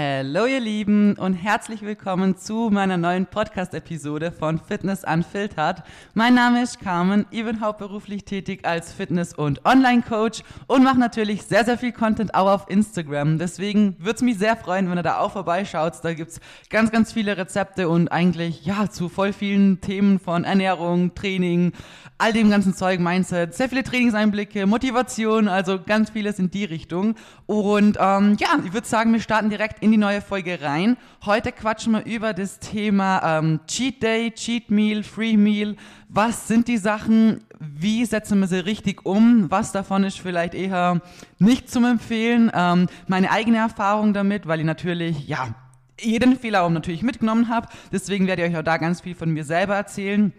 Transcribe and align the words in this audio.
Hallo 0.00 0.46
ihr 0.46 0.60
Lieben 0.60 1.14
und 1.14 1.34
herzlich 1.34 1.82
willkommen 1.82 2.36
zu 2.36 2.70
meiner 2.70 2.96
neuen 2.96 3.26
Podcast-Episode 3.26 4.30
von 4.30 4.60
Fitness 4.60 5.02
Unfiltered. 5.02 5.82
Mein 6.14 6.34
Name 6.34 6.62
ist 6.62 6.78
Carmen, 6.78 7.26
ich 7.32 7.44
bin 7.44 7.60
hauptberuflich 7.60 8.24
tätig 8.24 8.64
als 8.64 8.92
Fitness- 8.92 9.34
und 9.34 9.64
Online-Coach 9.64 10.44
und 10.68 10.84
mache 10.84 11.00
natürlich 11.00 11.42
sehr, 11.42 11.64
sehr 11.64 11.78
viel 11.78 11.90
Content 11.90 12.32
auch 12.36 12.48
auf 12.48 12.70
Instagram. 12.70 13.40
Deswegen 13.40 13.96
würde 13.98 14.14
es 14.14 14.22
mich 14.22 14.38
sehr 14.38 14.56
freuen, 14.56 14.88
wenn 14.88 14.98
ihr 14.98 15.02
da 15.02 15.18
auch 15.18 15.32
vorbeischaut. 15.32 15.94
Da 16.04 16.14
gibt's 16.14 16.38
ganz, 16.70 16.92
ganz 16.92 17.12
viele 17.12 17.36
Rezepte 17.36 17.88
und 17.88 18.06
eigentlich 18.06 18.64
ja 18.64 18.88
zu 18.88 19.08
voll 19.08 19.32
vielen 19.32 19.80
Themen 19.80 20.20
von 20.20 20.44
Ernährung, 20.44 21.16
Training, 21.16 21.72
all 22.18 22.32
dem 22.32 22.50
ganzen 22.50 22.72
Zeug, 22.72 23.00
Mindset, 23.00 23.54
sehr 23.54 23.68
viele 23.68 23.82
Trainingseinblicke, 23.82 24.66
Motivation, 24.66 25.48
also 25.48 25.80
ganz 25.82 26.10
vieles 26.10 26.38
in 26.38 26.52
die 26.52 26.64
Richtung. 26.64 27.16
Und 27.46 27.98
ähm, 28.00 28.36
ja, 28.38 28.48
ich 28.64 28.72
würde 28.72 28.86
sagen, 28.86 29.12
wir 29.12 29.20
starten 29.20 29.50
direkt 29.50 29.82
in 29.87 29.87
die 29.90 29.98
neue 29.98 30.20
Folge 30.20 30.60
rein. 30.60 30.96
Heute 31.24 31.52
quatschen 31.52 31.92
wir 31.92 32.04
über 32.04 32.32
das 32.34 32.58
Thema 32.58 33.38
ähm, 33.38 33.60
Cheat 33.66 34.02
Day, 34.02 34.30
Cheat 34.30 34.70
Meal, 34.70 35.02
Free 35.02 35.36
Meal. 35.36 35.76
Was 36.08 36.48
sind 36.48 36.68
die 36.68 36.78
Sachen? 36.78 37.44
Wie 37.58 38.04
setzen 38.04 38.40
wir 38.40 38.46
sie 38.46 38.64
richtig 38.64 39.04
um? 39.04 39.50
Was 39.50 39.72
davon 39.72 40.04
ist 40.04 40.20
vielleicht 40.20 40.54
eher 40.54 41.00
nicht 41.38 41.70
zum 41.70 41.84
Empfehlen? 41.84 42.50
Ähm, 42.54 42.88
meine 43.06 43.30
eigene 43.30 43.58
Erfahrung 43.58 44.14
damit, 44.14 44.46
weil 44.46 44.60
ich 44.60 44.66
natürlich, 44.66 45.28
ja, 45.28 45.54
jeden 46.00 46.38
Fehler 46.38 46.62
auch 46.62 46.70
natürlich 46.70 47.02
mitgenommen 47.02 47.48
habe. 47.48 47.68
Deswegen 47.92 48.26
werde 48.26 48.44
ich 48.44 48.50
euch 48.50 48.58
auch 48.58 48.64
da 48.64 48.76
ganz 48.76 49.00
viel 49.00 49.14
von 49.14 49.30
mir 49.30 49.44
selber 49.44 49.74
erzählen 49.74 50.32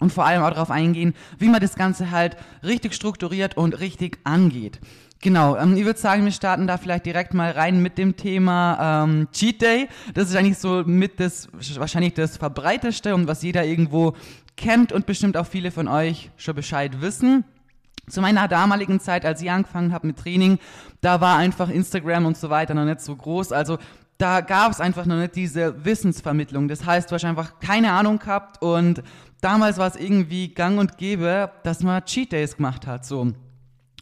und 0.00 0.12
vor 0.12 0.26
allem 0.26 0.42
auch 0.42 0.50
darauf 0.50 0.70
eingehen, 0.70 1.14
wie 1.38 1.48
man 1.48 1.60
das 1.60 1.76
Ganze 1.76 2.10
halt 2.10 2.36
richtig 2.62 2.94
strukturiert 2.94 3.56
und 3.56 3.80
richtig 3.80 4.18
angeht. 4.24 4.80
Genau, 5.22 5.56
ähm, 5.56 5.76
ich 5.76 5.84
würde 5.84 5.98
sagen, 5.98 6.24
wir 6.24 6.32
starten 6.32 6.66
da 6.66 6.76
vielleicht 6.76 7.06
direkt 7.06 7.34
mal 7.34 7.50
rein 7.50 7.82
mit 7.82 7.98
dem 7.98 8.16
Thema 8.16 9.04
ähm, 9.04 9.28
Cheat 9.32 9.62
Day. 9.62 9.88
Das 10.14 10.28
ist 10.28 10.36
eigentlich 10.36 10.58
so 10.58 10.82
mit 10.84 11.20
das, 11.20 11.48
wahrscheinlich 11.76 12.14
das 12.14 12.36
verbreiteste 12.36 13.14
und 13.14 13.26
was 13.26 13.42
jeder 13.42 13.64
irgendwo 13.64 14.14
kennt 14.56 14.92
und 14.92 15.06
bestimmt 15.06 15.36
auch 15.36 15.46
viele 15.46 15.70
von 15.70 15.88
euch 15.88 16.30
schon 16.36 16.54
Bescheid 16.54 17.00
wissen. 17.00 17.44
Zu 18.08 18.20
meiner 18.20 18.46
damaligen 18.46 19.00
Zeit, 19.00 19.24
als 19.24 19.42
ich 19.42 19.50
angefangen 19.50 19.92
habe 19.92 20.06
mit 20.06 20.18
Training, 20.18 20.58
da 21.00 21.20
war 21.20 21.38
einfach 21.38 21.70
Instagram 21.70 22.26
und 22.26 22.36
so 22.36 22.50
weiter 22.50 22.74
noch 22.74 22.84
nicht 22.84 23.00
so 23.00 23.16
groß. 23.16 23.52
Also 23.52 23.78
da 24.18 24.40
gab 24.40 24.70
es 24.70 24.80
einfach 24.80 25.06
noch 25.06 25.16
nicht 25.16 25.34
diese 25.34 25.84
Wissensvermittlung. 25.84 26.68
Das 26.68 26.84
heißt, 26.86 27.10
du 27.10 27.14
hast 27.14 27.24
einfach 27.24 27.58
keine 27.58 27.92
Ahnung 27.92 28.18
gehabt 28.18 28.62
und 28.62 29.02
damals 29.40 29.78
war 29.78 29.88
es 29.88 29.96
irgendwie 29.96 30.54
gang 30.54 30.78
und 30.78 30.98
gäbe, 30.98 31.50
dass 31.64 31.82
man 31.82 32.04
Cheat 32.04 32.32
Days 32.32 32.56
gemacht 32.56 32.86
hat. 32.86 33.04
So. 33.04 33.32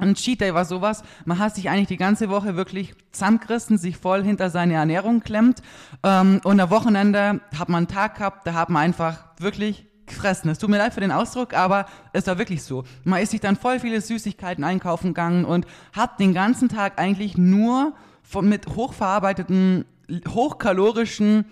Ein 0.00 0.17
Cheat 0.17 0.41
Day 0.41 0.53
war 0.55 0.64
sowas, 0.64 1.05
man 1.25 1.39
hat 1.39 1.55
sich 1.55 1.70
eigentlich 1.70 1.87
die 1.87 1.97
ganze 1.97 2.28
Woche 2.28 2.56
wirklich 2.56 2.95
zusammengerissen, 3.12 3.78
sich 3.78 3.97
voll 3.97 4.25
hinter 4.25 4.51
seine 4.51 4.75
Ernährung 4.75 5.20
klemmt. 5.20 5.62
Ähm, 6.03 6.41
und 6.42 6.59
am 6.59 6.70
Wochenende 6.70 7.41
hat 7.56 7.69
man 7.69 7.78
einen 7.78 7.89
Tag 7.89 8.17
gehabt, 8.17 8.47
da 8.47 8.55
hat 8.55 8.70
man 8.70 8.83
einfach 8.83 9.25
wirklich 9.39 9.86
gefressen. 10.06 10.51
Es 10.51 10.59
tut 10.59 10.69
mir 10.69 10.78
leid 10.78 10.95
für 10.95 11.01
den 11.01 11.12
Ausdruck, 11.12 11.55
aber 11.55 11.86
es 12.12 12.27
war 12.27 12.39
wirklich 12.39 12.62
so. 12.62 12.84
Man 13.05 13.23
ist 13.23 13.31
sich 13.31 13.41
dann 13.41 13.56
voll 13.56 13.78
viele 13.78 14.01
Süßigkeiten 14.01 14.64
einkaufen 14.64 15.09
gegangen 15.09 15.45
und 15.45 15.67
hat 15.92 16.19
den 16.19 16.34
ganzen 16.34 16.69
Tag 16.69 16.98
eigentlich 16.98 17.39
nur 17.39 17.95
von, 18.23 18.48
mit 18.48 18.67
hochverarbeiteten, 18.67 19.84
hochkalorischen 20.29 21.47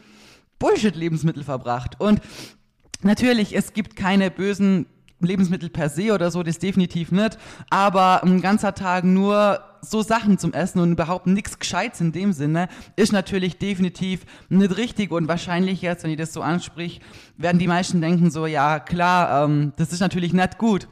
Bullshit-Lebensmittel 0.58 1.44
verbracht. 1.44 2.00
Und 2.00 2.20
natürlich, 3.02 3.56
es 3.56 3.72
gibt 3.72 3.96
keine 3.96 4.30
bösen 4.30 4.86
Lebensmittel 5.24 5.70
per 5.70 5.88
se 5.88 6.12
oder 6.12 6.30
so, 6.30 6.42
das 6.42 6.58
definitiv 6.58 7.12
nicht. 7.12 7.38
Aber 7.70 8.22
ein 8.22 8.40
ganzer 8.40 8.74
Tag 8.74 9.04
nur 9.04 9.60
so 9.82 10.02
Sachen 10.02 10.38
zum 10.38 10.52
Essen 10.52 10.78
und 10.80 10.92
überhaupt 10.92 11.26
nichts 11.26 11.58
Gescheites 11.58 12.00
in 12.00 12.12
dem 12.12 12.32
Sinne, 12.32 12.68
ist 12.96 13.12
natürlich 13.12 13.58
definitiv 13.58 14.24
nicht 14.48 14.76
richtig 14.76 15.10
und 15.10 15.28
wahrscheinlich 15.28 15.82
jetzt, 15.82 16.04
wenn 16.04 16.12
ich 16.12 16.18
das 16.18 16.32
so 16.32 16.40
ansprich, 16.40 17.00
werden 17.36 17.58
die 17.58 17.66
meisten 17.66 18.00
denken 18.00 18.30
so, 18.30 18.46
ja 18.46 18.78
klar, 18.78 19.44
ähm, 19.44 19.72
das 19.76 19.92
ist 19.92 20.00
natürlich 20.00 20.32
nicht 20.32 20.58
gut. 20.58 20.88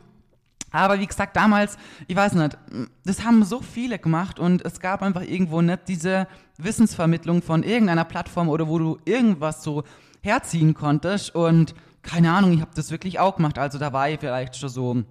Aber 0.73 1.01
wie 1.01 1.07
gesagt, 1.07 1.37
damals, 1.37 1.77
ich 2.07 2.17
weiß 2.17 2.35
nicht, 2.35 2.57
das 3.05 3.25
haben 3.25 3.45
so 3.45 3.61
viele 3.61 3.99
gemacht 3.99 4.39
und 4.39 4.65
es 4.65 4.81
gab 4.81 5.03
einfach 5.03 5.23
irgendwo 5.23 5.63
nicht 5.63 5.89
diese 5.89 6.29
Wissensvermittlung 6.59 7.43
von 7.43 7.63
irgendeiner 7.63 8.05
Plattform 8.05 8.49
oder 8.49 8.69
wo 8.69 8.79
du 8.79 8.99
irgendwas 9.05 9.63
so 9.63 9.83
herziehen 10.23 10.75
konntest 10.75 11.35
und 11.35 11.75
keine 12.03 12.33
Ahnung, 12.33 12.53
ich 12.53 12.61
habe 12.61 12.71
das 12.75 12.91
wirklich 12.91 13.19
auch 13.19 13.37
gemacht. 13.37 13.59
Also 13.59 13.79
da 13.79 13.93
war 13.93 14.09
ich 14.09 14.21
vielleicht 14.21 14.57
schon 14.57 14.69
so, 14.69 15.03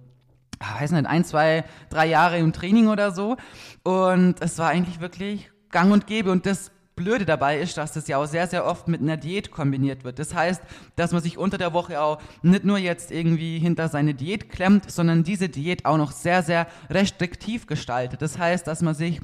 ah, 0.58 0.80
weiß 0.80 0.92
nicht, 0.92 1.06
ein, 1.06 1.24
zwei, 1.24 1.64
drei 1.88 2.06
Jahre 2.06 2.38
im 2.38 2.52
Training 2.52 2.88
oder 2.88 3.12
so. 3.12 3.36
Und 3.82 4.36
es 4.40 4.58
war 4.58 4.68
eigentlich 4.68 5.00
wirklich 5.00 5.50
gang 5.70 5.92
und 5.92 6.06
gäbe. 6.06 6.30
Und 6.30 6.46
das 6.46 6.72
Blöde 6.96 7.24
dabei 7.24 7.58
ist, 7.58 7.78
dass 7.78 7.92
das 7.92 8.08
ja 8.08 8.18
auch 8.18 8.26
sehr, 8.26 8.46
sehr 8.46 8.66
oft 8.66 8.86
mit 8.86 9.00
einer 9.00 9.16
Diät 9.16 9.50
kombiniert 9.50 10.04
wird. 10.04 10.18
Das 10.18 10.34
heißt, 10.34 10.62
dass 10.96 11.12
man 11.12 11.22
sich 11.22 11.38
unter 11.38 11.56
der 11.56 11.72
Woche 11.72 12.00
auch 12.00 12.20
nicht 12.42 12.64
nur 12.64 12.78
jetzt 12.78 13.10
irgendwie 13.10 13.58
hinter 13.58 13.88
seine 13.88 14.14
Diät 14.14 14.50
klemmt, 14.50 14.90
sondern 14.90 15.24
diese 15.24 15.48
Diät 15.48 15.86
auch 15.86 15.96
noch 15.96 16.12
sehr, 16.12 16.42
sehr 16.42 16.66
restriktiv 16.90 17.66
gestaltet. 17.66 18.20
Das 18.20 18.38
heißt, 18.38 18.66
dass 18.66 18.82
man 18.82 18.94
sich 18.94 19.20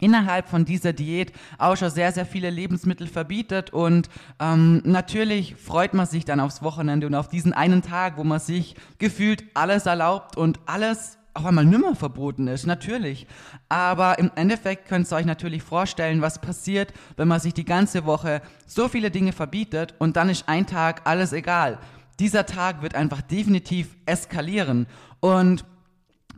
innerhalb 0.00 0.48
von 0.48 0.64
dieser 0.64 0.92
Diät 0.92 1.32
auch 1.58 1.76
schon 1.76 1.90
sehr, 1.90 2.12
sehr 2.12 2.26
viele 2.26 2.50
Lebensmittel 2.50 3.06
verbietet 3.06 3.70
und 3.70 4.08
ähm, 4.40 4.82
natürlich 4.84 5.56
freut 5.56 5.94
man 5.94 6.06
sich 6.06 6.24
dann 6.24 6.40
aufs 6.40 6.62
Wochenende 6.62 7.06
und 7.06 7.14
auf 7.14 7.28
diesen 7.28 7.52
einen 7.52 7.82
Tag, 7.82 8.16
wo 8.16 8.24
man 8.24 8.40
sich 8.40 8.76
gefühlt 8.98 9.44
alles 9.54 9.86
erlaubt 9.86 10.36
und 10.36 10.60
alles 10.66 11.18
auch 11.34 11.44
einmal 11.44 11.64
nimmer 11.64 11.96
verboten 11.96 12.46
ist, 12.46 12.66
natürlich. 12.66 13.26
Aber 13.68 14.18
im 14.18 14.30
Endeffekt 14.36 14.88
könnt 14.88 15.10
ihr 15.10 15.16
euch 15.16 15.26
natürlich 15.26 15.62
vorstellen, 15.62 16.22
was 16.22 16.40
passiert, 16.40 16.92
wenn 17.16 17.28
man 17.28 17.40
sich 17.40 17.52
die 17.52 17.64
ganze 17.64 18.06
Woche 18.06 18.40
so 18.66 18.88
viele 18.88 19.10
Dinge 19.10 19.32
verbietet 19.32 19.94
und 19.98 20.16
dann 20.16 20.28
ist 20.28 20.48
ein 20.48 20.66
Tag 20.66 21.02
alles 21.04 21.32
egal. 21.32 21.78
Dieser 22.20 22.46
Tag 22.46 22.82
wird 22.82 22.94
einfach 22.94 23.20
definitiv 23.20 23.96
eskalieren 24.06 24.86
und 25.18 25.64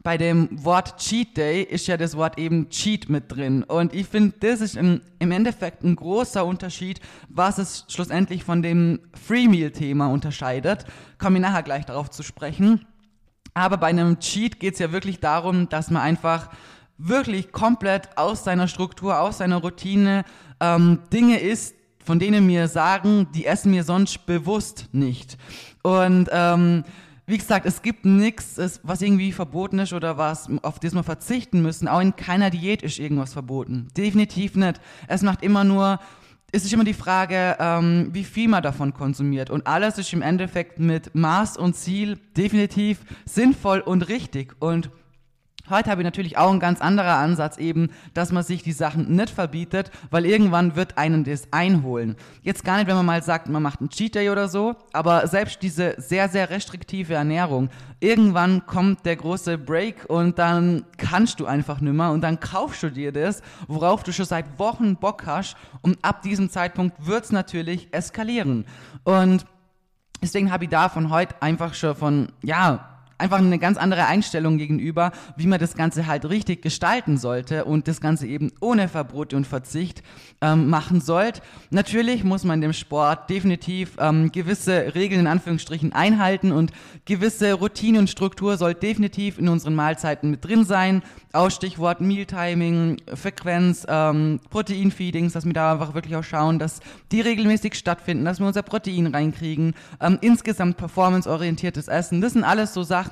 bei 0.06 0.17
dem 0.17 0.49
Wort 0.65 0.99
Cheat 0.99 1.37
Day 1.37 1.65
ist 1.65 1.89
ja 1.89 1.97
das 1.97 2.17
Wort 2.17 2.39
eben 2.39 2.71
Cheat 2.71 3.09
mit 3.09 3.25
drin. 3.27 3.65
Und 3.65 3.93
ich 3.93 4.06
finde, 4.06 4.37
das 4.39 4.61
ist 4.61 4.77
im, 4.77 5.00
im 5.19 5.33
Endeffekt 5.33 5.83
ein 5.83 5.97
großer 5.97 6.47
Unterschied, 6.47 7.00
was 7.28 7.59
es 7.59 7.87
schlussendlich 7.89 8.44
von 8.44 8.62
dem 8.62 9.00
Free 9.21 9.49
Meal 9.49 9.72
Thema 9.72 10.06
unterscheidet. 10.06 10.84
Komme 11.19 11.39
ich 11.39 11.43
nachher 11.43 11.65
gleich 11.65 11.87
darauf 11.87 12.09
zu 12.09 12.22
sprechen. 12.22 12.87
Aber 13.53 13.78
bei 13.78 13.89
einem 13.89 14.21
Cheat 14.21 14.61
geht 14.61 14.75
es 14.75 14.78
ja 14.78 14.93
wirklich 14.93 15.19
darum, 15.19 15.69
dass 15.71 15.91
man 15.91 16.03
einfach 16.03 16.50
wirklich 16.99 17.50
komplett 17.50 18.17
aus 18.17 18.44
seiner 18.44 18.69
Struktur, 18.69 19.19
aus 19.19 19.38
seiner 19.38 19.56
Routine 19.56 20.25
ähm, 20.61 21.00
Dinge 21.12 21.41
isst, 21.41 21.75
von 21.99 22.21
denen 22.21 22.47
mir 22.47 22.69
sagen, 22.69 23.27
die 23.34 23.44
essen 23.44 23.73
mir 23.73 23.83
sonst 23.83 24.25
bewusst 24.25 24.87
nicht. 24.93 25.37
Und 25.83 26.28
ähm, 26.31 26.84
wie 27.26 27.38
gesagt, 27.38 27.66
es 27.66 27.82
gibt 27.82 28.04
nichts, 28.04 28.81
was 28.84 29.03
irgendwie 29.03 29.32
verboten 29.32 29.81
ist 29.81 29.92
oder 29.92 30.16
was, 30.16 30.48
auf 30.62 30.78
das 30.78 30.94
wir 30.94 31.03
verzichten 31.03 31.60
müssen. 31.60 31.88
Auch 31.88 32.00
in 32.00 32.14
keiner 32.14 32.50
Diät 32.50 32.82
ist 32.82 33.00
irgendwas 33.00 33.32
verboten. 33.32 33.88
Definitiv 33.97 34.54
nicht. 34.54 34.81
Es 35.09 35.22
macht 35.22 35.42
immer 35.42 35.64
nur, 35.64 35.98
es 36.53 36.64
ist 36.64 36.72
immer 36.72 36.84
die 36.84 36.94
Frage, 36.94 37.56
ähm, 37.59 38.10
wie 38.12 38.22
viel 38.22 38.48
man 38.48 38.62
davon 38.62 38.94
konsumiert. 38.94 39.50
Und 39.50 39.66
alles 39.66 39.98
ist 39.98 40.12
im 40.12 40.22
Endeffekt 40.22 40.78
mit 40.78 41.16
Maß 41.16 41.56
und 41.56 41.75
Ziel 41.75 42.16
definitiv 42.37 43.00
sinnvoll 43.25 43.81
und 43.81 44.08
richtig. 44.08 44.54
Und 44.60 44.91
Heute 45.69 45.91
habe 45.91 46.03
ich 46.03 46.04
natürlich 46.04 46.38
auch 46.38 46.50
einen 46.50 46.60
ganz 46.60 46.81
anderen 46.81 47.10
Ansatz 47.10 47.56
eben, 47.56 47.91
dass 48.15 48.31
man 48.31 48.44
sich 48.44 48.62
die 48.62 48.72
Sachen 48.72 49.16
nicht 49.16 49.31
verbietet, 49.31 49.91
weil 50.10 50.25
irgendwann 50.25 50.77
wird 50.77 50.97
einen 50.97 51.25
das 51.25 51.53
einholen. 51.53 52.15
Jetzt 52.43 52.65
gar 52.65 52.77
nicht, 52.77 52.87
wenn 52.87 52.94
man 52.94 53.06
mal 53.06 53.22
sagt, 53.22 53.49
man 53.49 53.62
macht 53.62 53.81
einen 53.81 53.91
Cheat 53.91 54.15
Day 54.15 54.31
oder 54.31 54.49
so, 54.49 54.76
aber 54.93 55.26
selbst 55.26 55.62
diese 55.62 55.94
sehr, 55.99 56.28
sehr 56.28 56.50
restriktive 56.50 57.15
Ernährung, 57.15 57.69
irgendwann 57.99 58.65
kommt 58.66 59.05
der 59.05 59.16
große 59.16 59.59
Break 59.59 60.05
und 60.09 60.38
dann 60.38 60.84
kannst 60.99 61.41
du 61.41 61.47
einfach 61.47 61.81
nimmer 61.81 62.12
und 62.12 62.21
dann 62.21 62.38
kaufst 62.38 62.84
du 62.84 62.91
dir 62.91 63.10
das, 63.10 63.43
worauf 63.66 64.05
du 64.05 64.12
schon 64.12 64.26
seit 64.26 64.60
Wochen 64.60 64.97
Bock 64.97 65.26
hast 65.26 65.56
und 65.82 65.99
ab 66.03 66.22
diesem 66.22 66.49
Zeitpunkt 66.49 66.94
wird's 67.05 67.32
natürlich 67.32 67.88
eskalieren. 67.93 68.67
Und 69.02 69.44
deswegen 70.23 70.52
habe 70.52 70.64
ich 70.64 70.70
da 70.70 70.88
von 70.88 71.11
heute 71.11 71.35
einfach 71.43 71.75
schon 71.75 71.96
von, 71.96 72.29
ja, 72.43 72.95
einfach 73.18 73.38
eine 73.38 73.58
ganz 73.58 73.78
andere 73.78 74.06
Einstellung 74.06 74.58
gegenüber, 74.58 75.12
wie 75.36 75.46
man 75.46 75.58
das 75.58 75.74
Ganze 75.74 76.06
halt 76.06 76.28
richtig 76.28 76.62
gestalten 76.62 77.18
sollte 77.18 77.64
und 77.64 77.88
das 77.88 78.00
Ganze 78.00 78.26
eben 78.26 78.52
ohne 78.60 78.88
Verbote 78.88 79.36
und 79.36 79.46
Verzicht 79.46 80.02
ähm, 80.40 80.68
machen 80.68 81.00
sollte. 81.00 81.40
Natürlich 81.70 82.24
muss 82.24 82.44
man 82.44 82.60
dem 82.60 82.72
Sport 82.72 83.30
definitiv 83.30 83.92
ähm, 83.98 84.30
gewisse 84.32 84.94
Regeln 84.94 85.22
in 85.22 85.26
Anführungsstrichen 85.26 85.92
einhalten 85.92 86.52
und 86.52 86.72
gewisse 87.04 87.54
Routine 87.54 87.98
und 87.98 88.10
Struktur 88.10 88.56
soll 88.56 88.74
definitiv 88.74 89.38
in 89.38 89.48
unseren 89.48 89.74
Mahlzeiten 89.74 90.30
mit 90.30 90.44
drin 90.44 90.64
sein. 90.64 91.02
Auch 91.32 91.50
Stichwort 91.50 92.00
Mealtiming, 92.00 92.98
Frequenz, 93.14 93.86
ähm, 93.88 94.40
Proteinfeedings, 94.50 95.32
dass 95.32 95.44
wir 95.44 95.52
da 95.52 95.72
einfach 95.72 95.94
wirklich 95.94 96.16
auch 96.16 96.24
schauen, 96.24 96.58
dass 96.58 96.80
die 97.12 97.20
regelmäßig 97.20 97.74
stattfinden, 97.74 98.24
dass 98.24 98.40
wir 98.40 98.46
unser 98.46 98.62
Protein 98.62 99.06
reinkriegen, 99.06 99.74
ähm, 100.00 100.18
insgesamt 100.20 100.76
performanceorientiertes 100.76 101.88
Essen. 101.88 102.20
Das 102.20 102.32
sind 102.32 102.44
alles 102.44 102.74
so 102.74 102.82
Sachen, 102.82 103.06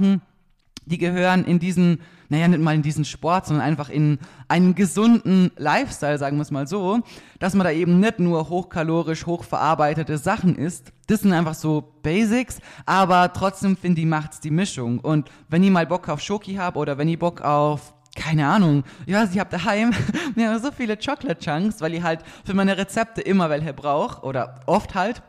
die 0.86 0.98
gehören 0.98 1.44
in 1.44 1.58
diesen, 1.58 2.00
naja, 2.28 2.48
nicht 2.48 2.60
mal 2.60 2.74
in 2.74 2.82
diesen 2.82 3.04
Sport, 3.04 3.46
sondern 3.46 3.64
einfach 3.64 3.88
in 3.88 4.18
einen 4.48 4.74
gesunden 4.74 5.50
Lifestyle, 5.56 6.18
sagen 6.18 6.36
wir 6.36 6.42
es 6.42 6.50
mal 6.50 6.66
so, 6.66 7.00
dass 7.38 7.54
man 7.54 7.64
da 7.64 7.70
eben 7.70 8.00
nicht 8.00 8.20
nur 8.20 8.48
hochkalorisch, 8.48 9.26
hochverarbeitete 9.26 10.18
Sachen 10.18 10.56
isst. 10.56 10.92
Das 11.06 11.20
sind 11.20 11.32
einfach 11.32 11.54
so 11.54 11.94
Basics, 12.02 12.60
aber 12.86 13.32
trotzdem 13.32 13.76
finde 13.76 14.00
ich, 14.00 14.06
macht's 14.06 14.40
die 14.40 14.50
Mischung. 14.50 14.98
Und 15.00 15.30
wenn 15.48 15.62
ich 15.62 15.70
mal 15.70 15.86
Bock 15.86 16.08
auf 16.08 16.20
Schoki 16.20 16.54
habe 16.54 16.78
oder 16.78 16.98
wenn 16.98 17.08
ich 17.08 17.18
Bock 17.18 17.40
auf 17.40 17.94
keine 18.16 18.46
Ahnung, 18.46 18.84
ich 19.06 19.14
ich 19.14 19.38
habe 19.38 19.50
daheim 19.50 19.92
mir 20.36 20.58
so 20.60 20.70
viele 20.70 20.96
Chocolate 20.96 21.38
Chunks, 21.38 21.80
weil 21.80 21.94
ich 21.94 22.02
halt 22.02 22.20
für 22.44 22.54
meine 22.54 22.78
Rezepte 22.78 23.20
immer 23.20 23.50
welche 23.50 23.74
brauche 23.74 24.24
oder 24.24 24.60
oft 24.66 24.94
halt. 24.94 25.22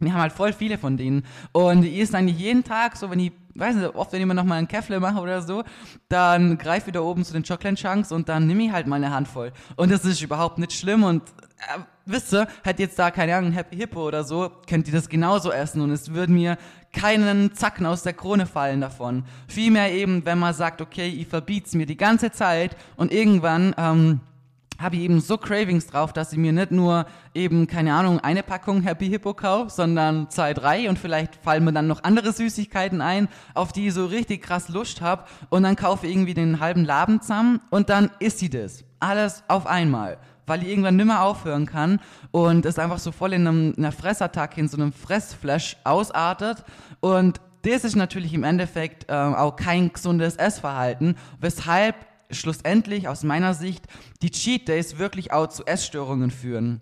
Wir 0.00 0.12
haben 0.12 0.20
halt 0.20 0.32
voll 0.32 0.52
viele 0.52 0.78
von 0.78 0.96
denen. 0.96 1.24
Und 1.52 1.84
ich 1.84 1.98
esse 1.98 2.16
eigentlich 2.16 2.38
jeden 2.38 2.64
Tag, 2.64 2.96
so 2.96 3.10
wenn 3.10 3.20
ich, 3.20 3.32
weiß 3.58 3.76
nicht, 3.76 3.94
oft 3.94 4.12
wenn 4.12 4.20
ich 4.20 4.26
mir 4.26 4.34
nochmal 4.34 4.58
einen 4.58 4.68
Käffle 4.68 5.00
mache 5.00 5.20
oder 5.20 5.42
so, 5.42 5.64
dann 6.08 6.58
greife 6.58 6.88
ich 6.88 6.94
da 6.94 7.00
oben 7.00 7.24
zu 7.24 7.32
den 7.32 7.42
Chocolate 7.42 7.76
Chunks 7.76 8.12
und 8.12 8.28
dann 8.28 8.46
nehme 8.46 8.64
ich 8.64 8.72
halt 8.72 8.86
mal 8.86 8.96
eine 8.96 9.10
Handvoll. 9.10 9.52
Und 9.76 9.90
das 9.90 10.04
ist 10.04 10.22
überhaupt 10.22 10.58
nicht 10.58 10.72
schlimm 10.72 11.02
und 11.04 11.22
äh, 11.58 11.80
wisst 12.06 12.32
ihr, 12.32 12.48
hätte 12.62 12.82
jetzt 12.82 12.98
da, 12.98 13.10
keine 13.10 13.36
Ahnung, 13.36 13.52
Happy 13.52 13.76
Hippo 13.76 14.06
oder 14.06 14.24
so, 14.24 14.50
könnt 14.68 14.86
ihr 14.86 14.94
das 14.94 15.08
genauso 15.08 15.52
essen 15.52 15.80
und 15.80 15.90
es 15.90 16.12
würde 16.12 16.32
mir 16.32 16.56
keinen 16.92 17.54
Zacken 17.54 17.86
aus 17.86 18.02
der 18.02 18.14
Krone 18.14 18.46
fallen 18.46 18.80
davon. 18.80 19.24
Vielmehr 19.46 19.92
eben, 19.92 20.24
wenn 20.24 20.38
man 20.38 20.54
sagt, 20.54 20.80
okay, 20.80 21.08
ich 21.08 21.28
verbiet's 21.28 21.74
mir 21.74 21.86
die 21.86 21.96
ganze 21.96 22.30
Zeit 22.30 22.76
und 22.96 23.12
irgendwann, 23.12 23.74
ähm, 23.76 24.20
habe 24.78 24.96
ich 24.96 25.02
eben 25.02 25.20
so 25.20 25.36
Cravings 25.36 25.88
drauf, 25.88 26.12
dass 26.12 26.32
ich 26.32 26.38
mir 26.38 26.52
nicht 26.52 26.70
nur 26.70 27.06
eben, 27.34 27.66
keine 27.66 27.94
Ahnung, 27.94 28.20
eine 28.20 28.42
Packung 28.42 28.82
Happy 28.82 29.08
Hippo 29.08 29.34
kaufe, 29.34 29.70
sondern 29.70 30.30
zwei, 30.30 30.54
drei 30.54 30.88
und 30.88 30.98
vielleicht 30.98 31.36
fallen 31.36 31.64
mir 31.64 31.72
dann 31.72 31.88
noch 31.88 32.04
andere 32.04 32.32
Süßigkeiten 32.32 33.00
ein, 33.00 33.28
auf 33.54 33.72
die 33.72 33.88
ich 33.88 33.94
so 33.94 34.06
richtig 34.06 34.42
krass 34.42 34.68
Lust 34.68 35.00
habe 35.00 35.24
und 35.50 35.64
dann 35.64 35.74
kaufe 35.74 36.06
ich 36.06 36.12
irgendwie 36.12 36.34
den 36.34 36.60
halben 36.60 36.84
Laden 36.84 37.20
zusammen 37.20 37.60
und 37.70 37.90
dann 37.90 38.10
isst 38.20 38.38
sie 38.38 38.50
das. 38.50 38.84
Alles 39.00 39.42
auf 39.48 39.66
einmal, 39.66 40.18
weil 40.46 40.62
ich 40.62 40.68
irgendwann 40.68 40.96
nimmer 40.96 41.22
aufhören 41.22 41.66
kann 41.66 42.00
und 42.30 42.64
es 42.64 42.78
einfach 42.78 42.98
so 42.98 43.10
voll 43.10 43.32
in, 43.32 43.46
einem, 43.46 43.72
in 43.76 43.84
einer 43.84 43.92
Fressattacke, 43.92 44.60
in 44.60 44.68
so 44.68 44.76
einem 44.76 44.92
Fressflash 44.92 45.76
ausartet 45.84 46.64
und 47.00 47.40
das 47.62 47.82
ist 47.82 47.96
natürlich 47.96 48.34
im 48.34 48.44
Endeffekt 48.44 49.10
äh, 49.10 49.12
auch 49.12 49.56
kein 49.56 49.92
gesundes 49.92 50.36
Essverhalten, 50.36 51.16
weshalb 51.40 51.96
schlussendlich 52.30 53.08
aus 53.08 53.22
meiner 53.24 53.54
Sicht 53.54 53.84
die 54.22 54.30
Cheat 54.30 54.68
Days 54.68 54.98
wirklich 54.98 55.32
auch 55.32 55.48
zu 55.48 55.64
Essstörungen 55.64 56.30
führen. 56.30 56.80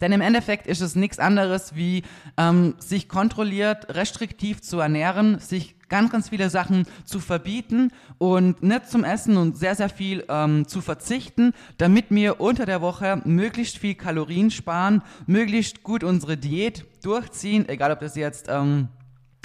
Denn 0.00 0.12
im 0.12 0.20
Endeffekt 0.20 0.66
ist 0.66 0.80
es 0.80 0.94
nichts 0.94 1.18
anderes 1.18 1.74
wie 1.74 2.02
ähm, 2.36 2.74
sich 2.78 3.08
kontrolliert, 3.08 3.94
restriktiv 3.94 4.62
zu 4.62 4.78
ernähren, 4.78 5.38
sich 5.40 5.76
ganz, 5.88 6.10
ganz 6.10 6.28
viele 6.28 6.48
Sachen 6.48 6.86
zu 7.04 7.20
verbieten 7.20 7.92
und 8.18 8.62
nicht 8.62 8.88
zum 8.88 9.04
Essen 9.04 9.36
und 9.36 9.58
sehr, 9.58 9.74
sehr 9.74 9.88
viel 9.88 10.24
ähm, 10.28 10.66
zu 10.66 10.80
verzichten, 10.80 11.52
damit 11.76 12.06
wir 12.10 12.40
unter 12.40 12.64
der 12.64 12.80
Woche 12.80 13.20
möglichst 13.24 13.78
viel 13.78 13.94
Kalorien 13.94 14.50
sparen, 14.50 15.02
möglichst 15.26 15.82
gut 15.82 16.04
unsere 16.04 16.36
Diät 16.36 16.86
durchziehen, 17.02 17.68
egal 17.68 17.92
ob 17.92 18.00
das 18.00 18.16
jetzt... 18.16 18.46
Ähm, 18.48 18.88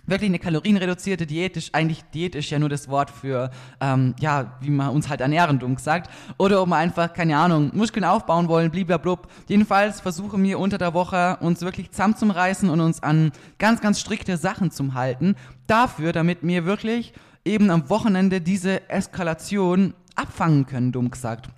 wirklich 0.08 0.30
eine 0.30 0.40
kalorienreduzierte 0.40 1.26
Diät 1.26 1.58
ist, 1.58 1.74
eigentlich 1.74 2.04
Diät 2.14 2.36
ist 2.36 2.50
ja 2.50 2.60
nur 2.60 2.70
das 2.70 2.90
Wort 2.90 3.10
für, 3.10 3.50
ähm, 3.82 4.16
ja, 4.20 4.58
wie 4.62 4.70
man 4.70 4.90
uns 4.90 5.10
halt 5.10 5.22
ernähren, 5.22 5.60
dumm 5.60 5.76
gesagt. 5.76 6.10
Oder 6.38 6.62
ob 6.62 6.70
wir 6.70 6.76
einfach, 6.76 7.14
keine 7.14 7.38
Ahnung, 7.38 7.72
Muskeln 7.74 8.04
aufbauen 8.04 8.48
wollen, 8.48 8.72
bliblablub. 8.72 9.28
Jedenfalls 9.48 10.02
versuchen 10.02 10.44
wir 10.44 10.60
unter 10.60 10.78
der 10.78 10.94
Woche 10.94 11.38
uns 11.42 11.62
wirklich 11.62 11.92
zusammenzureißen 11.92 12.70
und 12.70 12.80
uns 12.82 13.02
an 13.02 13.32
ganz, 13.58 13.82
ganz 13.82 14.00
strikte 14.00 14.38
Sachen 14.38 14.72
zu 14.72 14.94
halten. 14.94 15.36
Dafür, 15.68 16.12
damit 16.12 16.40
wir 16.42 16.66
wirklich 16.66 17.14
eben 17.44 17.70
am 17.70 17.90
Wochenende 17.90 18.42
diese 18.42 18.90
Eskalation 18.90 19.94
abfangen 20.16 20.66
können, 20.66 20.92
dumm 20.92 21.12
gesagt. 21.12 21.50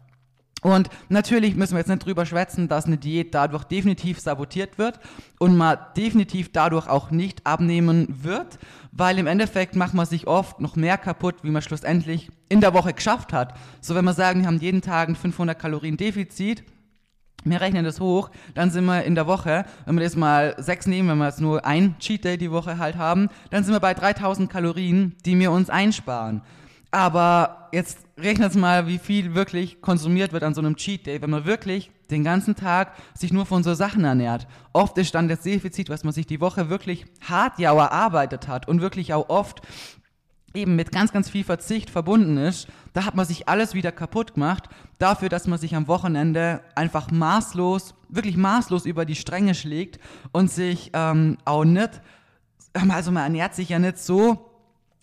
Und 0.63 0.89
natürlich 1.09 1.55
müssen 1.55 1.73
wir 1.73 1.79
jetzt 1.79 1.89
nicht 1.89 2.05
drüber 2.05 2.25
schwätzen, 2.25 2.67
dass 2.67 2.85
eine 2.85 2.97
Diät 2.97 3.35
dadurch 3.35 3.63
definitiv 3.63 4.19
sabotiert 4.19 4.77
wird 4.77 4.99
und 5.37 5.55
man 5.55 5.77
definitiv 5.95 6.51
dadurch 6.51 6.87
auch 6.87 7.11
nicht 7.11 7.45
abnehmen 7.45 8.07
wird, 8.23 8.57
weil 8.91 9.19
im 9.19 9.27
Endeffekt 9.27 9.75
macht 9.75 9.93
man 9.93 10.07
sich 10.07 10.25
oft 10.25 10.59
noch 10.59 10.75
mehr 10.75 10.97
kaputt, 10.97 11.35
wie 11.43 11.51
man 11.51 11.61
schlussendlich 11.61 12.31
in 12.49 12.61
der 12.61 12.73
Woche 12.73 12.93
geschafft 12.93 13.33
hat. 13.33 13.53
So 13.81 13.93
wenn 13.93 14.05
wir 14.05 14.13
sagen, 14.13 14.41
wir 14.41 14.47
haben 14.47 14.59
jeden 14.59 14.81
Tag 14.81 15.09
ein 15.09 15.15
500 15.15 15.59
Kalorien 15.59 15.95
Defizit, 15.95 16.63
wir 17.43 17.61
rechnen 17.61 17.85
das 17.85 17.99
hoch, 17.99 18.31
dann 18.55 18.71
sind 18.71 18.85
wir 18.85 19.03
in 19.03 19.13
der 19.13 19.27
Woche, 19.27 19.63
wenn 19.85 19.95
wir 19.95 20.03
das 20.03 20.15
mal 20.15 20.55
sechs 20.57 20.87
nehmen, 20.87 21.09
wenn 21.09 21.17
wir 21.19 21.27
jetzt 21.27 21.39
nur 21.39 21.65
ein 21.65 21.97
Cheat 21.99 22.25
Day 22.25 22.37
die 22.37 22.51
Woche 22.51 22.79
halt 22.79 22.97
haben, 22.97 23.29
dann 23.51 23.63
sind 23.63 23.73
wir 23.73 23.79
bei 23.79 23.93
3000 23.93 24.49
Kalorien, 24.49 25.15
die 25.23 25.39
wir 25.39 25.51
uns 25.51 25.69
einsparen. 25.69 26.41
Aber 26.91 27.69
jetzt 27.73 27.99
rechnet 28.17 28.55
mal, 28.55 28.87
wie 28.87 28.97
viel 28.97 29.35
wirklich 29.35 29.81
konsumiert 29.81 30.31
wird 30.31 30.43
an 30.43 30.53
so 30.53 30.61
einem 30.61 30.75
Cheat 30.75 31.05
Day, 31.05 31.21
wenn 31.21 31.29
man 31.29 31.45
wirklich 31.45 31.91
den 32.09 32.23
ganzen 32.23 32.55
Tag 32.55 32.93
sich 33.13 33.33
nur 33.33 33.45
von 33.45 33.63
so 33.63 33.73
Sachen 33.73 34.05
ernährt. 34.05 34.47
Oft 34.73 34.97
ist 34.97 35.13
dann 35.13 35.27
das 35.27 35.41
Defizit, 35.41 35.89
was 35.89 36.03
man 36.03 36.13
sich 36.13 36.25
die 36.25 36.39
Woche 36.39 36.69
wirklich 36.69 37.05
hart 37.27 37.59
ja 37.59 37.73
erarbeitet 37.73 38.47
hat 38.47 38.67
und 38.67 38.81
wirklich 38.81 39.13
auch 39.13 39.29
oft 39.29 39.61
eben 40.53 40.75
mit 40.75 40.91
ganz, 40.91 41.11
ganz 41.11 41.29
viel 41.29 41.43
Verzicht 41.43 41.89
verbunden 41.89 42.37
ist, 42.37 42.67
da 42.93 43.05
hat 43.05 43.15
man 43.15 43.25
sich 43.25 43.47
alles 43.47 43.73
wieder 43.73 43.91
kaputt 43.91 44.33
gemacht, 44.33 44.69
dafür, 44.97 45.29
dass 45.29 45.45
man 45.45 45.59
sich 45.59 45.75
am 45.75 45.87
Wochenende 45.87 46.61
einfach 46.73 47.11
maßlos, 47.11 47.93
wirklich 48.09 48.37
maßlos 48.37 48.85
über 48.85 49.05
die 49.05 49.15
Stränge 49.15 49.53
schlägt 49.53 49.99
und 50.31 50.49
sich 50.49 50.91
ähm, 50.93 51.37
auch 51.45 51.65
nicht, 51.65 52.01
also 52.89 53.11
man 53.11 53.23
ernährt 53.23 53.55
sich 53.55 53.69
ja 53.69 53.77
nicht 53.77 53.99
so, 53.99 54.56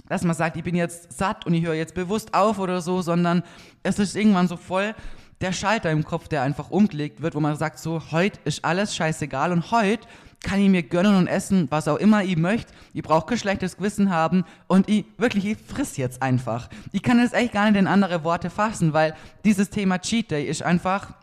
dass 0.09 0.23
man 0.23 0.35
sagt, 0.35 0.57
ich 0.57 0.65
bin 0.65 0.75
jetzt 0.75 1.17
satt 1.17 1.47
und 1.47 1.55
ich 1.55 1.65
höre 1.65 1.75
jetzt 1.75 1.95
bewusst 1.95 2.35
auf 2.35 2.59
oder 2.59 2.81
so, 2.81 3.01
sondern 3.01 3.43
es 3.83 3.99
ist 3.99 4.17
irgendwann 4.17 4.49
so 4.49 4.57
voll 4.57 4.95
der 5.41 5.53
Schalter 5.53 5.91
im 5.91 6.05
Kopf, 6.05 6.29
der 6.29 6.43
einfach 6.43 6.71
umgelegt 6.71 7.23
wird, 7.23 7.35
wo 7.35 7.41
man 7.41 7.57
sagt, 7.57 7.79
so, 7.79 8.03
heute 8.11 8.39
ist 8.45 8.65
alles 8.65 8.95
scheißegal 8.95 9.53
und 9.53 9.71
heute 9.71 10.07
kann 10.43 10.61
ich 10.61 10.69
mir 10.69 10.83
gönnen 10.83 11.17
und 11.17 11.27
essen, 11.27 11.69
was 11.71 11.89
auch 11.89 11.97
immer 11.97 12.23
ich 12.23 12.37
möchte. 12.37 12.73
Ich 12.93 13.03
brauche 13.03 13.27
kein 13.27 13.39
schlechtes 13.39 13.79
Gewissen 13.79 14.11
haben 14.11 14.45
und 14.67 14.89
ich 14.89 15.07
wirklich, 15.17 15.47
ich 15.47 15.59
friss 15.59 15.97
jetzt 15.97 16.23
einfach. 16.23 16.69
Ich 16.93 17.03
kann 17.03 17.19
es 17.19 17.33
echt 17.33 17.53
gar 17.53 17.71
nicht 17.71 17.81
in 17.81 17.87
andere 17.87 18.25
Worte 18.25 18.51
fassen, 18.51 18.93
weil 18.93 19.15
dieses 19.45 19.71
Thema 19.71 19.99
Cheat 19.99 20.31
Day 20.31 20.45
ist 20.45 20.63
einfach 20.63 21.15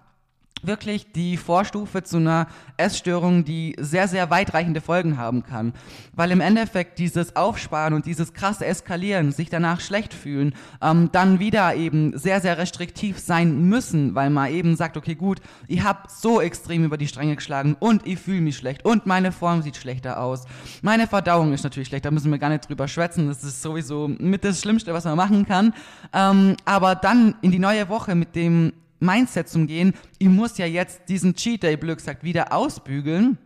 wirklich 0.66 1.12
die 1.12 1.38
Vorstufe 1.38 2.04
zu 2.04 2.18
einer 2.18 2.48
Essstörung, 2.78 3.44
die 3.44 3.76
sehr, 3.80 4.08
sehr 4.08 4.30
weitreichende 4.30 4.82
Folgen 4.82 5.18
haben 5.18 5.44
kann. 5.44 5.74
Weil 6.14 6.32
im 6.32 6.42
Endeffekt 6.42 7.00
dieses 7.00 7.36
Aufsparen 7.36 7.94
und 7.94 8.06
dieses 8.06 8.34
krasse 8.34 8.66
Eskalieren, 8.66 9.32
sich 9.32 9.50
danach 9.50 9.80
schlecht 9.80 10.14
fühlen, 10.14 10.54
ähm, 10.82 11.10
dann 11.12 11.40
wieder 11.40 11.76
eben 11.76 12.18
sehr, 12.18 12.42
sehr 12.42 12.58
restriktiv 12.58 13.20
sein 13.20 13.70
müssen, 13.70 14.16
weil 14.16 14.30
man 14.30 14.52
eben 14.52 14.76
sagt, 14.76 14.98
okay 14.98 15.16
gut, 15.16 15.42
ich 15.68 15.84
habe 15.84 16.00
so 16.10 16.42
extrem 16.42 16.84
über 16.84 16.98
die 16.98 17.08
Stränge 17.08 17.36
geschlagen 17.36 17.76
und 17.80 18.06
ich 18.06 18.20
fühle 18.20 18.42
mich 18.42 18.58
schlecht 18.58 18.86
und 18.86 19.06
meine 19.06 19.32
Form 19.32 19.62
sieht 19.62 19.78
schlechter 19.78 20.20
aus. 20.22 20.46
Meine 20.82 21.08
Verdauung 21.08 21.54
ist 21.54 21.64
natürlich 21.64 21.88
schlecht, 21.88 22.06
da 22.06 22.12
müssen 22.12 22.32
wir 22.32 22.40
gar 22.40 22.50
nicht 22.50 22.68
drüber 22.68 22.88
schwätzen, 22.88 23.28
das 23.28 23.44
ist 23.44 23.62
sowieso 23.62 24.08
mit 24.08 24.44
das 24.44 24.62
Schlimmste, 24.62 24.94
was 24.94 25.06
man 25.06 25.18
machen 25.18 25.46
kann. 25.46 25.74
Ähm, 26.14 26.56
aber 26.66 26.96
dann 26.96 27.36
in 27.42 27.52
die 27.52 27.60
neue 27.60 27.90
Woche 27.90 28.16
mit 28.16 28.36
dem 28.36 28.74
Mindset 29.02 29.50
zum 29.50 29.68
Gehen, 29.68 29.94
ich 30.20 30.30
muss 30.30 30.58
ja 30.58 30.66
jetzt 30.66 31.10
diesen 31.10 31.36
Cheat 31.36 31.64
Day, 31.64 31.76
blöd 31.76 31.98
gesagt, 31.98 32.24
wieder 32.24 32.54
ausbügeln, 32.54 33.38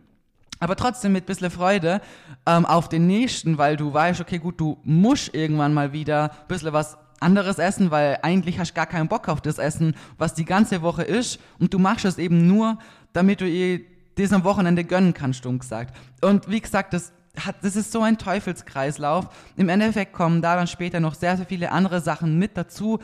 aber 0.60 0.76
trotzdem 0.76 1.12
mit 1.12 1.26
bisschen 1.26 1.50
Freude 1.50 2.00
ähm, 2.46 2.64
auf 2.64 2.88
den 2.88 3.06
nächsten, 3.06 3.58
weil 3.58 3.76
du 3.76 3.92
weißt, 3.92 4.20
okay, 4.20 4.38
gut, 4.38 4.60
du 4.60 4.78
musst 4.84 5.34
irgendwann 5.34 5.74
mal 5.74 5.92
wieder 5.92 6.30
ein 6.30 6.46
bisschen 6.48 6.72
was 6.72 6.96
anderes 7.20 7.58
essen, 7.58 7.90
weil 7.90 8.18
eigentlich 8.22 8.58
hast 8.58 8.72
du 8.72 8.74
gar 8.74 8.86
keinen 8.86 9.08
Bock 9.08 9.28
auf 9.28 9.40
das 9.40 9.58
Essen, 9.58 9.96
was 10.18 10.34
die 10.34 10.44
ganze 10.44 10.82
Woche 10.82 11.02
ist 11.02 11.40
und 11.58 11.72
du 11.72 11.78
machst 11.78 12.04
es 12.04 12.18
eben 12.18 12.46
nur, 12.46 12.78
damit 13.12 13.40
du 13.40 13.48
ihr 13.48 13.80
das 14.16 14.32
am 14.32 14.44
Wochenende 14.44 14.84
gönnen 14.84 15.14
kannst, 15.14 15.40
stumm 15.40 15.58
gesagt. 15.58 15.96
Und 16.20 16.48
wie 16.48 16.60
gesagt, 16.60 16.92
das 16.92 17.12
hat, 17.44 17.56
das 17.62 17.76
ist 17.76 17.92
so 17.92 18.02
ein 18.02 18.18
Teufelskreislauf. 18.18 19.28
Im 19.56 19.68
Endeffekt 19.68 20.12
kommen 20.12 20.40
da 20.40 20.56
dann 20.56 20.66
später 20.66 21.00
noch 21.00 21.14
sehr, 21.14 21.36
sehr 21.36 21.46
viele 21.46 21.70
andere 21.70 22.00
Sachen 22.00 22.38
mit 22.38 22.56
dazu 22.56 22.98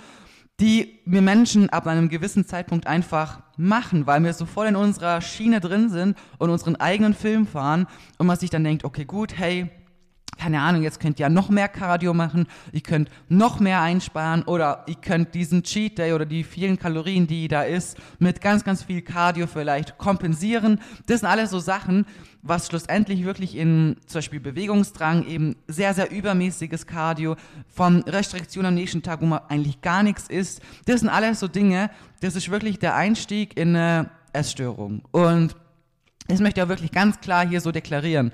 die 0.61 1.01
wir 1.05 1.23
Menschen 1.23 1.71
ab 1.71 1.87
einem 1.87 2.09
gewissen 2.09 2.47
Zeitpunkt 2.47 2.87
einfach 2.87 3.43
machen, 3.57 4.07
weil 4.07 4.23
wir 4.23 4.33
so 4.33 4.47
voll 4.47 4.67
in 4.67 4.77
unserer 4.77 5.21
Schiene 5.21 5.61
drin 5.61 5.89
sind 5.89 6.17
und 6.39 6.51
unseren 6.51 6.77
eigenen 6.77 7.15
Film 7.15 7.47
fahren 7.47 7.87
und 8.19 8.27
man 8.27 8.39
sich 8.39 8.51
dann 8.51 8.65
denkt, 8.65 8.85
okay, 8.85 9.05
gut, 9.05 9.37
hey, 9.37 9.71
keine 10.39 10.61
Ahnung, 10.61 10.83
jetzt 10.83 10.99
könnt 10.99 11.21
ihr 11.21 11.25
ja 11.25 11.29
noch 11.29 11.51
mehr 11.51 11.69
Cardio 11.69 12.15
machen, 12.15 12.47
ihr 12.73 12.81
könnt 12.81 13.11
noch 13.29 13.61
mehr 13.61 13.81
einsparen 13.81 14.43
oder 14.43 14.85
ihr 14.87 14.97
könnt 14.97 15.35
diesen 15.35 15.63
Cheat 15.63 15.99
Day 15.99 16.13
oder 16.13 16.27
die 16.27 16.43
vielen 16.43 16.79
Kalorien, 16.79 17.27
die 17.27 17.49
da 17.49 17.63
ist, 17.63 17.97
mit 18.19 18.41
ganz, 18.41 18.65
ganz 18.65 18.83
viel 18.83 19.03
Cardio 19.03 19.47
vielleicht 19.47 19.99
kompensieren. 19.99 20.81
Das 21.07 21.21
sind 21.21 21.29
alles 21.29 21.51
so 21.51 21.61
Sachen, 21.61 22.07
was 22.43 22.67
schlussendlich 22.67 23.25
wirklich 23.25 23.57
in 23.57 23.97
zum 24.07 24.19
Beispiel 24.19 24.41
Bewegungsdrang 24.41 25.27
eben 25.27 25.57
sehr, 25.69 25.95
sehr 25.95 26.11
übermäßiges 26.11 26.87
Cardio, 26.87 27.37
von 27.69 28.03
Restriktionen 28.03 28.69
am 28.69 28.75
nächsten 28.75 29.03
Tag, 29.03 29.21
wo 29.21 29.27
man 29.27 29.41
eigentlich 29.49 29.81
gar 29.81 30.03
nichts 30.03 30.29
isst. 30.29 30.61
Das 30.87 31.01
sind 31.01 31.09
alles 31.09 31.41
so 31.41 31.47
Dinge, 31.47 31.91
das 32.21 32.37
ist 32.37 32.51
wirklich 32.51 32.79
der 32.79 32.97
Einstieg 32.97 33.57
in 33.57 33.77
eine 33.77 34.11
Essstörung. 34.33 35.03
Und 35.13 35.55
das 36.27 36.41
möchte 36.41 36.61
ich 36.61 36.65
auch 36.65 36.69
wirklich 36.69 36.93
ganz 36.93 37.21
klar 37.21 37.47
hier 37.47 37.61
so 37.61 37.71
deklarieren 37.71 38.33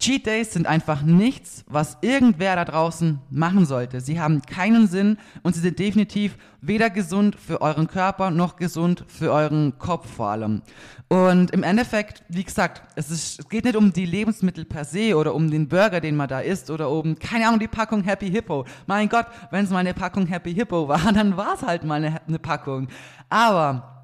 Cheat 0.00 0.24
Days 0.24 0.54
sind 0.54 0.66
einfach 0.66 1.02
nichts, 1.02 1.62
was 1.68 1.98
irgendwer 2.00 2.56
da 2.56 2.64
draußen 2.64 3.20
machen 3.28 3.66
sollte. 3.66 4.00
Sie 4.00 4.18
haben 4.18 4.40
keinen 4.40 4.88
Sinn 4.88 5.18
und 5.42 5.54
sie 5.54 5.60
sind 5.60 5.78
definitiv 5.78 6.38
weder 6.62 6.88
gesund 6.88 7.36
für 7.36 7.60
euren 7.60 7.86
Körper 7.86 8.30
noch 8.30 8.56
gesund 8.56 9.04
für 9.08 9.30
euren 9.30 9.78
Kopf 9.78 10.10
vor 10.10 10.28
allem. 10.28 10.62
Und 11.08 11.50
im 11.50 11.62
Endeffekt, 11.62 12.24
wie 12.30 12.44
gesagt, 12.44 12.82
es, 12.96 13.10
ist, 13.10 13.40
es 13.40 13.48
geht 13.50 13.66
nicht 13.66 13.76
um 13.76 13.92
die 13.92 14.06
Lebensmittel 14.06 14.64
per 14.64 14.86
se 14.86 15.14
oder 15.16 15.34
um 15.34 15.50
den 15.50 15.68
Burger, 15.68 16.00
den 16.00 16.16
man 16.16 16.28
da 16.28 16.40
isst 16.40 16.70
oder 16.70 16.88
um, 16.88 17.18
keine 17.18 17.46
Ahnung, 17.46 17.60
die 17.60 17.68
Packung 17.68 18.02
Happy 18.02 18.30
Hippo. 18.30 18.64
Mein 18.86 19.10
Gott, 19.10 19.26
wenn 19.50 19.64
es 19.66 19.70
mal 19.70 19.80
eine 19.80 19.92
Packung 19.92 20.26
Happy 20.26 20.54
Hippo 20.54 20.88
war, 20.88 21.12
dann 21.12 21.36
war 21.36 21.56
es 21.56 21.62
halt 21.62 21.84
mal 21.84 21.96
eine, 21.96 22.26
eine 22.26 22.38
Packung. 22.38 22.88
Aber 23.28 23.99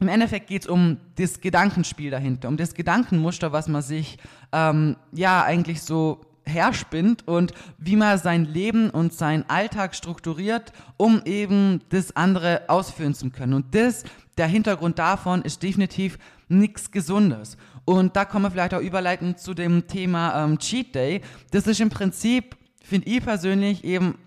im 0.00 0.08
Endeffekt 0.08 0.46
geht 0.48 0.62
es 0.62 0.68
um 0.68 0.98
das 1.16 1.40
Gedankenspiel 1.40 2.10
dahinter, 2.10 2.48
um 2.48 2.56
das 2.56 2.74
Gedankenmuster, 2.74 3.52
was 3.52 3.68
man 3.68 3.82
sich 3.82 4.18
ähm, 4.52 4.96
ja 5.12 5.42
eigentlich 5.42 5.82
so 5.82 6.20
herspinnt 6.48 7.26
und 7.28 7.52
wie 7.78 7.96
man 7.96 8.18
sein 8.18 8.44
Leben 8.44 8.90
und 8.90 9.12
seinen 9.12 9.48
Alltag 9.48 9.94
strukturiert, 9.94 10.72
um 10.96 11.22
eben 11.24 11.80
das 11.90 12.16
andere 12.16 12.62
ausführen 12.68 13.14
zu 13.14 13.30
können. 13.30 13.54
Und 13.54 13.74
das, 13.74 14.04
der 14.36 14.46
Hintergrund 14.46 14.98
davon 14.98 15.42
ist 15.42 15.62
definitiv 15.62 16.18
nichts 16.48 16.90
Gesundes. 16.90 17.56
Und 17.84 18.16
da 18.16 18.24
kommen 18.24 18.44
wir 18.44 18.50
vielleicht 18.50 18.74
auch 18.74 18.80
überleiten 18.80 19.36
zu 19.36 19.54
dem 19.54 19.86
Thema 19.86 20.44
ähm, 20.44 20.58
Cheat 20.58 20.94
Day. 20.94 21.22
Das 21.50 21.66
ist 21.66 21.80
im 21.80 21.90
Prinzip, 21.90 22.56
finde 22.82 23.08
ich 23.08 23.22
persönlich 23.22 23.84
eben, 23.84 24.18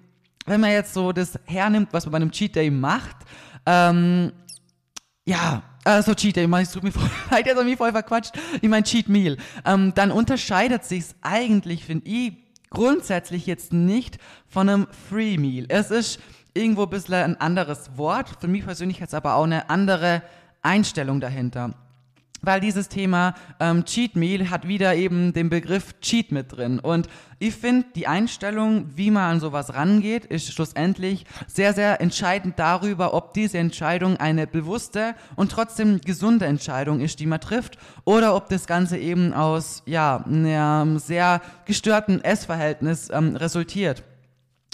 wenn 0.45 0.61
man 0.61 0.71
jetzt 0.71 0.93
so 0.93 1.11
das 1.11 1.39
hernimmt, 1.45 1.89
was 1.91 2.05
man 2.05 2.11
bei 2.11 2.15
einem 2.17 2.31
Cheat 2.31 2.55
Day 2.55 2.71
macht, 2.71 3.17
ähm, 3.65 4.31
ja, 5.31 5.63
also 5.85 6.13
Cheat 6.13 6.35
Day, 6.35 6.47
ich 6.61 6.69
tut 6.69 6.83
mir 6.83 6.91
voll 6.91 7.09
leid, 7.31 7.45
jetzt 7.45 7.63
mich 7.63 7.77
voll 7.77 7.91
verquatscht. 7.91 8.33
Ich 8.61 8.69
meine 8.69 8.83
Cheat 8.83 9.07
Meal. 9.07 9.37
Ähm, 9.65 9.93
dann 9.95 10.11
unterscheidet 10.11 10.83
sich's 10.83 11.15
eigentlich, 11.21 11.85
finde 11.85 12.07
ich, 12.07 12.33
grundsätzlich 12.69 13.45
jetzt 13.45 13.71
nicht 13.71 14.17
von 14.47 14.67
einem 14.67 14.87
Free 15.09 15.37
Meal. 15.37 15.65
Es 15.69 15.89
ist 15.89 16.19
irgendwo 16.53 16.83
ein 16.83 16.89
bisschen 16.89 17.15
ein 17.15 17.41
anderes 17.41 17.97
Wort. 17.97 18.29
Für 18.39 18.47
mich 18.47 18.65
persönlich 18.65 18.99
jetzt 18.99 19.15
aber 19.15 19.35
auch 19.35 19.45
eine 19.45 19.69
andere 19.69 20.21
Einstellung 20.61 21.21
dahinter 21.21 21.73
weil 22.41 22.59
dieses 22.59 22.89
Thema 22.89 23.33
ähm, 23.59 23.85
Cheat 23.85 24.15
Meal 24.15 24.49
hat 24.49 24.67
wieder 24.67 24.95
eben 24.95 25.33
den 25.33 25.49
Begriff 25.49 25.99
Cheat 26.01 26.31
mit 26.31 26.55
drin. 26.55 26.79
Und 26.79 27.07
ich 27.39 27.55
finde, 27.55 27.87
die 27.95 28.07
Einstellung, 28.07 28.91
wie 28.95 29.09
man 29.09 29.31
an 29.31 29.39
sowas 29.39 29.73
rangeht, 29.73 30.25
ist 30.25 30.53
schlussendlich 30.53 31.25
sehr, 31.47 31.73
sehr 31.73 31.99
entscheidend 31.99 32.59
darüber, 32.59 33.13
ob 33.13 33.33
diese 33.33 33.57
Entscheidung 33.57 34.17
eine 34.17 34.45
bewusste 34.45 35.15
und 35.35 35.51
trotzdem 35.51 36.01
gesunde 36.01 36.45
Entscheidung 36.45 36.99
ist, 36.99 37.19
die 37.19 37.25
man 37.25 37.41
trifft, 37.41 37.77
oder 38.05 38.35
ob 38.35 38.49
das 38.49 38.67
Ganze 38.67 38.97
eben 38.97 39.33
aus 39.33 39.81
ja, 39.85 40.23
einem 40.25 40.99
sehr 40.99 41.41
gestörten 41.65 42.23
Essverhältnis 42.23 43.09
ähm, 43.11 43.35
resultiert. 43.35 44.03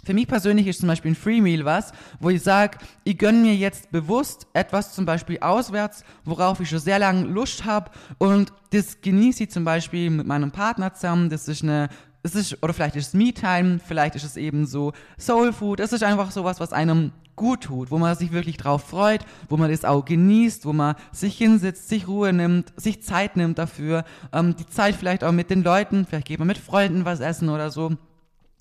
Für 0.08 0.14
mich 0.14 0.30
persönlich 0.30 0.68
ist 0.68 0.80
zum 0.80 0.88
Beispiel 0.88 1.12
ein 1.12 1.16
Free 1.16 1.42
Meal 1.42 1.66
was, 1.66 1.92
wo 2.22 2.30
ich 2.30 2.42
sage, 2.42 2.78
ich 3.04 3.18
gönne 3.18 3.40
mir 3.40 3.54
jetzt 3.54 3.92
bewusst 3.92 4.48
etwas 4.54 4.94
zum 4.94 5.06
Beispiel 5.06 5.38
auswärts, 5.42 6.06
worauf 6.24 6.62
ich 6.62 6.70
schon 6.70 6.80
sehr 6.80 6.98
lange 6.98 7.26
Lust 7.26 7.66
habe 7.66 7.92
und 8.18 8.54
das 8.70 9.02
genieße 9.02 9.44
ich 9.44 9.52
zum 9.52 9.66
Beispiel 9.66 10.10
mit 10.10 10.26
meinem 10.26 10.52
Partner 10.52 10.94
zusammen. 10.94 11.30
Das 11.30 11.50
ist 11.50 11.62
eine 11.62 11.90
es 12.24 12.36
ist, 12.36 12.64
oder 12.64 12.74
vielleicht 12.74 12.96
ist 12.96 13.08
es 13.08 13.14
Me-Time, 13.16 13.80
vielleicht 13.86 14.16
ist 14.16 14.24
es 14.24 14.38
eben 14.38 14.66
so 14.66 14.94
Soul 15.20 15.52
Food. 15.52 15.82
Es 15.82 15.92
ist 15.92 16.04
einfach 16.04 16.32
sowas, 16.32 16.62
was 16.62 16.72
einem 16.72 17.12
gut 17.36 17.64
tut, 17.64 17.92
wo 17.92 17.98
man 17.98 18.16
sich 18.16 18.32
wirklich 18.32 18.56
drauf 18.56 18.86
freut, 18.86 19.26
wo 19.50 19.58
man 19.58 19.70
das 19.70 19.84
auch 19.84 20.06
genießt, 20.06 20.66
wo 20.66 20.72
man 20.72 20.96
sich 21.12 21.38
hinsetzt, 21.38 21.90
sich 21.90 22.08
Ruhe 22.08 22.32
nimmt, 22.32 22.72
sich 22.78 23.04
Zeit 23.04 23.36
nimmt 23.36 23.58
dafür, 23.58 24.06
ähm, 24.32 24.56
die 24.56 24.68
Zeit 24.68 24.96
vielleicht 24.96 25.26
auch 25.26 25.34
mit 25.34 25.50
den 25.50 25.64
Leuten, 25.64 26.06
vielleicht 26.06 26.28
geht 26.28 26.40
man 26.40 26.48
mit 26.48 26.58
Freunden 26.58 27.04
was 27.04 27.20
essen 27.20 27.50
oder 27.50 27.72
so. 27.72 27.98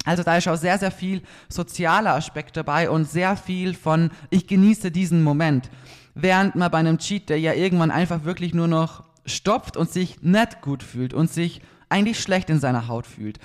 Also 0.07 0.23
da 0.23 0.37
ist 0.39 0.49
auch 0.49 0.57
sehr, 0.57 0.79
sehr 0.79 0.91
viel 0.91 1.21
sozialer 1.49 2.15
Aspekt 2.15 2.57
dabei 2.57 2.89
und 2.89 3.11
sehr 3.11 3.37
viel 3.37 3.75
von, 3.75 4.11
ich 4.31 4.47
genieße 4.47 4.91
diesen 4.91 5.23
Moment. 5.23 5.69
Während 6.15 6.55
man 6.55 6.71
bei 6.71 6.79
einem 6.79 6.97
Cheat, 6.97 7.29
der 7.29 7.39
ja 7.39 7.53
irgendwann 7.53 7.91
einfach 7.91 8.25
wirklich 8.25 8.55
nur 8.55 8.69
noch 8.69 9.05
stopft 9.27 9.77
und 9.77 9.91
sich 9.91 10.23
nicht 10.23 10.63
gut 10.63 10.83
fühlt 10.83 11.13
und 11.13 11.31
sich 11.31 11.61
eigentlich 11.89 12.21
schlecht 12.21 12.49
in 12.49 12.61
seiner 12.61 12.89
Haut 12.89 13.07
fühlt. 13.07 13.39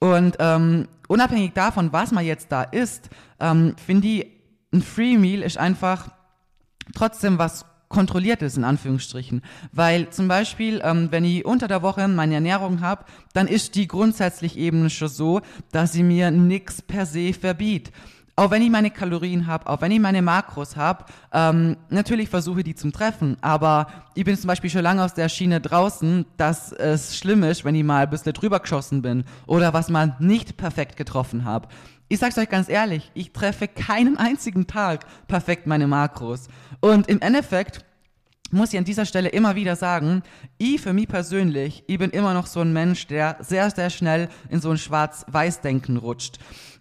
Und 0.00 0.36
ähm, 0.38 0.88
unabhängig 1.08 1.52
davon, 1.52 1.92
was 1.92 2.12
man 2.12 2.24
jetzt 2.24 2.50
da 2.50 2.62
isst, 2.62 3.10
ähm, 3.40 3.76
finde 3.84 4.08
ich, 4.08 4.26
ein 4.72 4.82
Free 4.82 5.18
Meal 5.18 5.42
ist 5.42 5.58
einfach 5.58 6.08
trotzdem 6.94 7.38
was 7.38 7.64
kontrolliert 7.94 8.42
ist, 8.42 8.56
in 8.56 8.64
Anführungsstrichen. 8.64 9.40
Weil 9.72 10.10
zum 10.10 10.26
Beispiel, 10.26 10.82
ähm, 10.84 11.08
wenn 11.12 11.24
ich 11.24 11.44
unter 11.44 11.68
der 11.68 11.82
Woche 11.82 12.08
meine 12.08 12.34
Ernährung 12.34 12.80
habe, 12.80 13.04
dann 13.32 13.46
ist 13.46 13.76
die 13.76 13.86
grundsätzlich 13.86 14.58
eben 14.58 14.90
schon 14.90 15.08
so, 15.08 15.40
dass 15.70 15.92
sie 15.92 16.02
mir 16.02 16.30
nichts 16.32 16.82
per 16.82 17.06
se 17.06 17.32
verbietet. 17.32 17.94
Auch 18.36 18.50
wenn 18.50 18.62
ich 18.62 18.70
meine 18.70 18.90
Kalorien 18.90 19.46
habe, 19.46 19.68
auch 19.68 19.80
wenn 19.80 19.92
ich 19.92 20.00
meine 20.00 20.20
Makros 20.20 20.74
habe, 20.74 21.04
ähm, 21.32 21.76
natürlich 21.88 22.28
versuche 22.28 22.64
die 22.64 22.74
zum 22.74 22.92
Treffen, 22.92 23.36
aber 23.42 23.86
ich 24.16 24.24
bin 24.24 24.36
zum 24.36 24.48
Beispiel 24.48 24.70
schon 24.70 24.82
lange 24.82 25.04
aus 25.04 25.14
der 25.14 25.28
Schiene 25.28 25.60
draußen, 25.60 26.26
dass 26.36 26.72
es 26.72 27.16
schlimm 27.16 27.44
ist, 27.44 27.64
wenn 27.64 27.76
ich 27.76 27.84
mal 27.84 28.02
ein 28.02 28.10
bisschen 28.10 28.32
drüber 28.32 28.58
geschossen 28.58 29.02
bin 29.02 29.22
oder 29.46 29.72
was 29.72 29.88
mal 29.88 30.16
nicht 30.18 30.56
perfekt 30.56 30.96
getroffen 30.96 31.44
habe. 31.44 31.68
Ich 32.08 32.18
sag's 32.18 32.36
euch 32.36 32.48
ganz 32.48 32.68
ehrlich, 32.68 33.10
ich 33.14 33.32
treffe 33.32 33.66
keinen 33.66 34.18
einzigen 34.18 34.66
Tag 34.66 35.06
perfekt 35.26 35.66
meine 35.66 35.86
Makros. 35.86 36.48
Und 36.80 37.08
im 37.08 37.20
Endeffekt 37.20 37.84
muss 38.50 38.72
ich 38.72 38.78
an 38.78 38.84
dieser 38.84 39.06
Stelle 39.06 39.30
immer 39.30 39.54
wieder 39.56 39.74
sagen, 39.74 40.22
ich 40.58 40.80
für 40.80 40.92
mich 40.92 41.08
persönlich, 41.08 41.82
ich 41.86 41.98
bin 41.98 42.10
immer 42.10 42.34
noch 42.34 42.46
so 42.46 42.60
ein 42.60 42.72
Mensch, 42.72 43.06
der 43.06 43.38
sehr, 43.40 43.70
sehr 43.70 43.90
schnell 43.90 44.28
in 44.50 44.60
so 44.60 44.70
ein 44.70 44.78
Schwarz-Weiß-Denken 44.78 45.96
rutscht. 45.96 46.38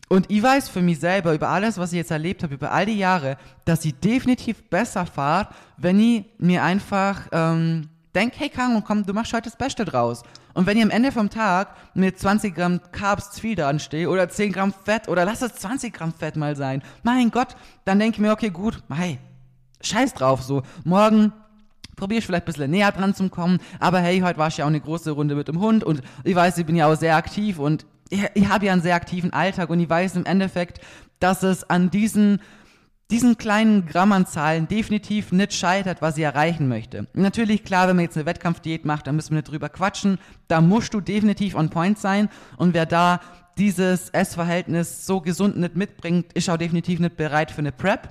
Und 0.09 0.29
ich 0.29 0.43
weiß 0.43 0.69
für 0.69 0.81
mich 0.81 0.99
selber 0.99 1.33
über 1.33 1.49
alles, 1.49 1.77
was 1.77 1.93
ich 1.93 1.97
jetzt 1.97 2.11
erlebt 2.11 2.43
habe, 2.43 2.53
über 2.53 2.71
all 2.71 2.85
die 2.85 2.97
Jahre, 2.97 3.37
dass 3.65 3.85
ich 3.85 3.95
definitiv 3.95 4.69
besser 4.69 5.05
fahre, 5.05 5.49
wenn 5.77 5.99
ich 5.99 6.25
mir 6.37 6.63
einfach 6.63 7.27
ähm, 7.31 7.89
denke, 8.13 8.35
hey 8.39 8.49
Kang, 8.49 8.83
komm, 8.85 9.05
du 9.05 9.13
machst 9.13 9.33
heute 9.33 9.49
das 9.49 9.57
Beste 9.57 9.85
draus. 9.85 10.21
Und 10.53 10.67
wenn 10.67 10.77
ich 10.77 10.83
am 10.83 10.89
Ende 10.89 11.11
vom 11.11 11.29
Tag 11.29 11.75
mit 11.95 12.19
20 12.19 12.53
Gramm 12.53 12.79
Carbs 12.91 13.31
zu 13.31 13.41
viel 13.41 13.55
dran 13.55 13.79
oder 14.07 14.29
10 14.29 14.51
Gramm 14.51 14.73
Fett 14.73 15.07
oder 15.07 15.25
lass 15.25 15.41
es 15.41 15.55
20 15.55 15.93
Gramm 15.93 16.13
Fett 16.13 16.35
mal 16.35 16.55
sein, 16.55 16.83
mein 17.01 17.31
Gott, 17.31 17.55
dann 17.85 17.99
denke 17.99 18.15
ich 18.15 18.21
mir, 18.21 18.31
okay, 18.31 18.49
gut, 18.49 18.83
hey, 18.93 19.19
scheiß 19.81 20.13
drauf, 20.13 20.43
so, 20.43 20.61
morgen 20.83 21.33
probiere 21.95 22.19
ich 22.19 22.25
vielleicht 22.25 22.43
ein 22.43 22.53
bisschen 22.53 22.71
näher 22.71 22.91
dran 22.91 23.15
zu 23.15 23.29
kommen, 23.29 23.59
aber 23.79 23.99
hey, 23.99 24.19
heute 24.19 24.37
war 24.37 24.47
ich 24.47 24.57
ja 24.57 24.65
auch 24.65 24.69
eine 24.69 24.79
große 24.79 25.11
Runde 25.11 25.35
mit 25.35 25.47
dem 25.47 25.59
Hund 25.59 25.83
und 25.83 26.01
ich 26.23 26.35
weiß, 26.35 26.57
ich 26.57 26.65
bin 26.65 26.75
ja 26.75 26.91
auch 26.91 26.95
sehr 26.95 27.15
aktiv 27.15 27.59
und 27.59 27.85
ich, 28.09 28.23
ich 28.35 28.47
habe 28.47 28.65
ja 28.65 28.73
einen 28.73 28.81
sehr 28.81 28.95
aktiven 28.95 29.33
Alltag 29.33 29.69
und 29.69 29.79
ich 29.79 29.89
weiß 29.89 30.15
im 30.15 30.25
Endeffekt, 30.25 30.79
dass 31.19 31.41
es 31.43 31.69
an 31.69 31.89
diesen 31.89 32.41
diesen 33.11 33.37
kleinen 33.37 33.85
Grammanzahlen 33.85 34.67
definitiv 34.67 35.31
nicht 35.31 35.53
scheitert, 35.53 36.01
was 36.01 36.15
sie 36.15 36.23
erreichen 36.23 36.67
möchte. 36.67 37.07
Natürlich, 37.13 37.63
klar, 37.63 37.87
wenn 37.87 37.95
man 37.95 38.05
jetzt 38.05 38.17
eine 38.17 38.25
Wettkampfdiät 38.25 38.85
macht, 38.85 39.07
dann 39.07 39.15
müssen 39.15 39.31
wir 39.31 39.37
nicht 39.37 39.51
drüber 39.51 39.69
quatschen. 39.69 40.17
Da 40.47 40.61
musst 40.61 40.93
du 40.93 41.01
definitiv 41.01 41.55
on 41.55 41.69
point 41.69 41.99
sein. 41.99 42.29
Und 42.57 42.73
wer 42.73 42.85
da 42.85 43.19
dieses 43.57 44.09
Essverhältnis 44.09 45.05
so 45.05 45.21
gesund 45.21 45.57
nicht 45.57 45.75
mitbringt, 45.75 46.33
ist 46.33 46.49
auch 46.49 46.57
definitiv 46.57 46.99
nicht 46.99 47.17
bereit 47.17 47.51
für 47.51 47.59
eine 47.59 47.71
Prep. 47.71 48.09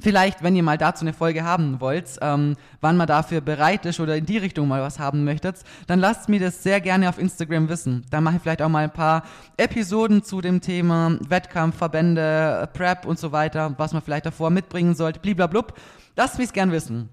Vielleicht, 0.00 0.42
wenn 0.42 0.56
ihr 0.56 0.62
mal 0.62 0.78
dazu 0.78 1.04
eine 1.04 1.12
Folge 1.12 1.44
haben 1.44 1.80
wollt, 1.80 2.18
ähm, 2.20 2.56
wann 2.80 2.96
man 2.96 3.06
dafür 3.06 3.40
bereit 3.40 3.86
ist 3.86 3.98
oder 3.98 4.16
in 4.16 4.26
die 4.26 4.38
Richtung 4.38 4.68
mal 4.68 4.82
was 4.82 4.98
haben 4.98 5.24
möchtet, 5.24 5.62
dann 5.86 6.00
lasst 6.00 6.28
mir 6.28 6.40
das 6.40 6.62
sehr 6.62 6.80
gerne 6.80 7.08
auf 7.08 7.18
Instagram 7.18 7.68
wissen. 7.68 8.04
Da 8.10 8.20
mache 8.20 8.36
ich 8.36 8.42
vielleicht 8.42 8.62
auch 8.62 8.68
mal 8.68 8.84
ein 8.84 8.92
paar 8.92 9.22
Episoden 9.56 10.22
zu 10.22 10.40
dem 10.40 10.60
Thema 10.60 11.18
Wettkampf, 11.28 11.76
Verbände, 11.76 12.68
Prep 12.74 13.06
und 13.06 13.18
so 13.18 13.32
weiter, 13.32 13.74
was 13.78 13.92
man 13.92 14.02
vielleicht 14.02 14.26
davor 14.26 14.50
mitbringen 14.50 14.94
sollte, 14.94 15.20
bliblablub. 15.20 15.74
Lasst 16.14 16.38
mich 16.38 16.48
es 16.48 16.52
gern 16.52 16.72
wissen. 16.72 17.08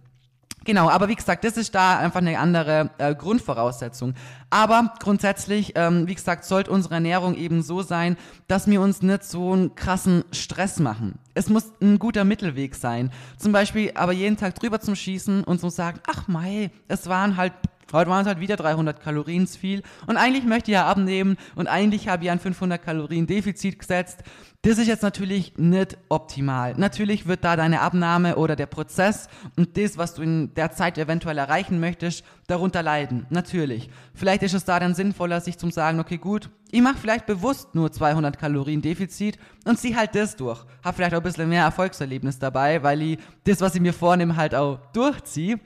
Genau, 0.66 0.90
aber 0.90 1.10
wie 1.10 1.16
gesagt, 1.16 1.44
das 1.44 1.58
ist 1.58 1.76
da 1.76 2.00
einfach 2.00 2.22
eine 2.22 2.40
andere 2.40 2.90
äh, 2.98 3.14
Grundvoraussetzung. 3.16 4.14
Aber 4.50 4.94
grundsätzlich, 5.00 5.74
ähm, 5.76 6.08
wie 6.08 6.16
gesagt, 6.16 6.46
sollte 6.46 6.72
unsere 6.72 6.96
Ernährung 6.96 7.36
eben 7.36 7.62
so 7.64 7.82
sein, 7.82 8.18
dass 8.48 8.68
wir 8.68 8.82
uns 8.82 9.02
nicht 9.02 9.24
so 9.24 9.54
einen 9.54 9.76
krassen 9.76 10.24
Stress 10.32 10.80
machen. 10.80 11.20
Es 11.34 11.50
muss 11.50 11.72
ein 11.82 12.00
guter 12.00 12.24
Mittelweg 12.24 12.76
sein. 12.76 13.12
Zum 13.38 13.52
Beispiel 13.52 13.92
aber 13.96 14.14
jeden 14.14 14.38
Tag 14.38 14.56
drüber 14.56 14.80
zum 14.80 14.96
Schießen 14.96 15.44
und 15.44 15.60
so 15.60 15.70
sagen, 15.70 16.00
ach 16.08 16.28
mei, 16.28 16.72
es 16.88 17.08
waren 17.08 17.36
halt 17.36 17.54
Heute 17.94 18.10
waren 18.10 18.22
es 18.22 18.28
halt 18.28 18.40
wieder 18.40 18.58
300 18.58 19.02
Kalorien 19.02 19.48
zu 19.48 19.60
viel. 19.60 19.84
Und 20.08 20.18
eigentlich 20.18 20.44
möchte 20.44 20.72
ich 20.72 20.76
ja 20.76 20.88
abnehmen 20.88 21.38
und 21.56 21.68
eigentlich 21.68 22.08
habe 22.10 22.26
ich 22.26 22.32
ein 22.32 22.40
500 22.40 22.82
Kalorien 22.84 23.28
Defizit 23.28 23.80
gesetzt. 23.80 24.24
Das 24.64 24.78
ist 24.78 24.88
jetzt 24.88 25.04
natürlich 25.04 25.54
nicht 25.58 25.98
optimal. 26.08 26.74
Natürlich 26.78 27.28
wird 27.28 27.44
da 27.44 27.58
deine 27.58 27.82
Abnahme 27.82 28.38
oder 28.38 28.56
der 28.56 28.66
Prozess 28.66 29.28
und 29.58 29.78
das, 29.78 29.98
was 29.98 30.14
du 30.14 30.22
in 30.22 30.54
der 30.54 30.72
Zeit 30.72 30.98
eventuell 30.98 31.38
erreichen 31.38 31.82
möchtest, 31.82 32.24
darunter 32.48 32.82
leiden. 32.82 33.26
Natürlich. 33.30 33.90
Vielleicht 34.14 34.42
ist 34.42 34.54
es 34.54 34.64
da 34.64 34.80
dann 34.80 34.96
sinnvoller, 34.96 35.42
sich 35.42 35.58
zu 35.58 35.70
sagen, 35.70 36.00
okay, 36.00 36.18
gut, 36.18 36.50
ich 36.72 36.82
mache 36.82 36.98
vielleicht 36.98 37.26
bewusst 37.26 37.76
nur 37.76 37.92
200 37.92 38.40
Kalorien 38.40 38.82
Defizit 38.82 39.38
und 39.66 39.78
zieh 39.78 39.98
halt 39.98 40.16
das 40.16 40.38
durch. 40.38 40.64
Hab 40.82 40.96
vielleicht 40.96 41.14
auch 41.14 41.20
ein 41.20 41.24
bisschen 41.24 41.50
mehr 41.50 41.66
Erfolgserlebnis 41.66 42.40
dabei, 42.40 42.82
weil 42.84 43.02
ich 43.02 43.20
das, 43.44 43.60
was 43.60 43.76
ich 43.76 43.82
mir 43.82 43.94
vornehme, 43.94 44.38
halt 44.38 44.56
auch 44.56 44.80
durchziehe. 44.94 45.60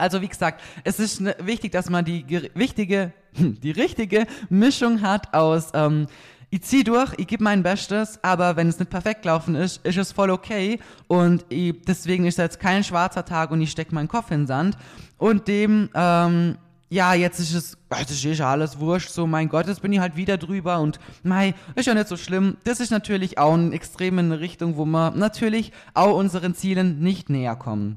Also 0.00 0.20
wie 0.22 0.28
gesagt, 0.28 0.62
es 0.84 0.98
ist 0.98 1.20
ne, 1.20 1.36
wichtig, 1.40 1.72
dass 1.72 1.90
man 1.90 2.04
die 2.04 2.24
wichtige 2.54 3.12
die 3.36 3.70
richtige 3.70 4.26
Mischung 4.48 5.02
hat 5.02 5.34
aus, 5.34 5.70
ähm, 5.74 6.06
ich 6.52 6.62
zieh 6.62 6.82
durch, 6.82 7.14
ich 7.16 7.28
gebe 7.28 7.44
mein 7.44 7.62
Bestes, 7.62 8.18
aber 8.22 8.56
wenn 8.56 8.68
es 8.68 8.80
nicht 8.80 8.90
perfekt 8.90 9.22
gelaufen 9.22 9.54
ist, 9.54 9.86
ist 9.86 9.96
es 9.96 10.10
voll 10.10 10.30
okay 10.30 10.80
und 11.06 11.44
ich, 11.48 11.80
deswegen 11.86 12.26
ist 12.26 12.38
jetzt 12.38 12.58
kein 12.58 12.82
schwarzer 12.82 13.24
Tag 13.24 13.52
und 13.52 13.60
ich 13.60 13.70
stecke 13.70 13.94
meinen 13.94 14.08
Kopf 14.08 14.32
in 14.32 14.40
den 14.40 14.46
Sand 14.48 14.76
und 15.16 15.46
dem, 15.46 15.90
ähm, 15.94 16.58
ja, 16.88 17.14
jetzt 17.14 17.38
ist 17.38 17.54
es, 17.54 17.78
das 17.88 18.10
ist 18.10 18.24
ja 18.24 18.50
alles 18.50 18.80
wurscht, 18.80 19.10
so 19.10 19.28
mein 19.28 19.48
Gott, 19.48 19.68
jetzt 19.68 19.80
bin 19.80 19.92
ich 19.92 20.00
halt 20.00 20.16
wieder 20.16 20.38
drüber 20.38 20.80
und 20.80 20.98
mei, 21.22 21.54
ist 21.76 21.86
ja 21.86 21.94
nicht 21.94 22.08
so 22.08 22.16
schlimm. 22.16 22.56
Das 22.64 22.80
ist 22.80 22.90
natürlich 22.90 23.38
auch 23.38 23.54
ein 23.54 23.72
Extrem 23.72 24.18
in 24.18 24.32
eine 24.32 24.40
Richtung, 24.40 24.76
wo 24.76 24.84
wir 24.84 25.12
natürlich 25.12 25.70
auch 25.94 26.16
unseren 26.16 26.56
Zielen 26.56 26.98
nicht 26.98 27.30
näher 27.30 27.54
kommen. 27.54 27.96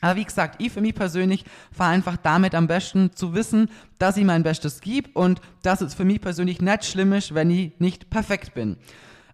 Aber 0.00 0.16
wie 0.16 0.24
gesagt, 0.24 0.62
ich 0.62 0.72
für 0.72 0.80
mich 0.80 0.94
persönlich 0.94 1.44
fahre 1.72 1.92
einfach 1.92 2.16
damit 2.16 2.54
am 2.54 2.66
besten 2.66 3.12
zu 3.14 3.34
wissen, 3.34 3.68
dass 3.98 4.16
ich 4.16 4.24
mein 4.24 4.42
Bestes 4.42 4.80
gebe 4.80 5.10
und 5.14 5.40
dass 5.62 5.80
es 5.80 5.94
für 5.94 6.04
mich 6.04 6.20
persönlich 6.20 6.60
nicht 6.60 6.84
schlimm 6.84 7.12
ist, 7.12 7.34
wenn 7.34 7.50
ich 7.50 7.72
nicht 7.78 8.10
perfekt 8.10 8.54
bin. 8.54 8.76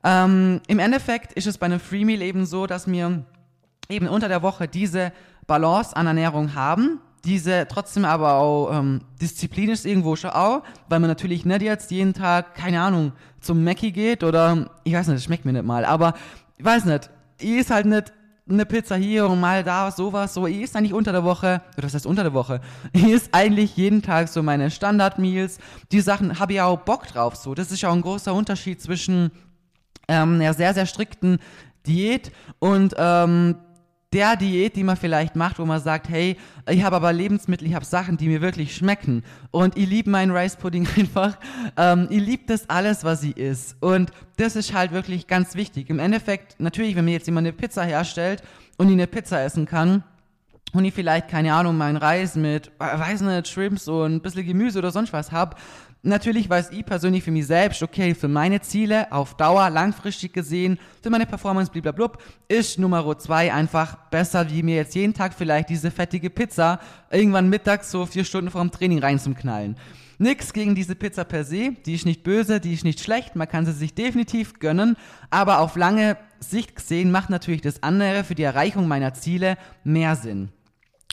Ähm, 0.05 0.61
Im 0.69 0.79
Endeffekt 0.79 1.33
ist 1.33 1.47
es 1.47 1.59
bei 1.59 1.67
einem 1.67 1.81
Free 1.81 2.05
Meal 2.05 2.23
eben 2.23 2.47
so, 2.47 2.67
dass 2.67 2.87
wir 2.87 3.25
eben 3.89 4.09
unter 4.09 4.29
der 4.29 4.43
Woche 4.43 4.69
diese 4.69 5.13
Balance 5.47 5.97
an 5.97 6.07
Ernährung 6.07 6.55
haben, 6.55 7.01
diese 7.25 7.67
trotzdem 7.69 8.05
aber 8.05 8.35
auch 8.35 8.71
ähm, 8.73 9.01
Disziplin 9.21 9.71
ist 9.71 9.85
irgendwo 9.85 10.17
schon 10.17 10.31
auch, 10.31 10.63
weil 10.89 11.01
man 11.01 11.11
natürlich 11.11 11.45
nicht 11.45 11.63
jetzt 11.63 11.91
jeden 11.91 12.15
Tag, 12.15 12.55
keine 12.55 12.81
Ahnung, 12.81 13.13
zum 13.41 13.65
Mackie 13.65 13.93
geht 13.93 14.23
oder, 14.23 14.71
ich 14.85 14.93
weiß 14.93 15.09
nicht, 15.09 15.17
das 15.17 15.25
schmeckt 15.25 15.45
mir 15.45 15.53
nicht 15.53 15.65
mal, 15.65 15.85
aber 15.85 16.15
ich 16.57 16.65
weiß 16.65 16.85
nicht, 16.85 17.11
ich 17.41 17.51
ist 17.51 17.71
halt 17.71 17.87
nicht 17.87 18.13
eine 18.49 18.65
Pizza 18.65 18.97
hier 18.97 19.29
und 19.29 19.41
mal 19.41 19.65
da, 19.65 19.91
sowas, 19.91 20.35
so. 20.35 20.47
Ich 20.47 20.63
ist 20.63 20.77
eigentlich 20.77 20.93
unter 20.93 21.13
der 21.13 21.25
Woche, 21.25 21.63
oder 21.77 21.87
was 21.87 21.95
heißt 21.95 22.07
unter 22.07 22.23
der 22.23 22.35
Woche? 22.35 22.61
Ich 22.93 23.09
ist 23.09 23.29
eigentlich 23.33 23.77
jeden 23.77 24.03
Tag 24.03 24.29
so 24.29 24.43
meine 24.43 24.71
Standard-Meals. 24.71 25.59
Die 25.91 26.01
Sachen 26.01 26.39
habe 26.39 26.53
ich 26.53 26.61
auch 26.61 26.79
Bock 26.79 27.07
drauf, 27.07 27.37
so. 27.37 27.55
Das 27.55 27.73
ist 27.73 27.81
ja 27.81 27.89
auch 27.89 27.95
ein 27.95 28.03
großer 28.03 28.33
Unterschied 28.33 28.81
zwischen 28.81 29.33
ähm, 30.09 30.35
einer 30.35 30.55
sehr, 30.55 30.75
sehr 30.75 30.87
strikten 30.87 31.39
Diät 31.87 32.33
und 32.59 32.95
ähm, 32.97 33.57
der 34.13 34.37
Diät, 34.37 34.77
die 34.77 34.85
man 34.85 34.97
vielleicht 34.97 35.37
macht, 35.37 35.59
wo 35.59 35.65
man 35.65 35.81
sagt, 35.81 36.09
hey, 36.09 36.37
ich 36.69 36.85
habe 36.85 36.97
aber 36.97 37.13
Lebensmittel, 37.13 37.67
ich 37.67 37.75
habe 37.75 37.85
Sachen, 37.85 38.17
die 38.17 38.29
mir 38.29 38.41
wirklich 38.41 38.75
schmecken. 38.75 39.25
Und 39.51 39.77
ich 39.77 39.89
liebe 39.89 40.11
meinen 40.11 40.31
Rice 40.35 40.57
Pudding 40.57 40.87
einfach. 40.97 41.37
Ähm, 41.77 42.07
ich 42.11 42.21
liebe 42.21 42.45
das 42.47 42.71
alles, 42.71 43.05
was 43.05 43.21
sie 43.21 43.33
ist. 43.33 43.77
Und 43.81 44.11
das 44.37 44.57
ist 44.57 44.73
halt 44.73 44.93
wirklich 44.93 45.27
ganz 45.27 45.55
wichtig. 45.55 45.91
Im 45.91 45.99
Endeffekt, 45.99 46.61
natürlich, 46.61 46.97
wenn 46.97 47.05
mir 47.05 47.13
jetzt 47.13 47.27
jemand 47.27 47.47
eine 47.47 47.53
Pizza 47.53 47.83
herstellt 47.83 48.43
und 48.77 48.89
ich 48.89 48.95
eine 48.95 49.07
Pizza 49.07 49.43
essen 49.43 49.67
kann, 49.67 50.05
und 50.73 50.85
ich 50.85 50.93
vielleicht, 50.93 51.29
keine 51.29 51.55
Ahnung, 51.55 51.77
meinen 51.77 51.97
Reis 51.97 52.35
mit, 52.35 52.71
weiß 52.79 53.23
nicht, 53.23 53.49
Shrimps 53.49 53.89
und 53.89 54.17
ein 54.17 54.21
bisschen 54.21 54.45
Gemüse 54.45 54.79
oder 54.79 54.91
sonst 54.91 55.13
was 55.13 55.33
habe, 55.33 55.57
Natürlich 56.07 56.49
weiß 56.49 56.71
ich 56.71 56.87
persönlich 56.87 57.25
für 57.25 57.33
mich 57.33 57.49
selbst, 57.49 57.83
okay, 57.83 58.15
für 58.15 58.29
meine 58.29 58.61
Ziele 58.61 59.11
auf 59.11 59.37
Dauer, 59.37 59.71
langfristig 59.71 60.33
gesehen, 60.33 60.79
für 61.03 61.11
meine 61.11 61.27
Performance, 61.27 61.73
blablabla, 61.73 62.13
ist 62.47 62.79
Nummer 62.79 63.19
zwei 63.19 63.53
einfach 63.53 63.97
besser, 64.09 64.49
wie 64.49 64.63
mir 64.63 64.77
jetzt 64.77 64.95
jeden 64.95 65.15
Tag 65.15 65.35
vielleicht 65.35 65.69
diese 65.69 65.91
fettige 65.91 66.31
Pizza 66.31 66.79
irgendwann 67.11 67.49
mittags 67.49 67.91
so 67.91 68.07
vier 68.07 68.25
Stunden 68.25 68.53
vor 68.53 68.61
dem 68.61 68.71
Training 68.71 69.01
reinzuknallen. 69.01 69.75
Nix 70.19 70.53
gegen 70.53 70.77
diese 70.77 70.95
Pizza 70.95 71.25
per 71.25 71.43
se, 71.43 71.73
die 71.85 71.97
ist 71.97 72.07
nicht 72.07 72.23
böse, 72.23 72.61
die 72.61 72.75
ist 72.75 72.85
nicht 72.85 73.01
schlecht, 73.01 73.35
man 73.35 73.49
kann 73.49 73.67
sie 73.67 73.73
sich 73.73 73.93
definitiv 73.93 74.61
gönnen, 74.61 74.95
aber 75.31 75.59
auf 75.59 75.75
lange 75.75 76.17
Sicht 76.39 76.77
gesehen 76.77 77.11
macht 77.11 77.31
natürlich 77.31 77.63
das 77.63 77.83
andere 77.83 78.23
für 78.23 78.37
die 78.37 78.45
Erreichung 78.45 78.87
meiner 78.87 79.13
Ziele 79.15 79.59
mehr 79.83 80.15
Sinn. 80.15 80.51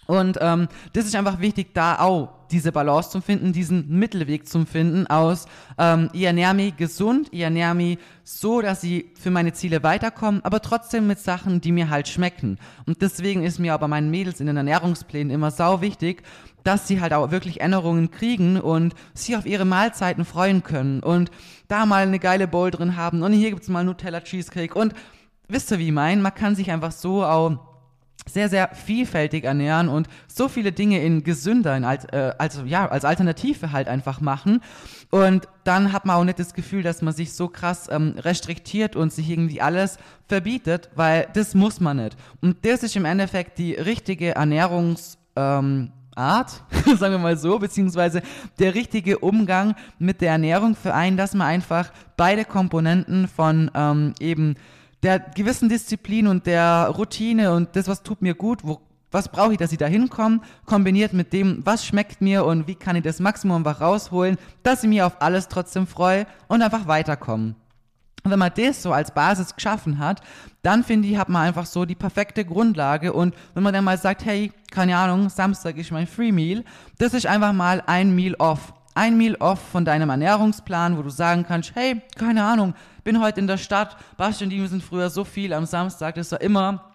Und 0.06 0.38
ähm, 0.42 0.68
das 0.94 1.06
ist 1.06 1.16
einfach 1.16 1.40
wichtig, 1.40 1.74
da 1.74 2.00
auch 2.00 2.30
diese 2.52 2.72
Balance 2.72 3.10
zu 3.10 3.22
finden, 3.22 3.52
diesen 3.52 3.90
Mittelweg 3.90 4.48
zu 4.48 4.66
finden 4.66 5.08
aus, 5.08 5.48
ähm, 5.78 6.10
ich 6.14 6.24
ernähre 6.24 6.54
mich 6.54 6.78
gesund, 6.78 7.28
ich 7.32 7.42
ernähre 7.42 7.74
mich 7.74 7.98
so, 8.24 8.62
dass 8.62 8.84
ich 8.84 9.06
für 9.20 9.32
meine 9.32 9.54
Ziele 9.54 9.82
weiterkomme, 9.84 10.42
aber 10.44 10.62
trotzdem 10.62 11.08
mit 11.08 11.20
Sachen, 11.20 11.62
die 11.62 11.72
mir 11.72 11.90
halt 11.90 12.08
schmecken. 12.08 12.60
Und 12.86 13.02
deswegen 13.02 13.44
ist 13.44 13.60
mir 13.60 13.74
aber 13.74 13.88
meinen 13.88 14.12
Mädels 14.12 14.40
in 14.40 14.48
den 14.48 14.58
Ernährungsplänen 14.58 15.34
immer 15.34 15.52
sau 15.52 15.82
wichtig, 15.82 16.24
dass 16.64 16.88
sie 16.88 17.02
halt 17.02 17.12
auch 17.14 17.32
wirklich 17.32 17.60
Änderungen 17.60 18.12
kriegen 18.12 18.60
und 18.60 18.94
sich 19.14 19.36
auf 19.36 19.46
ihre 19.46 19.66
Mahlzeiten 19.66 20.24
freuen 20.24 20.64
können 20.64 21.02
und 21.02 21.32
da 21.68 21.86
mal 21.86 22.04
eine 22.04 22.20
geile 22.20 22.48
Bowl 22.48 22.72
drin 22.72 22.96
haben 22.96 23.24
und 23.24 23.34
hier 23.34 23.50
gibt's 23.50 23.68
mal 23.68 23.84
Nutella 23.84 24.22
Cheesecake 24.22 24.78
und 24.78 24.94
wisst 25.48 25.72
ihr, 25.72 25.80
wie 25.80 25.88
ich 25.88 25.92
mein? 25.92 26.22
Man 26.22 26.36
kann 26.36 26.56
sich 26.56 26.72
einfach 26.72 26.92
so 26.92 27.26
auch 27.26 27.73
sehr, 28.26 28.50
sehr 28.50 28.70
vielfältig 28.74 29.44
ernähren 29.44 29.90
und 29.90 30.08
so 30.28 30.48
viele 30.48 30.72
Dinge 30.72 31.04
in 31.04 31.24
gesünder, 31.24 31.76
in 31.76 31.84
als, 31.84 32.06
äh, 32.06 32.34
also 32.38 32.64
ja, 32.64 32.88
als 32.88 33.06
Alternative 33.06 33.72
halt 33.72 33.88
einfach 33.88 34.22
machen. 34.22 34.62
Und 35.12 35.48
dann 35.64 35.92
hat 35.92 36.06
man 36.06 36.16
auch 36.16 36.24
nicht 36.24 36.40
das 36.40 36.54
Gefühl, 36.54 36.84
dass 36.84 37.02
man 37.02 37.14
sich 37.14 37.34
so 37.34 37.48
krass 37.50 37.88
ähm, 37.92 38.16
restriktiert 38.18 38.96
und 38.96 39.12
sich 39.12 39.30
irgendwie 39.30 39.62
alles 39.62 39.98
verbietet, 40.28 40.90
weil 40.96 41.28
das 41.34 41.54
muss 41.54 41.80
man 41.80 41.98
nicht. 41.98 42.18
Und 42.42 42.66
das 42.66 42.84
ist 42.84 42.96
im 42.96 43.06
Endeffekt 43.06 43.58
die 43.58 43.74
richtige 43.74 44.38
Ernährungs- 44.38 45.18
ähm, 45.36 45.92
Art, 46.16 46.64
sagen 46.98 47.16
wir 47.16 47.18
mal 47.18 47.38
so, 47.38 47.58
beziehungsweise 47.58 48.22
der 48.60 48.76
richtige 48.76 49.20
Umgang 49.20 49.76
mit 49.98 50.22
der 50.22 50.32
Ernährung 50.34 50.76
für 50.76 50.94
einen, 50.94 51.18
dass 51.18 51.34
man 51.34 51.48
einfach 51.48 51.92
beide 52.18 52.46
Komponenten 52.46 53.28
von 53.28 53.72
ähm, 53.74 54.14
eben 54.20 54.56
der 55.04 55.20
gewissen 55.20 55.70
Disziplin 55.70 56.28
und 56.28 56.46
der 56.46 56.88
Routine 56.96 57.54
und 57.54 57.76
das, 57.76 57.88
was 57.88 58.04
tut 58.04 58.22
mir 58.22 58.34
gut, 58.34 58.60
wo, 58.64 58.80
was 59.12 59.30
brauche 59.30 59.52
ich, 59.52 59.58
dass 59.58 59.72
ich 59.72 59.78
da 59.78 59.86
hinkomme, 59.86 60.40
kombiniert 60.66 61.14
mit 61.14 61.34
dem, 61.34 61.62
was 61.66 61.86
schmeckt 61.86 62.22
mir 62.22 62.46
und 62.46 62.68
wie 62.68 62.76
kann 62.76 62.96
ich 62.96 63.04
das 63.04 63.20
Maximum 63.20 63.58
einfach 63.58 63.82
rausholen, 63.82 64.38
dass 64.64 64.84
ich 64.84 64.90
mir 64.90 65.06
auf 65.06 65.22
alles 65.22 65.50
trotzdem 65.50 65.86
freue 65.86 66.26
und 66.48 66.62
einfach 66.62 66.88
weiterkomme. 66.88 67.56
Und 68.24 68.32
wenn 68.32 68.40
man 68.40 68.52
das 68.56 68.82
so 68.82 68.94
als 68.94 69.12
Basis 69.12 69.54
geschaffen 69.54 70.00
hat, 70.00 70.22
dann 70.62 70.84
finde 70.86 71.10
ich, 71.10 71.18
hat 71.18 71.28
man 71.28 71.46
einfach 71.46 71.66
so 71.66 71.84
die 71.84 71.96
perfekte 71.96 72.46
Grundlage. 72.46 73.12
Und 73.12 73.36
wenn 73.54 73.64
man 73.64 73.74
dann 73.74 73.84
mal 73.84 73.98
sagt, 73.98 74.24
hey, 74.24 74.52
keine 74.72 74.98
Ahnung, 74.98 75.28
Samstag 75.28 75.78
ist 75.78 75.92
mein 75.92 76.08
Free 76.08 76.32
Meal, 76.32 76.64
das 76.98 77.14
ist 77.14 77.26
einfach 77.26 77.52
mal 77.52 77.84
ein 77.86 78.16
Meal 78.16 78.36
off. 78.36 78.74
Ein 78.96 79.18
Meal 79.18 79.36
off 79.36 79.60
von 79.60 79.84
deinem 79.84 80.10
Ernährungsplan, 80.10 80.98
wo 80.98 81.02
du 81.02 81.10
sagen 81.10 81.44
kannst, 81.46 81.76
hey, 81.76 82.02
keine 82.18 82.46
Ahnung, 82.46 82.76
bin 83.04 83.22
heute 83.22 83.40
in 83.40 83.48
der 83.48 83.58
Stadt, 83.58 83.98
Basti 84.18 84.44
und 84.44 84.50
die 84.50 84.66
sind 84.68 84.84
früher 84.84 85.10
so 85.10 85.24
viel 85.24 85.54
am 85.54 85.66
Samstag, 85.66 86.16
das 86.16 86.32
war 86.32 86.42
immer 86.42 86.94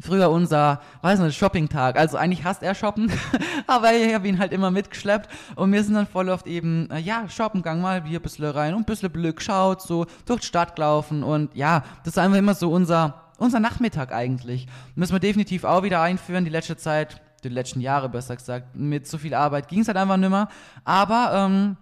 früher 0.00 0.30
unser, 0.30 0.80
weiß 1.02 1.20
nicht, 1.20 1.36
Shopping-Tag. 1.36 1.96
Also 1.96 2.16
eigentlich 2.16 2.44
hasst 2.44 2.62
er 2.62 2.74
shoppen, 2.74 3.10
aber 3.66 3.92
ich 3.94 4.12
habe 4.14 4.28
ihn 4.28 4.38
halt 4.38 4.52
immer 4.52 4.70
mitgeschleppt. 4.70 5.28
Und 5.54 5.72
wir 5.72 5.82
sind 5.84 5.94
dann 5.94 6.06
voll 6.06 6.28
oft 6.28 6.46
eben, 6.46 6.90
äh, 6.90 6.98
ja, 6.98 7.28
shoppen 7.28 7.62
gegangen, 7.62 7.82
mal 7.82 8.02
hier 8.04 8.18
ein 8.18 8.22
bisschen 8.22 8.44
rein 8.44 8.74
und 8.74 8.82
ein 8.82 8.84
bisschen 8.84 9.12
Glück 9.12 9.36
geschaut, 9.36 9.82
so 9.82 10.06
durch 10.26 10.40
die 10.40 10.46
Stadt 10.46 10.74
gelaufen. 10.76 11.22
Und 11.22 11.54
ja, 11.54 11.84
das 12.04 12.14
ist 12.14 12.18
einfach 12.18 12.38
immer 12.38 12.54
so 12.54 12.70
unser, 12.70 13.22
unser 13.38 13.60
Nachmittag 13.60 14.12
eigentlich. 14.12 14.66
Müssen 14.94 15.12
wir 15.12 15.20
definitiv 15.20 15.64
auch 15.64 15.82
wieder 15.82 16.00
einführen, 16.00 16.44
die 16.44 16.50
letzte 16.50 16.76
Zeit, 16.76 17.20
die 17.44 17.48
letzten 17.48 17.80
Jahre 17.80 18.08
besser 18.08 18.36
gesagt, 18.36 18.74
mit 18.74 19.06
so 19.06 19.18
viel 19.18 19.34
Arbeit 19.34 19.68
ging 19.68 19.80
es 19.80 19.88
halt 19.88 19.96
einfach 19.96 20.16
nimmer, 20.16 20.48
aber 20.84 21.32
ähm, 21.34 21.76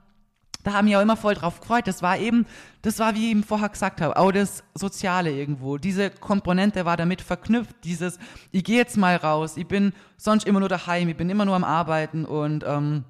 da 0.63 0.73
haben 0.73 0.87
wir 0.87 0.99
auch 0.99 1.03
immer 1.03 1.17
voll 1.17 1.35
drauf 1.35 1.61
gefreut. 1.61 1.87
Das 1.87 2.03
war 2.03 2.19
eben, 2.19 2.47
das 2.83 2.99
war, 2.99 3.15
wie 3.15 3.27
ich 3.27 3.31
eben 3.31 3.45
vorher 3.45 3.69
gesagt 3.69 4.01
habe, 4.01 4.17
auch 4.17 4.33
das 4.33 4.63
Soziale 4.75 5.31
irgendwo. 5.33 5.79
Diese 5.79 6.11
Komponente 6.11 6.85
war 6.85 6.97
damit 6.97 7.23
verknüpft. 7.23 7.75
Dieses, 7.85 8.19
ich 8.53 8.65
gehe 8.65 8.77
jetzt 8.77 8.97
mal 8.97 9.17
raus, 9.17 9.57
ich 9.57 9.67
bin 9.67 9.93
sonst 10.17 10.47
immer 10.47 10.61
nur 10.61 10.69
daheim, 10.69 11.09
ich 11.09 11.17
bin 11.17 11.31
immer 11.31 11.45
nur 11.45 11.57
am 11.57 11.65
Arbeiten 11.65 12.25
und 12.25 12.65
ähm, 12.67 13.05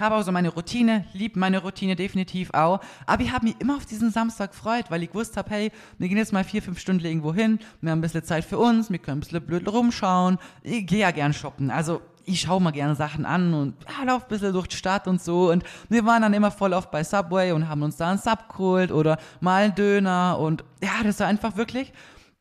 habe 0.00 0.14
auch 0.14 0.22
so 0.22 0.32
meine 0.32 0.50
Routine, 0.50 1.04
lieb 1.12 1.36
meine 1.36 1.58
Routine 1.58 1.96
definitiv 1.96 2.50
auch. 2.54 2.80
Aber 3.06 3.22
ich 3.22 3.32
habe 3.32 3.46
mich 3.46 3.56
immer 3.58 3.76
auf 3.76 3.84
diesen 3.84 4.10
Samstag 4.10 4.52
gefreut, 4.52 4.86
weil 4.90 5.02
ich 5.02 5.10
gewusst 5.10 5.36
habe, 5.36 5.50
hey, 5.50 5.72
wir 5.98 6.08
gehen 6.08 6.16
jetzt 6.16 6.32
mal 6.32 6.44
vier, 6.44 6.62
fünf 6.62 6.78
Stunden 6.78 7.04
irgendwo 7.04 7.34
hin, 7.34 7.58
wir 7.80 7.90
haben 7.90 7.98
ein 7.98 8.02
bisschen 8.02 8.22
Zeit 8.22 8.44
für 8.44 8.58
uns, 8.58 8.90
wir 8.90 8.98
können 8.98 9.18
ein 9.18 9.20
bisschen 9.20 9.44
blöd 9.44 9.68
rumschauen. 9.68 10.38
Ich 10.62 10.86
gehe 10.86 11.00
ja 11.00 11.10
gern 11.10 11.32
shoppen. 11.32 11.70
Also 11.70 12.00
ich 12.28 12.42
schaue 12.42 12.60
mal 12.60 12.70
gerne 12.70 12.94
Sachen 12.94 13.24
an 13.24 13.54
und 13.54 13.74
ja, 13.88 14.04
lauf 14.04 14.24
ein 14.24 14.28
bisschen 14.28 14.52
durch 14.52 14.68
die 14.68 14.76
Stadt 14.76 15.08
und 15.08 15.20
so. 15.22 15.50
Und 15.50 15.64
wir 15.88 16.04
waren 16.04 16.22
dann 16.22 16.34
immer 16.34 16.50
voll 16.50 16.72
oft 16.72 16.90
bei 16.90 17.02
Subway 17.02 17.52
und 17.52 17.68
haben 17.68 17.82
uns 17.82 17.96
da 17.96 18.10
einen 18.10 18.18
Sub 18.18 18.48
geholt 18.48 18.92
oder 18.92 19.18
mal 19.40 19.64
einen 19.64 19.74
Döner. 19.74 20.38
Und 20.38 20.64
ja, 20.82 21.02
das 21.02 21.20
war 21.20 21.26
einfach 21.26 21.56
wirklich, 21.56 21.92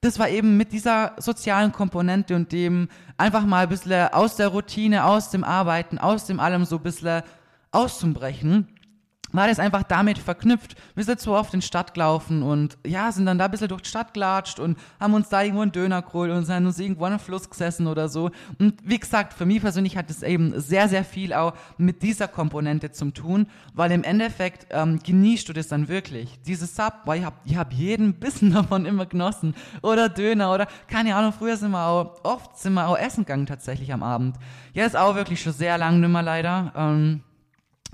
das 0.02 0.19
war 0.19 0.30
eben 0.30 0.58
mit 0.58 0.71
dieser 0.71 1.13
sozialen 1.17 1.71
Komponente 1.71 2.36
und 2.36 2.52
dem 2.52 2.89
einfach 3.17 3.45
mal 3.45 3.63
ein 3.63 3.69
bisschen 3.69 4.10
aus 4.13 4.36
der 4.36 4.50
Routine, 4.50 5.06
aus 5.06 5.32
dem 5.32 5.43
Arbeiten, 5.43 5.97
aus 5.97 6.26
dem 6.26 6.39
allem 6.39 6.65
so 6.65 6.78
ein 6.78 6.84
bisschen 6.84 7.23
auszubrechen 7.71 8.67
war 9.31 9.47
das 9.47 9.59
einfach 9.59 9.83
damit 9.83 10.17
verknüpft. 10.17 10.75
Wir 10.95 11.03
sind 11.03 11.19
so 11.19 11.35
oft 11.35 11.53
in 11.53 11.59
die 11.59 11.65
Stadt 11.65 11.93
gelaufen 11.93 12.43
und 12.43 12.77
ja, 12.85 13.11
sind 13.11 13.25
dann 13.25 13.37
da 13.37 13.45
ein 13.45 13.51
bisschen 13.51 13.67
durch 13.67 13.81
die 13.81 13.89
Stadt 13.89 14.13
gelatscht 14.13 14.59
und 14.59 14.77
haben 14.99 15.13
uns 15.13 15.29
da 15.29 15.41
irgendwo 15.41 15.61
einen 15.61 15.71
Döner 15.71 16.01
geholt 16.01 16.31
und 16.31 16.45
sind 16.45 16.65
uns 16.65 16.79
irgendwo 16.79 17.05
an 17.05 17.13
einem 17.13 17.19
Fluss 17.19 17.49
gesessen 17.49 17.87
oder 17.87 18.09
so. 18.09 18.31
Und 18.59 18.75
wie 18.83 18.99
gesagt, 18.99 19.33
für 19.33 19.45
mich 19.45 19.61
persönlich 19.61 19.97
hat 19.97 20.09
es 20.09 20.23
eben 20.23 20.59
sehr, 20.59 20.87
sehr 20.87 21.03
viel 21.03 21.33
auch 21.33 21.53
mit 21.77 22.01
dieser 22.03 22.27
Komponente 22.27 22.91
zu 22.91 23.11
tun, 23.11 23.47
weil 23.73 23.91
im 23.91 24.03
Endeffekt 24.03 24.67
ähm, 24.71 24.99
genießt 24.99 25.49
du 25.49 25.53
das 25.53 25.67
dann 25.67 25.87
wirklich. 25.87 26.39
Dieses 26.45 26.75
Sub, 26.75 26.93
weil 27.05 27.19
ich 27.19 27.25
habe 27.25 27.35
ich 27.45 27.57
hab 27.57 27.73
jeden 27.73 28.13
Bissen 28.13 28.51
davon 28.53 28.85
immer 28.85 29.05
genossen. 29.05 29.55
Oder 29.81 30.09
Döner 30.09 30.53
oder 30.53 30.67
keine 30.87 31.15
Ahnung, 31.15 31.33
früher 31.33 31.57
sind 31.57 31.71
wir 31.71 31.85
auch, 31.85 32.23
oft 32.23 32.57
sind 32.57 32.73
wir 32.73 32.87
auch 32.87 32.97
essen 32.97 33.25
gegangen 33.25 33.45
tatsächlich 33.45 33.91
am 33.91 34.03
Abend. 34.03 34.37
Ja, 34.73 34.85
ist 34.85 34.95
auch 34.95 35.15
wirklich 35.15 35.41
schon 35.41 35.53
sehr 35.53 35.77
lang 35.77 35.99
nimmer 35.99 36.21
leider. 36.21 36.71
Ähm, 36.75 37.21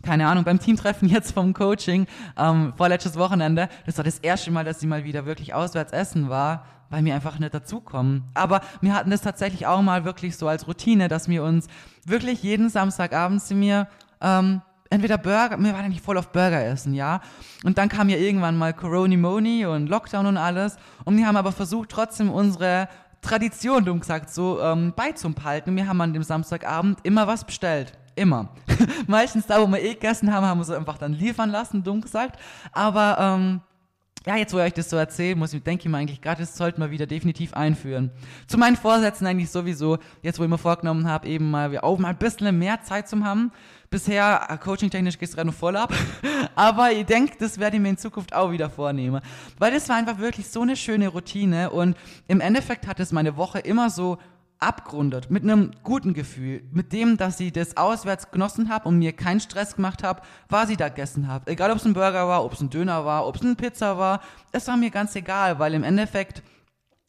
keine 0.04 0.28
Ahnung, 0.28 0.44
beim 0.44 0.60
Teamtreffen 0.60 1.10
jetzt 1.10 1.34
vom 1.34 1.54
Coaching, 1.54 2.06
ähm, 2.38 2.74
vorletztes 2.78 3.18
Wochenende, 3.18 3.70
das 3.86 3.98
war 3.98 4.04
das 4.04 4.20
erste 4.20 4.52
Mal, 4.52 4.66
dass 4.66 4.80
sie 4.80 4.88
mal 4.88 5.04
wieder 5.04 5.26
wirklich 5.26 5.54
auswärts 5.54 5.94
essen 5.94 6.30
war, 6.30 6.66
weil 6.90 7.04
wir 7.06 7.16
einfach 7.16 7.40
nicht 7.40 7.54
dazukommen. 7.54 8.26
Aber 8.34 8.62
wir 8.82 8.94
hatten 8.94 9.10
das 9.10 9.22
tatsächlich 9.22 9.66
auch 9.66 9.82
mal 9.82 10.06
wirklich 10.06 10.38
so 10.38 10.48
als 10.48 10.68
Routine, 10.68 11.08
dass 11.08 11.28
wir 11.28 11.44
uns 11.44 11.68
wirklich 12.06 12.44
jeden 12.44 12.70
Samstagabend 12.70 13.42
zu 13.42 13.56
mir 13.56 13.88
ähm, 14.22 14.62
entweder 14.90 15.18
Burger, 15.18 15.58
wir 15.58 15.74
waren 15.74 15.86
eigentlich 15.86 16.02
voll 16.02 16.18
auf 16.18 16.32
Burger 16.32 16.64
essen, 16.64 16.94
ja. 16.94 17.22
Und 17.64 17.78
dann 17.78 17.90
kam 17.90 18.10
ja 18.10 18.18
irgendwann 18.18 18.56
mal 18.56 18.74
Corona-Moni 18.74 19.66
und 19.66 19.88
Lockdown 19.88 20.28
und 20.28 20.38
alles. 20.38 20.78
Und 21.04 21.18
wir 21.18 21.26
haben 21.26 21.36
aber 21.36 21.52
versucht, 21.52 21.90
trotzdem 21.90 22.30
unsere 22.30 22.88
Tradition, 23.22 23.86
dumm 23.86 24.02
gesagt, 24.02 24.32
so 24.32 24.62
ähm, 24.62 24.94
beizubehalten. 24.96 25.76
Wir 25.76 25.88
haben 25.88 26.00
an 26.02 26.14
dem 26.14 26.24
Samstagabend 26.24 27.00
immer 27.04 27.26
was 27.26 27.44
bestellt. 27.44 27.94
Immer. 28.16 28.50
Meistens 29.08 29.46
da, 29.46 29.62
wo 29.62 29.68
wir 29.68 29.82
eh 29.82 29.94
gegessen 29.94 30.32
haben, 30.34 30.46
haben 30.46 30.60
wir 30.60 30.64
es 30.64 30.70
einfach 30.70 30.98
dann 30.98 31.14
liefern 31.14 31.50
lassen, 31.50 31.84
dumm 31.84 32.02
gesagt. 32.02 32.40
Aber 32.72 33.18
ähm, 33.20 33.62
ja, 34.26 34.38
jetzt 34.38 34.54
wo 34.54 34.58
ich 34.60 34.64
euch 34.64 34.74
das 34.74 34.90
so 34.90 34.96
erzähle, 34.96 35.36
muss 35.36 35.54
ich, 35.54 35.62
denke 35.64 35.84
ich 35.84 35.90
mir 35.90 35.98
eigentlich 35.98 36.22
gerade, 36.22 36.42
das 36.42 36.56
sollten 36.56 36.80
wir 36.82 36.92
wieder 36.92 37.06
definitiv 37.06 37.54
einführen. 37.54 38.12
Zu 38.48 38.58
meinen 38.58 38.78
Vorsätzen 38.78 39.28
eigentlich 39.28 39.50
sowieso, 39.50 39.98
jetzt 40.22 40.40
wo 40.40 40.44
ich 40.44 40.50
mir 40.50 40.58
vorgenommen 40.58 41.10
habe, 41.10 41.28
eben 41.28 41.52
mal, 41.52 41.78
auch 41.80 42.00
mal 42.00 42.10
ein 42.10 42.18
bisschen 42.18 42.58
mehr 42.58 42.82
Zeit 42.84 43.10
zu 43.10 43.22
haben. 43.24 43.52
Bisher, 43.90 44.48
äh, 44.50 44.58
coaching-technisch 44.58 45.20
geht 45.20 45.30
es 45.30 45.36
gerade 45.36 45.48
noch 45.48 45.56
voll 45.56 45.76
ab, 45.76 45.94
aber 46.56 46.92
ich 46.92 47.06
denke, 47.06 47.36
das 47.38 47.60
werde 47.60 47.76
ich 47.76 47.82
mir 47.82 47.90
in 47.90 47.98
Zukunft 47.98 48.34
auch 48.34 48.52
wieder 48.52 48.70
vornehmen. 48.70 49.22
Weil 49.60 49.74
das 49.74 49.90
war 49.90 49.98
einfach 49.98 50.20
wirklich 50.20 50.48
so 50.48 50.62
eine 50.62 50.78
schöne 50.78 51.10
Routine 51.10 51.70
und 51.70 51.98
im 52.28 52.40
Endeffekt 52.40 52.88
hat 52.88 53.00
es 53.02 53.12
meine 53.12 53.36
Woche 53.36 53.60
immer 53.60 53.90
so 53.90 54.20
abgerundet, 54.64 55.30
mit 55.30 55.44
einem 55.44 55.72
guten 55.84 56.14
Gefühl, 56.14 56.64
mit 56.72 56.94
dem, 56.94 57.18
dass 57.18 57.40
ich 57.40 57.54
das 57.54 57.78
auswärts 57.78 58.32
genossen 58.32 58.70
habe 58.70 58.88
und 58.88 58.98
mir 58.98 59.14
keinen 59.14 59.40
Stress 59.40 59.76
gemacht 59.76 60.04
habe, 60.04 60.22
was 60.50 60.70
ich 60.70 60.78
da 60.78 60.90
gegessen 60.90 61.28
habe. 61.28 61.52
Egal, 61.52 61.72
ob 61.72 61.78
es 61.78 61.86
ein 61.86 61.94
Burger 61.94 62.28
war, 62.28 62.44
ob 62.44 62.54
es 62.54 62.62
ein 62.62 62.70
Döner 62.70 63.06
war, 63.06 63.28
ob 63.28 63.36
es 63.36 63.42
eine 63.42 63.56
Pizza 63.56 63.98
war, 63.98 64.22
es 64.52 64.68
war 64.68 64.78
mir 64.78 64.90
ganz 64.90 65.16
egal, 65.16 65.60
weil 65.60 65.74
im 65.74 65.84
Endeffekt 65.84 66.42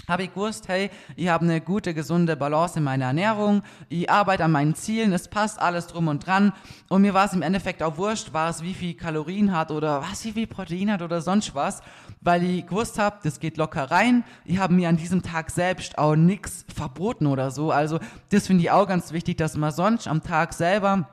habe 0.08 0.24
ich 0.24 0.34
gewusst, 0.34 0.68
hey, 0.68 0.90
ich 1.16 1.28
habe 1.28 1.44
eine 1.44 1.60
gute, 1.60 1.94
gesunde 1.94 2.36
Balance 2.36 2.78
in 2.78 2.84
meiner 2.84 3.06
Ernährung, 3.06 3.62
ich 3.88 4.10
arbeite 4.10 4.44
an 4.44 4.52
meinen 4.52 4.74
Zielen, 4.74 5.12
es 5.12 5.28
passt 5.28 5.58
alles 5.60 5.86
drum 5.86 6.08
und 6.08 6.26
dran 6.26 6.52
und 6.88 7.02
mir 7.02 7.14
war 7.14 7.26
es 7.26 7.32
im 7.32 7.42
Endeffekt 7.42 7.82
auch 7.82 7.96
wurscht, 7.96 8.32
war 8.32 8.50
es 8.50 8.62
wie 8.62 8.74
viel 8.74 8.94
Kalorien 8.94 9.56
hat 9.56 9.70
oder 9.70 10.02
was, 10.02 10.24
wie 10.24 10.32
viel 10.32 10.46
Protein 10.46 10.92
hat 10.92 11.02
oder 11.02 11.20
sonst 11.20 11.54
was, 11.54 11.80
weil 12.24 12.42
ich 12.42 12.66
gewusst 12.66 12.98
habe, 12.98 13.18
das 13.22 13.38
geht 13.38 13.56
locker 13.56 13.90
rein, 13.90 14.24
ich 14.44 14.58
habe 14.58 14.74
mir 14.74 14.88
an 14.88 14.96
diesem 14.96 15.22
Tag 15.22 15.50
selbst 15.50 15.98
auch 15.98 16.16
nichts 16.16 16.64
verboten 16.74 17.26
oder 17.26 17.50
so, 17.50 17.70
also 17.70 18.00
das 18.30 18.46
finde 18.48 18.64
ich 18.64 18.70
auch 18.70 18.88
ganz 18.88 19.12
wichtig, 19.12 19.36
dass 19.36 19.56
man 19.56 19.70
sonst 19.70 20.08
am 20.08 20.22
Tag 20.22 20.54
selber 20.54 21.08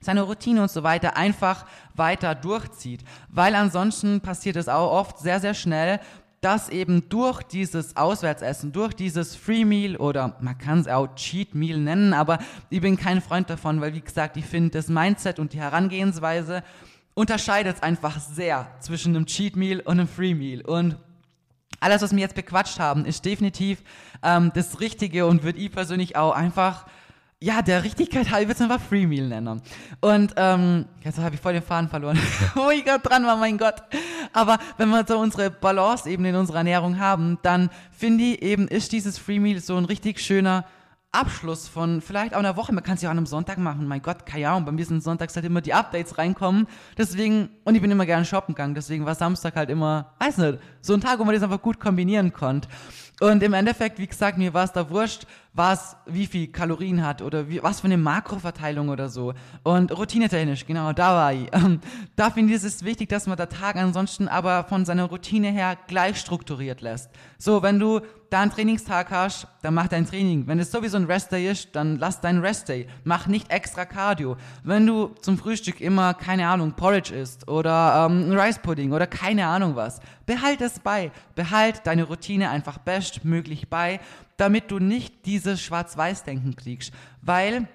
seine 0.00 0.22
Routine 0.22 0.62
und 0.62 0.70
so 0.70 0.82
weiter 0.82 1.16
einfach 1.16 1.64
weiter 1.94 2.34
durchzieht. 2.34 3.04
Weil 3.28 3.54
ansonsten 3.54 4.20
passiert 4.20 4.56
es 4.56 4.68
auch 4.68 4.90
oft 4.90 5.18
sehr, 5.18 5.40
sehr 5.40 5.54
schnell, 5.54 6.00
dass 6.40 6.68
eben 6.70 7.08
durch 7.08 7.44
dieses 7.44 7.96
Auswärtsessen, 7.96 8.72
durch 8.72 8.94
dieses 8.94 9.36
Free 9.36 9.64
Meal 9.64 9.96
oder 9.96 10.36
man 10.40 10.58
kann 10.58 10.80
es 10.80 10.88
auch 10.88 11.14
Cheat 11.14 11.54
Meal 11.54 11.78
nennen, 11.78 12.12
aber 12.12 12.38
ich 12.68 12.80
bin 12.80 12.96
kein 12.96 13.20
Freund 13.20 13.48
davon, 13.48 13.80
weil 13.80 13.94
wie 13.94 14.00
gesagt, 14.00 14.36
ich 14.36 14.44
finde 14.44 14.70
das 14.70 14.88
Mindset 14.88 15.38
und 15.38 15.52
die 15.52 15.60
Herangehensweise 15.60 16.64
unterscheidet 17.14 17.76
es 17.76 17.82
einfach 17.82 18.20
sehr 18.20 18.68
zwischen 18.80 19.14
einem 19.14 19.26
Cheat 19.26 19.56
Meal 19.56 19.80
und 19.80 19.98
einem 19.98 20.08
Free 20.08 20.34
Meal 20.34 20.62
und 20.62 20.96
alles, 21.80 22.00
was 22.02 22.12
wir 22.12 22.20
jetzt 22.20 22.36
bequatscht 22.36 22.78
haben, 22.78 23.04
ist 23.04 23.24
definitiv 23.24 23.82
ähm, 24.22 24.52
das 24.54 24.80
Richtige 24.80 25.26
und 25.26 25.42
würde 25.42 25.58
ich 25.58 25.72
persönlich 25.72 26.16
auch 26.16 26.32
einfach 26.32 26.86
ja, 27.42 27.60
der 27.60 27.82
Richtigkeit 27.82 28.30
halber 28.30 28.54
einfach 28.58 28.80
Free 28.80 29.04
Meal 29.04 29.26
nennen. 29.26 29.60
Und 30.00 30.32
ähm, 30.36 30.86
jetzt 31.02 31.18
habe 31.18 31.34
ich 31.34 31.40
voll 31.40 31.54
den 31.54 31.62
Faden 31.62 31.88
verloren, 31.88 32.16
wo 32.54 32.70
ich 32.70 32.84
gerade 32.84 33.02
dran 33.02 33.24
war, 33.26 33.36
mein 33.36 33.58
Gott. 33.58 33.82
Aber 34.32 34.58
wenn 34.76 34.90
wir 34.90 35.04
so 35.06 35.18
unsere 35.18 35.50
Balance 35.50 36.08
eben 36.08 36.24
in 36.24 36.36
unserer 36.36 36.58
Ernährung 36.58 37.00
haben, 37.00 37.38
dann 37.42 37.68
finde 37.90 38.24
ich 38.24 38.42
eben, 38.42 38.68
ist 38.68 38.92
dieses 38.92 39.18
Free 39.18 39.40
Meal 39.40 39.58
so 39.58 39.76
ein 39.76 39.86
richtig 39.86 40.20
schöner 40.20 40.64
Abschluss 41.12 41.68
von 41.68 42.00
vielleicht 42.00 42.34
auch 42.34 42.38
einer 42.38 42.56
Woche. 42.56 42.72
Man 42.72 42.82
kann 42.82 42.94
es 42.94 43.02
ja 43.02 43.10
auch 43.10 43.12
an 43.12 43.18
einem 43.18 43.26
Sonntag 43.26 43.58
machen. 43.58 43.86
Mein 43.86 44.00
Gott, 44.00 44.24
keine 44.24 44.48
Ahnung, 44.48 44.64
bei 44.64 44.72
mir 44.72 44.84
sind 44.86 45.02
sonntags 45.02 45.36
halt 45.36 45.44
immer 45.44 45.60
die 45.60 45.74
Updates 45.74 46.16
reinkommen. 46.16 46.66
Deswegen, 46.96 47.50
und 47.64 47.74
ich 47.74 47.82
bin 47.82 47.90
immer 47.90 48.06
gerne 48.06 48.24
shoppen 48.24 48.54
gegangen, 48.54 48.74
deswegen 48.74 49.04
war 49.04 49.14
Samstag 49.14 49.54
halt 49.56 49.68
immer, 49.68 50.14
weiß 50.20 50.38
nicht, 50.38 50.58
so 50.80 50.94
ein 50.94 51.02
Tag, 51.02 51.18
wo 51.18 51.24
man 51.24 51.34
das 51.34 51.44
einfach 51.44 51.60
gut 51.60 51.78
kombinieren 51.78 52.32
konnte. 52.32 52.66
Und 53.20 53.42
im 53.42 53.52
Endeffekt, 53.52 53.98
wie 53.98 54.06
gesagt, 54.06 54.38
mir 54.38 54.54
war 54.54 54.64
es 54.64 54.72
da 54.72 54.88
wurscht, 54.88 55.26
was, 55.54 55.96
wie 56.06 56.26
viel 56.26 56.46
Kalorien 56.46 57.04
hat 57.04 57.20
oder 57.20 57.48
wie, 57.48 57.62
was 57.62 57.80
für 57.80 57.86
eine 57.86 57.98
Makroverteilung 57.98 58.88
oder 58.88 59.10
so. 59.10 59.34
Und 59.62 59.96
routinetechnisch, 59.96 60.66
genau, 60.66 60.92
da 60.92 61.14
war 61.14 61.32
ich. 61.32 61.48
Da 62.16 62.30
finde 62.30 62.54
ich, 62.54 62.62
es 62.62 62.84
wichtig, 62.84 63.08
dass 63.08 63.26
man 63.26 63.36
der 63.36 63.48
Tag 63.48 63.76
ansonsten 63.76 64.28
aber 64.28 64.64
von 64.64 64.84
seiner 64.84 65.04
Routine 65.04 65.50
her 65.50 65.76
gleich 65.88 66.18
strukturiert 66.18 66.80
lässt. 66.80 67.10
So, 67.38 67.62
wenn 67.62 67.78
du 67.78 68.00
da 68.30 68.40
einen 68.40 68.50
Trainingstag 68.50 69.10
hast, 69.10 69.46
dann 69.60 69.74
mach 69.74 69.88
dein 69.88 70.06
Training. 70.06 70.46
Wenn 70.46 70.58
es 70.58 70.70
sowieso 70.70 70.96
ein 70.96 71.04
Restday 71.04 71.50
ist, 71.50 71.76
dann 71.76 71.98
lass 71.98 72.20
deinen 72.20 72.40
Restday. 72.40 72.86
Mach 73.04 73.26
nicht 73.26 73.50
extra 73.50 73.84
Cardio. 73.84 74.36
Wenn 74.64 74.86
du 74.86 75.08
zum 75.20 75.36
Frühstück 75.36 75.80
immer, 75.80 76.14
keine 76.14 76.48
Ahnung, 76.48 76.72
Porridge 76.72 77.14
isst 77.14 77.48
oder 77.48 78.06
ähm, 78.08 78.32
Rice 78.32 78.58
Pudding 78.58 78.92
oder 78.92 79.06
keine 79.06 79.46
Ahnung 79.46 79.76
was, 79.76 80.00
behalt 80.24 80.62
es 80.62 80.80
bei. 80.80 81.10
Behalt 81.34 81.82
deine 81.84 82.04
Routine 82.04 82.48
einfach 82.48 82.78
bestmöglich 82.78 83.68
bei 83.68 84.00
damit 84.42 84.72
du 84.72 84.80
nicht 84.80 85.24
dieses 85.24 85.60
Schwarz-Weiß-Denken 85.62 86.56
kriegst. 86.56 86.92
Weil, 87.20 87.68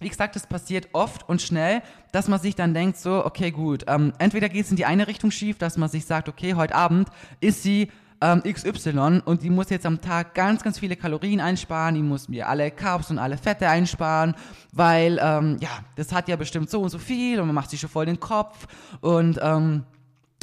wie 0.00 0.10
gesagt, 0.10 0.36
es 0.36 0.46
passiert 0.46 0.88
oft 0.92 1.26
und 1.26 1.40
schnell, 1.40 1.80
dass 2.12 2.28
man 2.28 2.38
sich 2.38 2.54
dann 2.54 2.74
denkt, 2.74 2.98
so, 2.98 3.24
okay, 3.24 3.50
gut, 3.50 3.86
ähm, 3.88 4.12
entweder 4.18 4.50
geht 4.50 4.66
es 4.66 4.70
in 4.70 4.76
die 4.76 4.84
eine 4.84 5.08
Richtung 5.08 5.30
schief, 5.30 5.56
dass 5.56 5.78
man 5.78 5.88
sich 5.88 6.04
sagt, 6.04 6.28
okay, 6.28 6.54
heute 6.54 6.74
Abend 6.74 7.08
ist 7.40 7.62
sie 7.62 7.90
ähm, 8.20 8.42
XY 8.42 9.22
und 9.24 9.42
die 9.42 9.48
muss 9.48 9.70
jetzt 9.70 9.86
am 9.86 10.02
Tag 10.02 10.34
ganz, 10.34 10.62
ganz 10.62 10.78
viele 10.78 10.94
Kalorien 10.94 11.40
einsparen, 11.40 11.94
die 11.94 12.02
muss 12.02 12.28
mir 12.28 12.50
alle 12.50 12.70
Carbs 12.70 13.10
und 13.10 13.18
alle 13.18 13.38
Fette 13.38 13.66
einsparen, 13.66 14.34
weil, 14.72 15.18
ähm, 15.22 15.56
ja, 15.60 15.70
das 15.96 16.12
hat 16.12 16.28
ja 16.28 16.36
bestimmt 16.36 16.68
so 16.68 16.82
und 16.82 16.90
so 16.90 16.98
viel 16.98 17.40
und 17.40 17.46
man 17.46 17.54
macht 17.54 17.70
sich 17.70 17.80
schon 17.80 17.88
voll 17.88 18.04
den 18.04 18.20
Kopf 18.20 18.66
und, 19.00 19.38
ähm, 19.42 19.84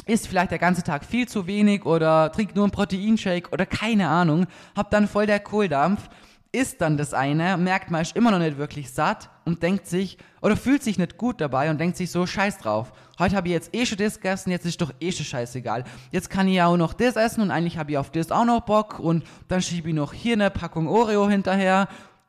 isst 0.06 0.28
vielleicht 0.28 0.50
der 0.50 0.58
ganze 0.58 0.82
Tag 0.82 1.04
viel 1.04 1.28
zu 1.28 1.46
wenig 1.46 1.84
oder 1.84 2.32
trinkt 2.32 2.56
nur 2.56 2.64
einen 2.64 2.72
Proteinshake 2.72 3.50
oder 3.52 3.66
keine 3.66 4.08
Ahnung, 4.08 4.46
habt 4.76 4.92
dann 4.92 5.08
voll 5.08 5.26
der 5.26 5.40
Kohldampf, 5.40 6.08
isst 6.52 6.80
dann 6.82 6.98
das 6.98 7.14
eine, 7.14 7.56
merkt 7.56 7.90
man, 7.90 8.02
ist 8.02 8.14
immer 8.14 8.30
noch 8.30 8.38
nicht 8.38 8.58
wirklich 8.58 8.90
satt 8.92 9.30
und 9.46 9.62
denkt 9.62 9.86
sich 9.86 10.18
oder 10.42 10.56
fühlt 10.56 10.82
sich 10.82 10.98
nicht 10.98 11.16
gut 11.16 11.40
dabei 11.40 11.70
und 11.70 11.80
denkt 11.80 11.96
sich 11.96 12.10
so, 12.10 12.26
scheiß 12.26 12.58
drauf. 12.58 12.92
Heute 13.18 13.36
habe 13.36 13.48
ich 13.48 13.54
jetzt 13.54 13.74
eh 13.74 13.86
schon 13.86 13.98
das 13.98 14.16
gegessen, 14.16 14.50
jetzt 14.50 14.66
ist 14.66 14.80
doch 14.80 14.92
eh 15.00 15.12
schon 15.12 15.24
scheißegal. 15.24 15.84
Jetzt 16.10 16.28
kann 16.28 16.48
ich 16.48 16.56
ja 16.56 16.66
auch 16.66 16.76
noch 16.76 16.92
das 16.92 17.16
essen 17.16 17.40
und 17.40 17.50
eigentlich 17.50 17.78
habe 17.78 17.92
ich 17.92 17.98
auf 17.98 18.10
das 18.10 18.30
auch 18.30 18.44
noch 18.44 18.60
Bock 18.60 18.98
und 18.98 19.24
dann 19.48 19.62
schiebe 19.62 19.88
ich 19.88 19.94
noch 19.94 20.12
hier 20.12 20.34
eine 20.34 20.50
Packung 20.50 20.88
Oreo 20.88 21.28
hinterher 21.28 21.88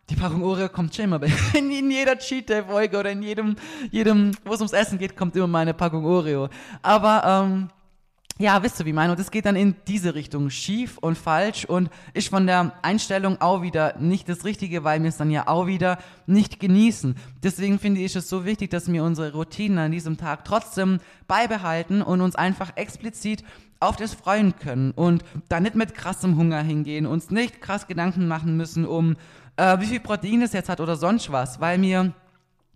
die 0.09 0.15
Packung 0.15 0.43
Oreo 0.43 0.69
kommt 0.69 0.95
schon 0.95 1.05
immer 1.05 1.19
bei, 1.19 1.31
in, 1.57 1.71
in 1.71 1.89
jeder 1.89 2.17
Cheat 2.17 2.49
Day 2.49 2.63
Folge 2.63 2.97
oder 2.97 3.11
in 3.11 3.21
jedem, 3.21 3.55
jedem, 3.91 4.31
wo 4.43 4.53
es 4.53 4.59
ums 4.59 4.73
Essen 4.73 4.97
geht, 4.97 5.15
kommt 5.15 5.35
immer 5.35 5.47
meine 5.47 5.73
Packung 5.73 6.05
Oreo. 6.05 6.49
Aber, 6.81 7.23
ähm, 7.25 7.69
ja, 8.39 8.63
wisst 8.63 8.79
ihr, 8.79 8.85
wie 8.85 8.89
ich 8.89 8.95
meine? 8.95 9.13
Und 9.13 9.19
es 9.19 9.29
geht 9.29 9.45
dann 9.45 9.55
in 9.55 9.75
diese 9.87 10.15
Richtung 10.15 10.49
schief 10.49 10.97
und 10.97 11.19
falsch 11.19 11.65
und 11.65 11.91
ist 12.15 12.29
von 12.29 12.47
der 12.47 12.73
Einstellung 12.81 13.39
auch 13.39 13.61
wieder 13.61 13.95
nicht 13.99 14.27
das 14.27 14.43
Richtige, 14.43 14.83
weil 14.83 15.03
wir 15.03 15.09
es 15.09 15.17
dann 15.17 15.29
ja 15.29 15.47
auch 15.47 15.67
wieder 15.67 15.99
nicht 16.25 16.59
genießen. 16.59 17.15
Deswegen 17.43 17.77
finde 17.77 18.01
ich 18.01 18.15
es 18.15 18.29
so 18.29 18.43
wichtig, 18.43 18.71
dass 18.71 18.91
wir 18.91 19.03
unsere 19.03 19.33
Routinen 19.33 19.77
an 19.77 19.91
diesem 19.91 20.17
Tag 20.17 20.45
trotzdem 20.45 20.97
beibehalten 21.27 22.01
und 22.01 22.21
uns 22.21 22.35
einfach 22.35 22.75
explizit 22.75 23.43
auf 23.79 23.97
das 23.97 24.13
freuen 24.13 24.55
können 24.55 24.91
und 24.91 25.23
da 25.49 25.59
nicht 25.59 25.75
mit 25.75 25.93
krassem 25.93 26.37
Hunger 26.37 26.61
hingehen, 26.61 27.05
uns 27.05 27.29
nicht 27.29 27.61
krass 27.61 27.85
Gedanken 27.85 28.27
machen 28.27 28.57
müssen 28.57 28.85
um 28.85 29.15
äh, 29.57 29.79
wie 29.79 29.85
viel 29.85 29.99
Protein 29.99 30.41
es 30.41 30.53
jetzt 30.53 30.69
hat 30.69 30.79
oder 30.79 30.95
sonst 30.95 31.31
was, 31.31 31.59
weil 31.59 31.81
wir 31.81 32.13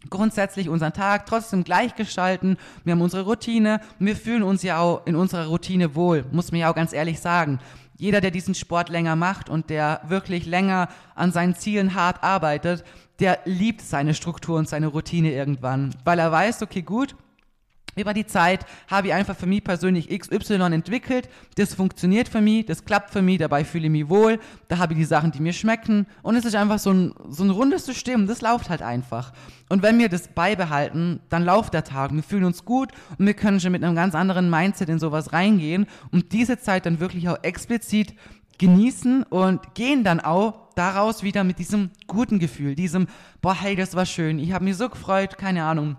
grundsätzlich 0.09 0.69
unseren 0.69 0.93
Tag 0.93 1.25
trotzdem 1.25 1.63
gleich 1.63 1.95
gestalten. 1.95 2.57
Wir 2.83 2.93
haben 2.93 3.01
unsere 3.01 3.23
Routine 3.23 3.81
wir 3.99 4.15
fühlen 4.15 4.43
uns 4.43 4.63
ja 4.63 4.79
auch 4.79 5.05
in 5.05 5.15
unserer 5.15 5.47
Routine 5.47 5.95
wohl, 5.95 6.25
muss 6.31 6.51
man 6.51 6.61
ja 6.61 6.71
auch 6.71 6.75
ganz 6.75 6.93
ehrlich 6.93 7.19
sagen. 7.19 7.59
Jeder, 7.97 8.21
der 8.21 8.29
diesen 8.29 8.53
Sport 8.53 8.89
länger 8.89 9.15
macht 9.15 9.49
und 9.49 9.71
der 9.71 10.01
wirklich 10.07 10.45
länger 10.45 10.87
an 11.15 11.31
seinen 11.31 11.55
Zielen 11.55 11.95
hart 11.95 12.23
arbeitet, 12.23 12.83
der 13.19 13.39
liebt 13.45 13.81
seine 13.81 14.13
Struktur 14.13 14.59
und 14.59 14.69
seine 14.69 14.87
Routine 14.87 15.31
irgendwann, 15.31 15.95
weil 16.05 16.19
er 16.19 16.31
weiß, 16.31 16.61
okay, 16.61 16.83
gut, 16.83 17.15
über 17.97 18.13
die 18.13 18.25
Zeit 18.25 18.65
habe 18.89 19.07
ich 19.07 19.13
einfach 19.13 19.35
für 19.35 19.45
mich 19.45 19.63
persönlich 19.63 20.09
XY 20.09 20.73
entwickelt. 20.73 21.29
Das 21.55 21.73
funktioniert 21.73 22.27
für 22.27 22.41
mich, 22.41 22.65
das 22.65 22.85
klappt 22.85 23.11
für 23.11 23.21
mich, 23.21 23.39
dabei 23.39 23.65
fühle 23.65 23.85
ich 23.85 23.91
mich 23.91 24.09
wohl. 24.09 24.39
Da 24.67 24.77
habe 24.77 24.93
ich 24.93 24.99
die 24.99 25.05
Sachen, 25.05 25.31
die 25.31 25.39
mir 25.39 25.53
schmecken. 25.53 26.07
Und 26.21 26.35
es 26.35 26.45
ist 26.45 26.55
einfach 26.55 26.79
so 26.79 26.91
ein, 26.91 27.13
so 27.29 27.43
ein 27.43 27.49
rundes 27.49 27.85
System. 27.85 28.27
Das 28.27 28.41
läuft 28.41 28.69
halt 28.69 28.81
einfach. 28.81 29.33
Und 29.69 29.83
wenn 29.83 29.99
wir 29.99 30.09
das 30.09 30.29
beibehalten, 30.29 31.19
dann 31.29 31.43
läuft 31.43 31.73
der 31.73 31.83
Tag. 31.83 32.13
Wir 32.13 32.23
fühlen 32.23 32.45
uns 32.45 32.63
gut 32.63 32.91
und 33.17 33.25
wir 33.25 33.33
können 33.33 33.59
schon 33.59 33.71
mit 33.71 33.83
einem 33.83 33.95
ganz 33.95 34.15
anderen 34.15 34.49
Mindset 34.49 34.89
in 34.89 34.99
sowas 34.99 35.33
reingehen 35.33 35.87
und 36.11 36.31
diese 36.31 36.57
Zeit 36.57 36.85
dann 36.85 36.99
wirklich 36.99 37.27
auch 37.29 37.43
explizit 37.43 38.13
genießen 38.57 39.23
und 39.23 39.75
gehen 39.75 40.03
dann 40.03 40.19
auch 40.19 40.69
daraus 40.75 41.23
wieder 41.23 41.43
mit 41.43 41.59
diesem 41.59 41.91
guten 42.07 42.39
Gefühl, 42.39 42.75
diesem, 42.75 43.07
boah, 43.41 43.55
hey, 43.55 43.75
das 43.75 43.95
war 43.95 44.05
schön, 44.05 44.39
ich 44.39 44.51
habe 44.51 44.65
mich 44.65 44.77
so 44.77 44.89
gefreut, 44.89 45.37
keine 45.37 45.63
Ahnung 45.63 45.97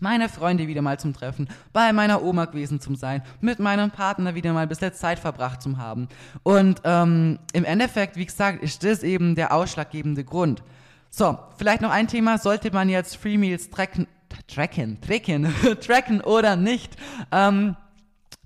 meine 0.00 0.28
Freunde 0.28 0.68
wieder 0.68 0.82
mal 0.82 0.98
zum 0.98 1.12
Treffen, 1.12 1.48
bei 1.72 1.92
meiner 1.92 2.22
Oma 2.22 2.44
gewesen 2.46 2.80
zum 2.80 2.96
Sein, 2.96 3.22
mit 3.40 3.58
meinem 3.58 3.90
Partner 3.90 4.34
wieder 4.34 4.52
mal 4.52 4.62
ein 4.62 4.68
bisschen 4.68 4.92
Zeit 4.92 5.18
verbracht 5.18 5.62
zu 5.62 5.76
haben. 5.78 6.08
Und 6.42 6.80
ähm, 6.84 7.38
im 7.52 7.64
Endeffekt, 7.64 8.16
wie 8.16 8.26
gesagt, 8.26 8.62
ist 8.62 8.84
das 8.84 9.02
eben 9.02 9.34
der 9.34 9.52
ausschlaggebende 9.52 10.24
Grund. 10.24 10.62
So, 11.10 11.38
vielleicht 11.56 11.80
noch 11.82 11.90
ein 11.90 12.08
Thema, 12.08 12.38
sollte 12.38 12.70
man 12.70 12.88
jetzt 12.88 13.16
Free 13.16 13.38
Meals 13.38 13.70
tracken, 13.70 14.06
tracken, 14.46 15.00
tracken, 15.00 15.54
tracken 15.80 16.20
oder 16.20 16.56
nicht? 16.56 16.96
Ähm, 17.32 17.76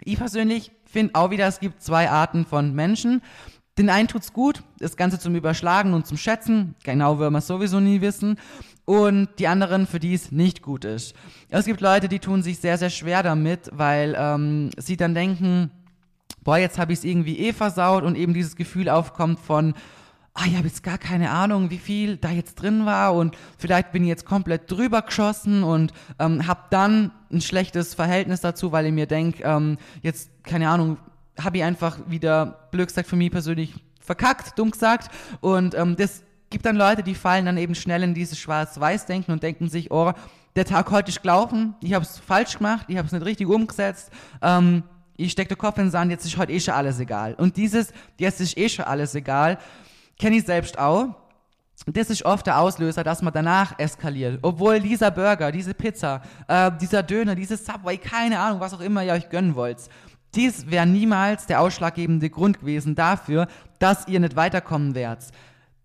ich 0.00 0.18
persönlich 0.18 0.70
finde 0.84 1.14
auch 1.14 1.30
wieder, 1.30 1.46
es 1.46 1.60
gibt 1.60 1.82
zwei 1.82 2.10
Arten 2.10 2.46
von 2.46 2.74
Menschen. 2.74 3.22
Den 3.78 3.88
einen 3.88 4.06
tut's 4.06 4.34
gut, 4.34 4.62
das 4.78 4.96
Ganze 4.96 5.18
zum 5.18 5.34
Überschlagen 5.34 5.94
und 5.94 6.06
zum 6.06 6.18
Schätzen, 6.18 6.74
genau 6.84 7.18
will 7.18 7.30
man 7.30 7.40
sowieso 7.40 7.80
nie 7.80 8.02
wissen 8.02 8.36
und 8.84 9.28
die 9.38 9.46
anderen, 9.46 9.86
für 9.86 10.00
die 10.00 10.14
es 10.14 10.32
nicht 10.32 10.62
gut 10.62 10.84
ist. 10.84 11.14
Es 11.48 11.66
gibt 11.66 11.80
Leute, 11.80 12.08
die 12.08 12.18
tun 12.18 12.42
sich 12.42 12.58
sehr, 12.58 12.78
sehr 12.78 12.90
schwer 12.90 13.22
damit, 13.22 13.70
weil 13.72 14.16
ähm, 14.18 14.70
sie 14.76 14.96
dann 14.96 15.14
denken, 15.14 15.70
boah, 16.42 16.58
jetzt 16.58 16.78
habe 16.78 16.92
ich 16.92 17.00
es 17.00 17.04
irgendwie 17.04 17.38
eh 17.38 17.52
versaut 17.52 18.02
und 18.02 18.16
eben 18.16 18.34
dieses 18.34 18.56
Gefühl 18.56 18.88
aufkommt 18.88 19.38
von, 19.38 19.74
ah, 20.34 20.44
ich 20.46 20.56
habe 20.56 20.66
jetzt 20.66 20.82
gar 20.82 20.98
keine 20.98 21.30
Ahnung, 21.30 21.70
wie 21.70 21.78
viel 21.78 22.16
da 22.16 22.30
jetzt 22.30 22.56
drin 22.56 22.86
war 22.86 23.14
und 23.14 23.36
vielleicht 23.58 23.92
bin 23.92 24.02
ich 24.02 24.08
jetzt 24.08 24.24
komplett 24.24 24.70
drüber 24.70 25.02
geschossen 25.02 25.62
und 25.62 25.92
ähm, 26.18 26.46
habe 26.46 26.62
dann 26.70 27.12
ein 27.30 27.40
schlechtes 27.40 27.94
Verhältnis 27.94 28.40
dazu, 28.40 28.72
weil 28.72 28.86
ich 28.86 28.92
mir 28.92 29.06
denke, 29.06 29.42
ähm, 29.44 29.78
jetzt, 30.02 30.30
keine 30.42 30.68
Ahnung, 30.68 30.98
habe 31.38 31.58
ich 31.58 31.64
einfach 31.64 31.98
wieder, 32.08 32.68
blöd 32.70 32.88
gesagt, 32.88 33.08
für 33.08 33.16
mich 33.16 33.30
persönlich 33.30 33.74
verkackt, 34.00 34.58
dumm 34.58 34.70
gesagt 34.70 35.10
und 35.40 35.74
ähm, 35.74 35.96
das 35.96 36.24
gibt 36.52 36.66
dann 36.66 36.76
Leute, 36.76 37.02
die 37.02 37.14
fallen 37.14 37.46
dann 37.46 37.56
eben 37.56 37.74
schnell 37.74 38.02
in 38.04 38.14
dieses 38.14 38.38
Schwarz-Weiß-Denken 38.38 39.32
und 39.32 39.42
denken 39.42 39.68
sich, 39.68 39.90
oh, 39.90 40.12
der 40.54 40.66
Tag 40.66 40.90
heute 40.90 41.08
ist 41.08 41.22
gelaufen, 41.22 41.74
ich 41.80 41.94
habe 41.94 42.04
es 42.04 42.18
falsch 42.18 42.58
gemacht, 42.58 42.84
ich 42.88 42.98
habe 42.98 43.06
es 43.06 43.12
nicht 43.12 43.24
richtig 43.24 43.48
umgesetzt, 43.48 44.10
ähm, 44.42 44.84
ich 45.16 45.32
stecke 45.32 45.54
den 45.54 45.58
Kopf 45.58 45.78
in 45.78 45.86
den 45.86 45.90
Sand, 45.90 46.10
jetzt 46.10 46.26
ist 46.26 46.36
heute 46.36 46.52
eh 46.52 46.60
schon 46.60 46.74
alles 46.74 47.00
egal. 47.00 47.34
Und 47.34 47.56
dieses, 47.56 47.92
jetzt 48.18 48.40
ist 48.40 48.56
eh 48.56 48.68
schon 48.68 48.84
alles 48.84 49.14
egal, 49.14 49.58
kenne 50.18 50.36
ich 50.36 50.44
selbst 50.44 50.78
auch. 50.78 51.08
Das 51.86 52.10
ist 52.10 52.24
oft 52.24 52.46
der 52.46 52.60
Auslöser, 52.60 53.02
dass 53.02 53.22
man 53.22 53.32
danach 53.32 53.78
eskaliert. 53.78 54.38
Obwohl 54.42 54.78
dieser 54.78 55.10
Burger, 55.10 55.50
diese 55.50 55.74
Pizza, 55.74 56.22
äh, 56.46 56.70
dieser 56.80 57.02
Döner, 57.02 57.34
dieses 57.34 57.64
Subway, 57.64 57.96
keine 57.96 58.38
Ahnung, 58.38 58.60
was 58.60 58.74
auch 58.74 58.80
immer 58.80 59.02
ihr 59.02 59.14
euch 59.14 59.30
gönnen 59.30 59.54
wollt, 59.54 59.78
dies 60.34 60.70
wäre 60.70 60.86
niemals 60.86 61.46
der 61.46 61.60
ausschlaggebende 61.60 62.28
Grund 62.30 62.60
gewesen 62.60 62.94
dafür, 62.94 63.48
dass 63.78 64.06
ihr 64.06 64.20
nicht 64.20 64.36
weiterkommen 64.36 64.94
werdet 64.94 65.32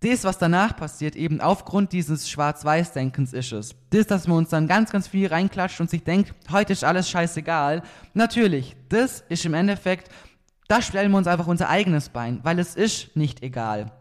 das, 0.01 0.23
was 0.23 0.37
danach 0.37 0.75
passiert, 0.75 1.15
eben 1.15 1.41
aufgrund 1.41 1.91
dieses 1.91 2.29
Schwarz-Weiß-Denkens 2.29 3.33
ist 3.33 3.51
es. 3.51 3.75
Das, 3.89 4.05
dass 4.05 4.27
man 4.27 4.37
uns 4.37 4.49
dann 4.49 4.67
ganz, 4.67 4.91
ganz 4.91 5.07
viel 5.07 5.27
reinklatscht 5.27 5.81
und 5.81 5.89
sich 5.89 6.03
denkt, 6.03 6.33
heute 6.51 6.73
ist 6.73 6.83
alles 6.83 7.09
scheißegal. 7.09 7.81
Natürlich, 8.13 8.75
das 8.89 9.23
ist 9.29 9.45
im 9.45 9.55
Endeffekt, 9.55 10.11
da 10.67 10.81
stellen 10.81 11.11
wir 11.11 11.17
uns 11.17 11.27
einfach 11.27 11.47
unser 11.47 11.69
eigenes 11.69 12.09
Bein, 12.09 12.39
weil 12.43 12.59
es 12.59 12.75
ist 12.75 13.15
nicht 13.15 13.41
egal. 13.41 13.91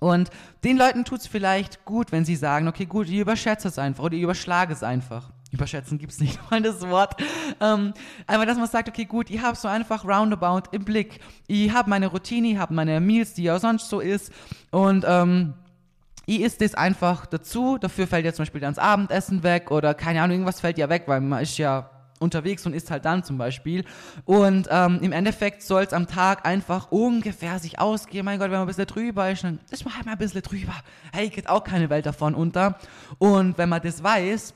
Und 0.00 0.30
den 0.64 0.76
Leuten 0.76 1.04
tut 1.04 1.20
es 1.20 1.26
vielleicht 1.26 1.84
gut, 1.84 2.12
wenn 2.12 2.24
sie 2.24 2.36
sagen, 2.36 2.68
okay, 2.68 2.86
gut, 2.86 3.08
ich 3.08 3.14
überschätze 3.14 3.68
es 3.68 3.78
einfach 3.78 4.04
oder 4.04 4.16
ich 4.16 4.22
überschlage 4.22 4.72
es 4.72 4.82
einfach 4.82 5.30
überschätzen 5.52 5.98
gibt 5.98 6.12
es 6.12 6.20
nicht 6.20 6.40
mal 6.50 6.60
das 6.60 6.80
Wort. 6.88 7.14
Ähm, 7.60 7.92
aber 8.26 8.46
dass 8.46 8.58
man 8.58 8.66
sagt, 8.66 8.88
okay, 8.88 9.04
gut, 9.04 9.30
ich 9.30 9.40
habe 9.40 9.56
so 9.56 9.68
einfach 9.68 10.04
roundabout 10.04 10.70
im 10.72 10.84
Blick. 10.84 11.20
Ich 11.46 11.72
habe 11.72 11.88
meine 11.88 12.08
Routine, 12.08 12.48
ich 12.48 12.56
habe 12.56 12.74
meine 12.74 13.00
Meals, 13.00 13.34
die 13.34 13.44
ja 13.44 13.58
sonst 13.58 13.88
so 13.88 14.00
ist. 14.00 14.32
Und 14.70 15.04
ähm, 15.06 15.54
ich 16.26 16.40
isst 16.40 16.60
das 16.60 16.74
einfach 16.74 17.26
dazu. 17.26 17.78
Dafür 17.78 18.06
fällt 18.06 18.24
ja 18.24 18.32
zum 18.32 18.44
Beispiel 18.44 18.60
dann 18.60 18.74
das 18.74 18.82
Abendessen 18.82 19.42
weg 19.42 19.70
oder 19.70 19.94
keine 19.94 20.22
Ahnung, 20.22 20.36
irgendwas 20.38 20.60
fällt 20.60 20.78
ja 20.78 20.88
weg, 20.88 21.04
weil 21.06 21.20
man 21.20 21.42
ist 21.42 21.58
ja 21.58 21.90
unterwegs 22.22 22.64
und 22.64 22.72
isst 22.72 22.90
halt 22.90 23.04
dann 23.04 23.24
zum 23.24 23.36
Beispiel. 23.36 23.84
Und 24.24 24.68
ähm, 24.70 25.00
im 25.02 25.12
Endeffekt 25.12 25.62
soll 25.62 25.82
es 25.82 25.92
am 25.92 26.06
Tag 26.06 26.46
einfach 26.46 26.90
ungefähr 26.90 27.58
sich 27.58 27.78
ausgehen. 27.78 28.24
Mein 28.24 28.38
Gott, 28.38 28.46
wenn 28.46 28.58
man 28.58 28.62
ein 28.62 28.68
bisschen 28.68 28.86
drüber 28.86 29.30
ist, 29.30 29.44
dann 29.44 29.58
ist 29.70 29.84
man 29.84 29.94
halt 29.94 30.06
mal 30.06 30.12
ein 30.12 30.18
bisschen 30.18 30.42
drüber. 30.42 30.74
Hey, 31.12 31.28
geht 31.28 31.48
auch 31.48 31.64
keine 31.64 31.90
Welt 31.90 32.06
davon 32.06 32.34
unter. 32.34 32.78
Und 33.18 33.58
wenn 33.58 33.68
man 33.68 33.82
das 33.82 34.02
weiß, 34.02 34.54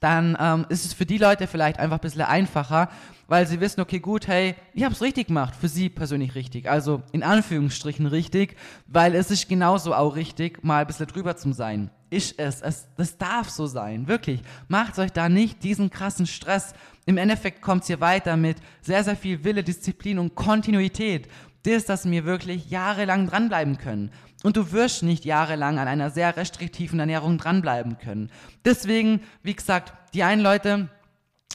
dann 0.00 0.36
ähm, 0.38 0.66
ist 0.68 0.84
es 0.84 0.92
für 0.92 1.06
die 1.06 1.18
Leute 1.18 1.46
vielleicht 1.46 1.78
einfach 1.78 1.98
ein 1.98 2.02
bisschen 2.02 2.22
einfacher, 2.22 2.90
weil 3.28 3.46
sie 3.46 3.60
wissen, 3.60 3.80
okay, 3.80 3.98
gut, 3.98 4.28
hey, 4.28 4.54
ich 4.74 4.84
habe 4.84 4.94
es 4.94 5.02
richtig 5.02 5.28
gemacht, 5.28 5.54
für 5.56 5.68
sie 5.68 5.88
persönlich 5.88 6.34
richtig. 6.34 6.68
Also 6.68 7.02
in 7.12 7.22
Anführungsstrichen 7.22 8.06
richtig, 8.06 8.56
weil 8.86 9.14
es 9.14 9.30
ist 9.30 9.48
genauso 9.48 9.94
auch 9.94 10.14
richtig, 10.14 10.62
mal 10.62 10.80
ein 10.80 10.86
bisschen 10.86 11.06
drüber 11.06 11.36
zu 11.36 11.52
sein. 11.52 11.90
Ist 12.08 12.38
es, 12.38 12.60
es 12.60 12.88
das 12.96 13.18
darf 13.18 13.50
so 13.50 13.66
sein, 13.66 14.06
wirklich. 14.06 14.42
Macht 14.68 14.98
euch 14.98 15.12
da 15.12 15.28
nicht 15.28 15.64
diesen 15.64 15.90
krassen 15.90 16.26
Stress. 16.26 16.74
Im 17.04 17.18
Endeffekt 17.18 17.62
kommt 17.62 17.82
es 17.82 17.88
hier 17.88 18.00
weiter 18.00 18.36
mit 18.36 18.58
sehr, 18.80 19.02
sehr 19.02 19.16
viel 19.16 19.42
Wille, 19.42 19.64
Disziplin 19.64 20.18
und 20.18 20.34
Kontinuität. 20.34 21.28
Das, 21.64 21.84
dass 21.84 22.08
wir 22.08 22.24
wirklich 22.24 22.70
jahrelang 22.70 23.26
dranbleiben 23.26 23.76
können. 23.76 24.12
Und 24.46 24.56
du 24.56 24.70
wirst 24.70 25.02
nicht 25.02 25.24
jahrelang 25.24 25.80
an 25.80 25.88
einer 25.88 26.08
sehr 26.08 26.36
restriktiven 26.36 27.00
Ernährung 27.00 27.36
dranbleiben 27.36 27.98
können. 27.98 28.30
Deswegen, 28.64 29.18
wie 29.42 29.56
gesagt, 29.56 29.92
die 30.14 30.22
einen 30.22 30.40
Leute, 30.40 30.88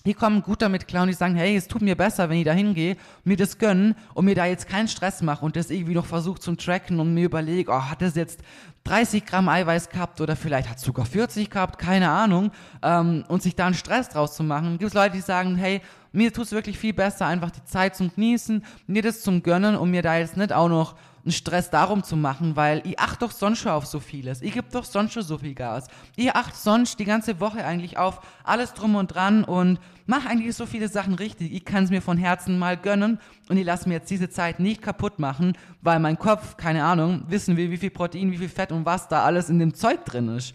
die 0.06 0.13
kommen 0.13 0.41
gut 0.41 0.62
damit 0.62 0.89
klar 0.89 1.04
und 1.04 1.08
die 1.08 1.13
sagen, 1.13 1.36
hey, 1.36 1.56
es 1.56 1.69
tut 1.69 1.82
mir 1.82 1.95
besser, 1.95 2.30
wenn 2.30 2.39
ich 2.39 2.43
da 2.43 2.51
hingehe, 2.51 2.97
mir 3.23 3.38
das 3.38 3.58
gönnen 3.58 3.95
und 4.13 4.25
mir 4.25 4.36
da 4.36 4.45
jetzt 4.45 4.67
keinen 4.67 4.89
Stress 4.89 5.21
mache 5.21 5.45
und 5.45 5.56
das 5.56 5.69
irgendwie 5.69 5.93
noch 5.93 6.06
versucht 6.06 6.43
zum 6.43 6.58
Tracken 6.58 6.99
und 6.99 7.13
mir 7.13 7.27
überlege, 7.27 7.71
oh, 7.71 7.82
hat 7.82 8.01
das 8.01 8.15
jetzt 8.15 8.41
30 8.84 9.25
Gramm 9.25 9.47
Eiweiß 9.47 9.88
gehabt 9.88 10.19
oder 10.19 10.36
vielleicht 10.36 10.69
hat 10.69 10.75
es 10.75 10.84
sogar 10.84 11.06
40 11.06 11.49
gehabt, 11.49 11.80
keine 11.80 12.10
Ahnung, 12.10 12.51
ähm, 12.82 13.23
und 13.30 13.41
sich 13.41 13.56
da 13.56 13.67
einen 13.67 13.73
Stress 13.73 14.10
draus 14.10 14.36
zu 14.36 14.43
machen. 14.43 14.80
Gibt 14.80 14.89
es 14.89 14.95
Leute, 14.95 15.15
die 15.15 15.21
sagen, 15.21 15.56
hey, 15.56 15.80
mir 16.12 16.34
tut 16.34 16.43
es 16.43 16.51
wirklich 16.51 16.77
viel 16.77 16.91
besser, 16.91 17.25
einfach 17.25 17.51
die 17.51 17.63
Zeit 17.63 17.95
zum 17.95 18.13
Genießen, 18.13 18.65
mir 18.86 19.01
das 19.01 19.21
zum 19.21 19.43
Gönnen 19.43 19.77
und 19.77 19.91
mir 19.91 20.01
da 20.01 20.17
jetzt 20.17 20.36
nicht 20.36 20.51
auch 20.51 20.67
noch 20.67 20.95
einen 21.23 21.31
Stress 21.31 21.69
darum 21.69 22.03
zu 22.03 22.15
machen, 22.15 22.55
weil 22.55 22.81
ich 22.86 22.99
achte 22.99 23.25
doch 23.25 23.31
sonst 23.31 23.60
schon 23.60 23.71
auf 23.71 23.86
so 23.86 23.99
vieles. 23.99 24.41
Ich 24.41 24.53
gebe 24.53 24.67
doch 24.71 24.86
sonst 24.86 25.13
schon 25.13 25.23
so 25.23 25.38
viel 25.38 25.53
Gas. 25.53 25.88
Ich 26.15 26.34
achte 26.36 26.57
sonst 26.57 26.99
die 26.99 27.05
ganze 27.05 27.39
Woche 27.39 27.63
eigentlich 27.63 27.97
auf 27.97 28.21
alles 28.43 28.73
drum 28.73 28.95
und 28.95 29.07
dran 29.07 29.43
und 29.43 29.79
mache 30.05 30.29
eigentlich 30.29 30.55
so 30.55 30.65
viele 30.65 30.88
Sachen 30.88 31.13
richtig. 31.13 31.53
Ich 31.53 31.65
kann 31.65 31.84
es 31.84 31.89
mir 31.89 32.01
von 32.01 32.17
Herzen 32.17 32.57
mal 32.57 32.77
gönnen 32.77 33.19
und 33.49 33.57
ich 33.57 33.65
lasse 33.65 33.88
mir 33.88 33.95
jetzt 33.95 34.10
diese 34.10 34.29
Zeit 34.29 34.60
nicht 34.60 34.81
kaputt 34.81 35.19
machen, 35.19 35.57
weil 35.81 35.99
mein 35.99 36.17
Kopf, 36.17 36.57
keine 36.57 36.84
Ahnung, 36.84 37.23
wissen 37.27 37.57
will, 37.57 37.71
wie 37.71 37.77
viel 37.77 37.91
Protein, 37.91 38.31
wie 38.31 38.38
viel 38.38 38.49
Fett 38.49 38.71
und 38.71 38.86
was 38.86 39.07
da 39.07 39.23
alles 39.23 39.49
in 39.49 39.60
dem 39.60 39.73
Zeug 39.73 40.05
drin 40.05 40.29
ist. 40.29 40.53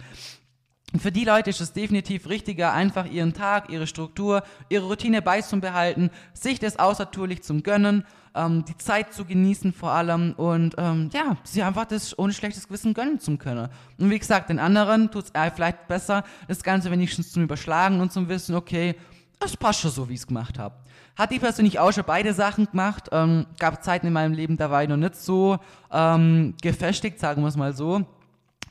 Und 0.96 1.02
für 1.02 1.12
die 1.12 1.26
Leute 1.26 1.50
ist 1.50 1.60
es 1.60 1.74
definitiv 1.74 2.26
richtiger, 2.26 2.72
einfach 2.72 3.04
ihren 3.04 3.34
Tag, 3.34 3.68
ihre 3.68 3.86
Struktur, 3.86 4.42
ihre 4.70 4.86
Routine 4.86 5.20
beizubehalten, 5.20 6.08
sich 6.32 6.58
das 6.58 6.78
außertourlich 6.78 7.42
zum 7.42 7.62
gönnen 7.62 8.06
ähm, 8.34 8.64
die 8.64 8.78
Zeit 8.78 9.12
zu 9.12 9.26
genießen 9.26 9.74
vor 9.74 9.90
allem 9.90 10.32
und 10.38 10.74
ähm, 10.78 11.10
ja, 11.12 11.36
sie 11.44 11.62
einfach 11.62 11.84
das 11.84 12.18
ohne 12.18 12.32
schlechtes 12.32 12.66
Gewissen 12.66 12.94
gönnen 12.94 13.20
zu 13.20 13.36
können. 13.36 13.68
Und 13.98 14.08
wie 14.08 14.18
gesagt, 14.18 14.48
den 14.48 14.58
anderen 14.58 15.10
tut 15.10 15.26
es 15.26 15.30
äh, 15.34 15.50
vielleicht 15.50 15.86
besser, 15.86 16.24
das 16.48 16.62
Ganze 16.62 16.90
wenigstens 16.90 17.30
zum 17.30 17.42
Überschlagen 17.42 18.00
und 18.00 18.10
zum 18.10 18.30
Wissen, 18.30 18.54
okay, 18.54 18.94
das 19.38 19.54
passt 19.54 19.80
schon 19.80 19.90
so, 19.90 20.08
wie 20.08 20.14
ich 20.14 20.20
es 20.20 20.26
gemacht 20.26 20.58
habe. 20.58 20.76
Hat 21.14 21.30
die 21.30 21.38
persönlich 21.38 21.78
auch 21.78 21.92
schon 21.92 22.04
beide 22.06 22.32
Sachen 22.32 22.70
gemacht. 22.70 23.10
Ähm, 23.12 23.44
gab 23.58 23.84
Zeiten 23.84 24.06
in 24.06 24.14
meinem 24.14 24.32
Leben, 24.32 24.56
da 24.56 24.70
war 24.70 24.82
ich 24.82 24.88
noch 24.88 24.96
nicht 24.96 25.16
so 25.16 25.58
ähm, 25.92 26.54
gefestigt, 26.62 27.20
sagen 27.20 27.42
wir 27.42 27.48
es 27.48 27.56
mal 27.58 27.74
so. 27.74 28.06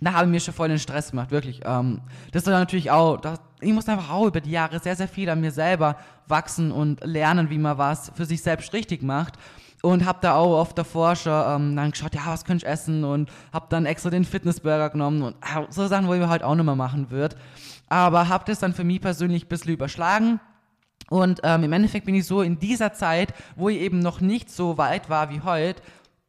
Da 0.02 0.14
habe 0.14 0.26
ich 0.26 0.32
mir 0.32 0.40
schon 0.40 0.54
voll 0.54 0.68
den 0.68 0.80
Stress 0.80 1.12
gemacht, 1.12 1.32
wirklich. 1.32 1.62
Ähm, 1.64 2.02
das 2.32 2.44
ist 2.44 2.50
natürlich 2.50 2.92
auch, 2.92 3.18
das, 3.18 3.40
ich 3.62 3.72
musste 3.72 3.94
einfach 3.94 4.12
auch 4.12 4.28
über 4.28 4.42
die 4.42 4.52
Jahre 4.52 4.80
sehr, 4.80 4.96
sehr 4.96 5.08
viel 5.08 5.30
an 5.30 5.42
mir 5.42 5.52
selber 5.52 5.96
wachsen 6.28 6.72
und 6.72 7.04
lernen, 7.04 7.50
wie 7.50 7.58
man 7.58 7.78
was 7.78 8.12
für 8.16 8.26
sich 8.26 8.42
selbst 8.42 8.74
richtig 8.74 9.04
macht. 9.04 9.36
Und 9.82 10.06
habe 10.06 10.18
da 10.22 10.34
auch 10.36 10.60
oft 10.60 10.78
davor 10.78 11.16
schon 11.16 11.32
ähm, 11.32 11.76
dann 11.76 11.92
geschaut, 11.92 12.16
ja, 12.16 12.22
was 12.26 12.44
könnte 12.44 12.66
ich 12.66 12.72
essen? 12.72 13.04
Und 13.04 13.30
habe 13.54 13.68
dann 13.70 13.86
extra 13.86 14.10
den 14.10 14.26
Fitnessburger 14.26 14.90
genommen 14.90 15.22
und 15.22 15.36
äh, 15.36 15.66
so 15.70 15.88
Sachen, 15.88 16.08
wo 16.08 16.14
ich 16.14 16.22
halt 16.26 16.44
auch 16.44 16.56
nicht 16.56 16.66
mehr 16.66 16.76
machen 16.76 17.12
würde. 17.12 17.36
Aber 17.88 18.28
habe 18.28 18.46
das 18.48 18.60
dann 18.60 18.74
für 18.74 18.84
mich 18.84 19.00
persönlich 19.00 19.46
ein 19.46 19.48
bisschen 19.48 19.74
überschlagen. 19.74 20.40
Und 21.10 21.42
ähm, 21.44 21.64
im 21.64 21.74
Endeffekt 21.74 22.06
bin 22.06 22.16
ich 22.16 22.26
so 22.26 22.42
in 22.42 22.58
dieser 22.58 22.94
Zeit, 22.94 23.34
wo 23.56 23.70
ich 23.70 23.80
eben 23.80 24.00
noch 24.00 24.22
nicht 24.22 24.50
so 24.50 24.78
weit 24.78 25.10
war 25.10 25.30
wie 25.30 25.42
heute, 25.42 25.82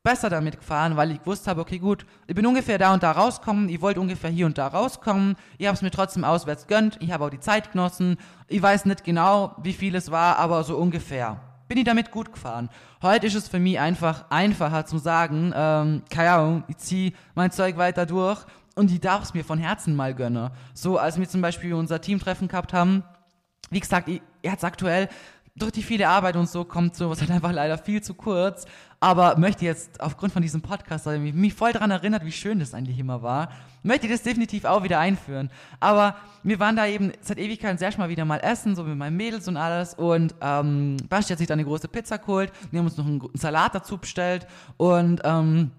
besser 0.06 0.30
damit 0.30 0.56
gefahren, 0.56 0.96
weil 0.96 1.10
ich 1.10 1.18
gewusst 1.18 1.48
habe, 1.48 1.60
okay, 1.60 1.80
gut, 1.80 2.06
ich 2.28 2.34
bin 2.36 2.46
ungefähr 2.46 2.78
da 2.78 2.94
und 2.94 3.02
da 3.02 3.10
rauskommen, 3.10 3.68
ich 3.68 3.80
wollte 3.80 4.00
ungefähr 4.00 4.30
hier 4.30 4.46
und 4.46 4.56
da 4.56 4.68
rauskommen, 4.68 5.34
ich 5.58 5.66
habe 5.66 5.74
es 5.74 5.82
mir 5.82 5.90
trotzdem 5.90 6.22
auswärts 6.22 6.68
gönnt, 6.68 6.96
ich 7.02 7.10
habe 7.10 7.24
auch 7.24 7.30
die 7.30 7.40
Zeit 7.40 7.72
genossen, 7.72 8.16
ich 8.46 8.62
weiß 8.62 8.84
nicht 8.84 9.02
genau, 9.02 9.56
wie 9.64 9.72
viel 9.72 9.96
es 9.96 10.12
war, 10.12 10.36
aber 10.36 10.62
so 10.62 10.76
ungefähr. 10.76 11.40
Bin 11.66 11.76
ich 11.76 11.84
damit 11.84 12.12
gut 12.12 12.32
gefahren. 12.32 12.70
Heute 13.02 13.26
ist 13.26 13.34
es 13.34 13.48
für 13.48 13.58
mich 13.58 13.80
einfach 13.80 14.26
einfacher 14.30 14.86
zu 14.86 14.98
sagen, 14.98 15.52
ähm, 15.56 16.04
keine 16.08 16.30
Ahnung, 16.30 16.64
ich 16.68 16.76
ziehe 16.76 17.12
mein 17.34 17.50
Zeug 17.50 17.76
weiter 17.76 18.06
durch 18.06 18.44
und 18.76 18.92
ich 18.92 19.00
darf 19.00 19.24
es 19.24 19.34
mir 19.34 19.44
von 19.44 19.58
Herzen 19.58 19.96
mal 19.96 20.14
gönnen. 20.14 20.50
So, 20.72 20.98
als 20.98 21.18
wir 21.18 21.28
zum 21.28 21.42
Beispiel 21.42 21.74
unser 21.74 22.00
Teamtreffen 22.00 22.46
gehabt 22.46 22.72
haben, 22.72 23.02
wie 23.70 23.80
gesagt, 23.80 24.06
ich, 24.06 24.22
jetzt 24.42 24.64
aktuell 24.64 25.08
durch 25.56 25.72
die 25.72 25.82
viele 25.82 26.08
Arbeit 26.08 26.36
und 26.36 26.48
so 26.48 26.64
kommt 26.64 26.94
sowas 26.94 27.20
halt 27.20 27.30
einfach 27.30 27.52
leider 27.52 27.78
viel 27.78 28.02
zu 28.02 28.14
kurz. 28.14 28.66
Aber 29.00 29.36
möchte 29.36 29.64
jetzt 29.64 30.00
aufgrund 30.00 30.32
von 30.32 30.42
diesem 30.42 30.62
Podcast, 30.62 31.04
weil 31.06 31.18
mich, 31.18 31.54
voll 31.54 31.72
daran 31.72 31.90
erinnert, 31.90 32.24
wie 32.24 32.32
schön 32.32 32.58
das 32.58 32.72
eigentlich 32.72 32.98
immer 32.98 33.22
war, 33.22 33.50
möchte 33.82 34.06
ich 34.06 34.12
das 34.12 34.22
definitiv 34.22 34.64
auch 34.64 34.82
wieder 34.84 34.98
einführen. 34.98 35.50
Aber 35.80 36.16
wir 36.42 36.58
waren 36.60 36.76
da 36.76 36.86
eben 36.86 37.12
seit 37.20 37.38
Ewigkeiten 37.38 37.78
sehr 37.78 37.96
mal 37.98 38.08
wieder 38.08 38.24
mal 38.24 38.38
essen, 38.38 38.74
so 38.74 38.84
mit 38.84 38.96
meinen 38.96 39.16
Mädels 39.16 39.48
und 39.48 39.56
alles. 39.56 39.94
Und 39.94 40.34
ähm, 40.40 40.96
Basti 41.08 41.32
hat 41.32 41.38
sich 41.38 41.46
dann 41.46 41.58
eine 41.58 41.68
große 41.68 41.88
Pizza 41.88 42.18
geholt. 42.18 42.52
Wir 42.70 42.78
haben 42.78 42.86
uns 42.86 42.96
noch 42.96 43.06
einen, 43.06 43.20
einen 43.20 43.30
Salat 43.34 43.74
dazu 43.74 43.98
bestellt. 43.98 44.46
Und 44.78 45.20
ähm, 45.24 45.70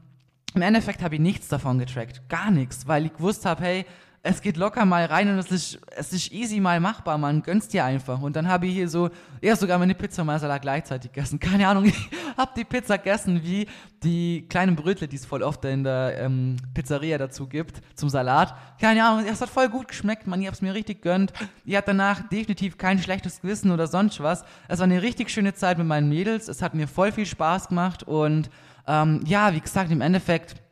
im 0.53 0.61
Endeffekt 0.61 1.01
habe 1.01 1.15
ich 1.15 1.21
nichts 1.21 1.47
davon 1.47 1.79
getrackt. 1.79 2.29
Gar 2.29 2.51
nichts, 2.51 2.87
weil 2.87 3.05
ich 3.05 3.13
gewusst 3.13 3.45
habe, 3.45 3.63
hey, 3.63 3.85
es 4.27 4.41
geht 4.41 4.57
locker 4.57 4.85
mal 4.85 5.05
rein 5.05 5.29
und 5.29 5.39
es 5.39 5.51
ist, 5.51 5.79
es 5.95 6.11
ist 6.11 6.31
easy 6.33 6.59
mal 6.59 6.81
machbar, 6.81 7.17
man 7.17 7.41
gönnst 7.41 7.71
dir 7.71 7.85
einfach. 7.85 8.21
Und 8.21 8.35
dann 8.35 8.47
habe 8.47 8.67
ich 8.67 8.73
hier 8.73 8.89
so, 8.89 9.09
ja 9.41 9.55
sogar 9.55 9.79
meine 9.79 9.95
Pizza 9.95 10.21
und 10.21 10.39
Salat 10.39 10.61
gleichzeitig 10.61 11.13
gegessen. 11.13 11.39
Keine 11.47 11.67
Ahnung, 11.67 11.85
ich 11.85 12.09
habe 12.35 12.51
die 12.57 12.65
Pizza 12.65 12.97
gegessen 12.97 13.41
wie 13.43 13.67
die 14.03 14.45
kleinen 14.49 14.75
Brötle, 14.75 15.07
die 15.07 15.15
es 15.15 15.25
voll 15.25 15.43
oft 15.43 15.63
in 15.65 15.85
der 15.85 16.19
ähm, 16.19 16.57
Pizzeria 16.73 17.17
dazu 17.17 17.47
gibt, 17.47 17.81
zum 17.95 18.09
Salat. 18.09 18.53
Keine 18.81 19.05
Ahnung, 19.05 19.25
es 19.25 19.39
hat 19.39 19.49
voll 19.49 19.69
gut 19.69 19.87
geschmeckt, 19.87 20.27
man, 20.27 20.41
ich 20.41 20.47
habe 20.47 20.55
es 20.55 20.61
mir 20.61 20.73
richtig 20.73 21.01
gönnt. 21.01 21.31
Ich 21.63 21.75
hatte 21.75 21.87
danach 21.87 22.27
definitiv 22.27 22.77
kein 22.77 22.99
schlechtes 22.99 23.41
Gewissen 23.41 23.71
oder 23.71 23.87
sonst 23.87 24.19
was. 24.21 24.43
Es 24.67 24.79
war 24.79 24.85
eine 24.85 25.01
richtig 25.01 25.29
schöne 25.29 25.53
Zeit 25.53 25.77
mit 25.77 25.87
meinen 25.87 26.09
Mädels, 26.09 26.49
es 26.49 26.61
hat 26.61 26.73
mir 26.73 26.87
voll 26.87 27.13
viel 27.13 27.25
Spaß 27.25 27.69
gemacht 27.69 28.03
und 28.03 28.49
ähm, 28.87 29.21
ja, 29.25 29.53
wie 29.53 29.61
gesagt, 29.61 29.89
im 29.91 30.01
Endeffekt 30.01 30.66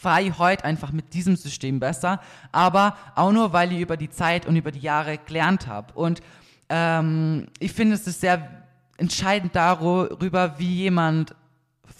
fahre 0.00 0.38
heute 0.38 0.64
einfach 0.64 0.92
mit 0.92 1.12
diesem 1.12 1.36
System 1.36 1.78
besser, 1.78 2.20
aber 2.52 2.96
auch 3.14 3.32
nur, 3.32 3.52
weil 3.52 3.72
ich 3.72 3.80
über 3.80 3.96
die 3.96 4.08
Zeit 4.08 4.46
und 4.46 4.56
über 4.56 4.70
die 4.70 4.80
Jahre 4.80 5.18
gelernt 5.18 5.66
habe. 5.66 5.92
Und 5.92 6.22
ähm, 6.70 7.48
ich 7.58 7.72
finde, 7.72 7.94
es 7.94 8.06
ist 8.06 8.20
sehr 8.20 8.48
entscheidend 8.96 9.54
darüber, 9.54 10.58
wie 10.58 10.74
jemand 10.74 11.34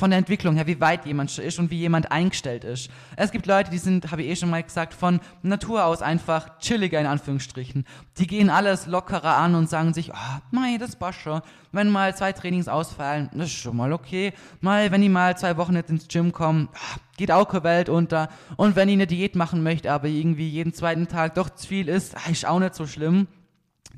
von 0.00 0.10
der 0.10 0.18
Entwicklung 0.18 0.54
her, 0.54 0.66
wie 0.66 0.80
weit 0.80 1.04
jemand 1.04 1.36
ist 1.36 1.58
und 1.58 1.70
wie 1.70 1.76
jemand 1.76 2.10
eingestellt 2.10 2.64
ist. 2.64 2.90
Es 3.16 3.30
gibt 3.32 3.44
Leute, 3.44 3.70
die 3.70 3.76
sind, 3.76 4.10
habe 4.10 4.22
ich 4.22 4.30
eh 4.30 4.36
schon 4.36 4.48
mal 4.48 4.62
gesagt, 4.62 4.94
von 4.94 5.20
Natur 5.42 5.84
aus 5.84 6.00
einfach 6.00 6.58
chilliger 6.58 6.98
in 6.98 7.06
Anführungsstrichen. 7.06 7.84
Die 8.16 8.26
gehen 8.26 8.48
alles 8.48 8.86
lockerer 8.86 9.36
an 9.36 9.54
und 9.54 9.68
sagen 9.68 9.92
sich, 9.92 10.10
oh, 10.10 10.38
mei, 10.52 10.78
das 10.78 10.96
passt 10.96 11.20
schon. 11.20 11.42
Wenn 11.70 11.90
mal 11.90 12.16
zwei 12.16 12.32
Trainings 12.32 12.66
ausfallen, 12.66 13.28
das 13.34 13.48
ist 13.48 13.58
schon 13.58 13.76
mal 13.76 13.92
okay. 13.92 14.32
Mal, 14.62 14.90
wenn 14.90 15.02
die 15.02 15.10
mal 15.10 15.36
zwei 15.36 15.58
Wochen 15.58 15.74
nicht 15.74 15.90
ins 15.90 16.08
Gym 16.08 16.32
kommen, 16.32 16.70
oh, 16.72 16.98
geht 17.20 17.30
auch 17.30 17.46
keine 17.46 17.64
Welt 17.64 17.88
unter. 17.90 18.30
Und 18.56 18.76
wenn 18.76 18.88
ich 18.88 18.94
eine 18.94 19.06
Diät 19.06 19.36
machen 19.36 19.62
möchte, 19.62 19.92
aber 19.92 20.08
irgendwie 20.08 20.48
jeden 20.48 20.72
zweiten 20.72 21.06
Tag 21.06 21.34
doch 21.34 21.50
zu 21.50 21.68
viel 21.68 21.88
ist, 21.88 22.16
ah, 22.16 22.30
ist 22.30 22.46
auch 22.46 22.58
nicht 22.58 22.74
so 22.74 22.86
schlimm. 22.86 23.28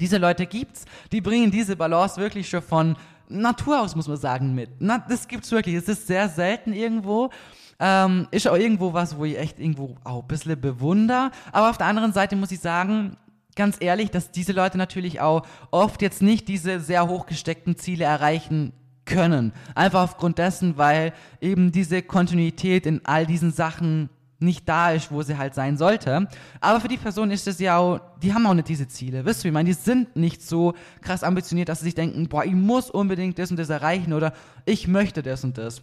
Diese 0.00 0.18
Leute 0.18 0.44
gibt's, 0.46 0.86
die 1.12 1.20
bringen 1.20 1.52
diese 1.52 1.76
Balance 1.76 2.20
wirklich 2.20 2.48
schon 2.48 2.62
von 2.62 2.96
Natur 3.28 3.80
aus, 3.80 3.94
muss 3.94 4.08
man 4.08 4.16
sagen, 4.16 4.56
mit. 4.56 4.70
Na, 4.80 4.98
das 5.08 5.28
gibt's 5.28 5.52
wirklich. 5.52 5.76
Es 5.76 5.88
ist 5.88 6.08
sehr 6.08 6.28
selten 6.28 6.72
irgendwo. 6.72 7.30
Ähm, 7.78 8.26
ist 8.32 8.48
auch 8.48 8.56
irgendwo 8.56 8.92
was, 8.92 9.16
wo 9.16 9.24
ich 9.24 9.38
echt 9.38 9.60
irgendwo 9.60 9.96
auch 10.02 10.22
ein 10.22 10.28
bisschen 10.28 10.60
bewunder. 10.60 11.30
Aber 11.52 11.70
auf 11.70 11.78
der 11.78 11.86
anderen 11.86 12.12
Seite 12.12 12.34
muss 12.34 12.50
ich 12.50 12.58
sagen, 12.58 13.16
ganz 13.54 13.76
ehrlich, 13.78 14.10
dass 14.10 14.32
diese 14.32 14.52
Leute 14.52 14.78
natürlich 14.78 15.20
auch 15.20 15.46
oft 15.70 16.02
jetzt 16.02 16.22
nicht 16.22 16.48
diese 16.48 16.80
sehr 16.80 17.06
hochgesteckten 17.06 17.76
Ziele 17.76 18.04
erreichen 18.04 18.72
können. 19.12 19.52
Einfach 19.74 20.02
aufgrund 20.02 20.38
dessen, 20.38 20.76
weil 20.76 21.12
eben 21.40 21.72
diese 21.72 22.02
Kontinuität 22.02 22.86
in 22.86 23.00
all 23.04 23.26
diesen 23.26 23.52
Sachen 23.52 24.08
nicht 24.42 24.68
da 24.68 24.90
ist, 24.90 25.12
wo 25.12 25.22
sie 25.22 25.38
halt 25.38 25.54
sein 25.54 25.76
sollte. 25.76 26.28
Aber 26.60 26.80
für 26.80 26.88
die 26.88 26.96
Person 26.96 27.30
ist 27.30 27.46
es 27.46 27.58
ja 27.58 27.78
auch, 27.78 28.00
die 28.22 28.34
haben 28.34 28.46
auch 28.46 28.54
nicht 28.54 28.68
diese 28.68 28.88
Ziele. 28.88 29.24
Wisst 29.24 29.44
ihr, 29.44 29.48
ich 29.48 29.54
meine, 29.54 29.68
die 29.68 29.74
sind 29.74 30.16
nicht 30.16 30.42
so 30.42 30.74
krass 31.00 31.22
ambitioniert, 31.22 31.68
dass 31.68 31.78
sie 31.78 31.86
sich 31.86 31.94
denken, 31.94 32.28
boah, 32.28 32.44
ich 32.44 32.52
muss 32.52 32.90
unbedingt 32.90 33.38
das 33.38 33.50
und 33.50 33.56
das 33.58 33.70
erreichen 33.70 34.12
oder 34.12 34.32
ich 34.64 34.88
möchte 34.88 35.22
das 35.22 35.44
und 35.44 35.56
das. 35.58 35.82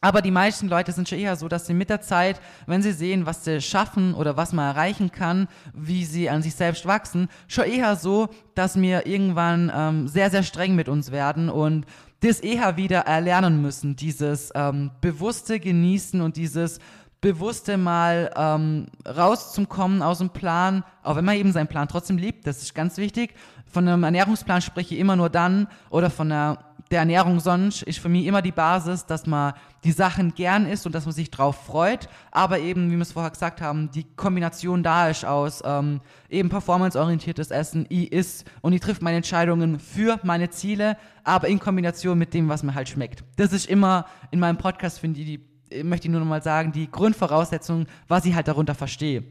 Aber 0.00 0.22
die 0.22 0.30
meisten 0.30 0.68
Leute 0.68 0.92
sind 0.92 1.08
schon 1.08 1.18
eher 1.18 1.34
so, 1.34 1.48
dass 1.48 1.66
sie 1.66 1.74
mit 1.74 1.90
der 1.90 2.00
Zeit, 2.00 2.40
wenn 2.66 2.82
sie 2.82 2.92
sehen, 2.92 3.26
was 3.26 3.44
sie 3.44 3.60
schaffen 3.60 4.14
oder 4.14 4.36
was 4.36 4.52
man 4.52 4.66
erreichen 4.66 5.10
kann, 5.10 5.48
wie 5.74 6.04
sie 6.04 6.30
an 6.30 6.40
sich 6.40 6.54
selbst 6.54 6.86
wachsen, 6.86 7.28
schon 7.48 7.64
eher 7.64 7.96
so, 7.96 8.28
dass 8.54 8.80
wir 8.80 9.06
irgendwann 9.06 9.72
ähm, 9.74 10.06
sehr, 10.06 10.30
sehr 10.30 10.44
streng 10.44 10.76
mit 10.76 10.88
uns 10.88 11.10
werden 11.10 11.48
und 11.48 11.84
das 12.20 12.40
eher 12.40 12.76
wieder 12.76 13.00
erlernen 13.00 13.62
müssen, 13.62 13.96
dieses 13.96 14.50
ähm, 14.54 14.90
bewusste 15.00 15.60
Genießen 15.60 16.20
und 16.20 16.36
dieses 16.36 16.80
bewusste 17.20 17.76
mal 17.76 18.30
ähm, 18.36 18.86
rauszukommen 19.06 20.02
aus 20.02 20.18
dem 20.18 20.30
Plan, 20.30 20.84
auch 21.02 21.16
wenn 21.16 21.24
man 21.24 21.36
eben 21.36 21.52
seinen 21.52 21.66
Plan 21.66 21.88
trotzdem 21.88 22.16
liebt, 22.16 22.46
das 22.46 22.62
ist 22.62 22.74
ganz 22.74 22.96
wichtig. 22.96 23.34
Von 23.66 23.86
einem 23.86 24.04
Ernährungsplan 24.04 24.62
spreche 24.62 24.94
ich 24.94 25.00
immer 25.00 25.16
nur 25.16 25.28
dann 25.28 25.68
oder 25.90 26.10
von 26.10 26.28
der, 26.28 26.58
der 26.90 27.00
Ernährung 27.00 27.40
sonst 27.40 27.82
ist 27.82 27.98
für 27.98 28.08
mich 28.08 28.26
immer 28.26 28.42
die 28.42 28.52
Basis, 28.52 29.04
dass 29.04 29.26
man 29.26 29.52
die 29.84 29.92
Sachen 29.92 30.34
gern 30.34 30.66
isst 30.66 30.86
und 30.86 30.94
dass 30.94 31.04
man 31.04 31.14
sich 31.14 31.30
drauf 31.30 31.64
freut, 31.66 32.08
aber 32.30 32.58
eben, 32.58 32.90
wie 32.90 32.96
wir 32.96 33.02
es 33.02 33.12
vorher 33.12 33.30
gesagt 33.30 33.60
haben, 33.60 33.90
die 33.90 34.04
Kombination 34.16 34.82
da 34.82 35.08
ist 35.08 35.24
aus 35.24 35.62
ähm, 35.64 36.00
eben 36.28 36.48
performanceorientiertes 36.48 37.50
Essen, 37.50 37.86
ich 37.88 38.10
isst 38.12 38.44
und 38.62 38.72
ich 38.72 38.80
trifft 38.80 39.02
meine 39.02 39.18
Entscheidungen 39.18 39.78
für 39.78 40.18
meine 40.22 40.50
Ziele, 40.50 40.96
aber 41.24 41.48
in 41.48 41.58
Kombination 41.58 42.18
mit 42.18 42.34
dem, 42.34 42.48
was 42.48 42.62
mir 42.62 42.74
halt 42.74 42.88
schmeckt. 42.88 43.22
Das 43.36 43.52
ist 43.52 43.66
immer 43.66 44.06
in 44.30 44.40
meinem 44.40 44.56
Podcast, 44.56 44.98
finde 44.98 45.20
ich, 45.20 45.26
die 45.26 45.48
möchte 45.84 46.08
ich 46.08 46.12
nur 46.12 46.20
noch 46.20 46.26
mal 46.26 46.42
sagen, 46.42 46.72
die 46.72 46.90
Grundvoraussetzungen, 46.90 47.86
was 48.08 48.24
ich 48.24 48.34
halt 48.34 48.48
darunter 48.48 48.74
verstehe. 48.74 49.24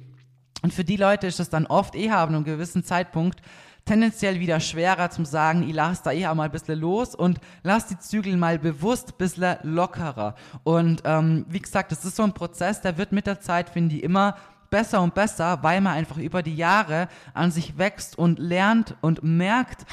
Und 0.62 0.74
für 0.74 0.84
die 0.84 0.98
Leute 0.98 1.28
ist 1.28 1.40
es 1.40 1.50
dann 1.50 1.68
oft 1.68 1.96
eher 1.96 2.18
ab 2.18 2.30
einem 2.30 2.44
gewissen 2.44 2.84
Zeitpunkt 2.84 3.42
tendenziell 3.88 4.40
wieder 4.40 4.60
schwerer 4.60 5.10
zum 5.10 5.26
sagen, 5.26 5.68
ich 5.68 5.74
lasse 5.74 6.04
da 6.04 6.12
eher 6.12 6.36
mal 6.36 6.44
ein 6.44 6.52
bisschen 6.52 6.80
los 6.80 7.16
und 7.16 7.40
lass 7.64 7.88
die 7.88 7.98
Zügel 7.98 8.38
mal 8.38 8.60
bewusst 8.60 9.14
ein 9.14 9.18
bisschen 9.18 9.58
lockerer. 9.64 10.36
Und 10.64 11.02
ähm, 11.06 11.46
wie 11.50 11.60
gesagt, 11.60 11.92
das 11.92 12.06
ist 12.06 12.16
so 12.16 12.24
ein 12.24 12.34
Prozess, 12.34 12.82
der 12.82 12.98
wird 12.98 13.12
mit 13.12 13.26
der 13.26 13.40
Zeit, 13.40 13.70
finde 13.70 13.96
ich, 13.96 14.04
immer 14.04 14.36
besser 14.70 15.02
und 15.02 15.16
besser, 15.16 15.60
weil 15.64 15.82
man 15.82 15.94
einfach 15.94 16.18
über 16.18 16.44
die 16.44 16.56
Jahre 16.56 17.08
an 17.34 17.52
sich 17.52 17.78
wächst 17.78 18.18
und 18.18 18.38
lernt 18.38 18.96
und 19.02 19.24
merkt, 19.24 19.86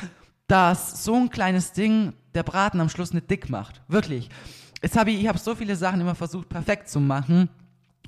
dass 0.49 1.05
so 1.05 1.15
ein 1.15 1.31
kleines 1.31 1.73
Ding 1.73 2.13
der 2.35 2.43
Braten 2.43 2.81
am 2.81 2.89
Schluss 2.89 3.15
nicht 3.15 3.31
dick 3.31 3.49
macht. 3.49 3.83
Wirklich. 3.89 4.29
Jetzt 4.83 4.97
habe 4.97 5.13
ich, 5.13 5.21
ich 5.21 5.29
habe 5.29 5.39
so 5.39 5.55
viele 5.55 5.77
Sachen 5.77 6.01
immer 6.01 6.15
versucht, 6.15 6.49
perfekt 6.49 6.89
zu 6.89 7.01
machen. 7.01 7.49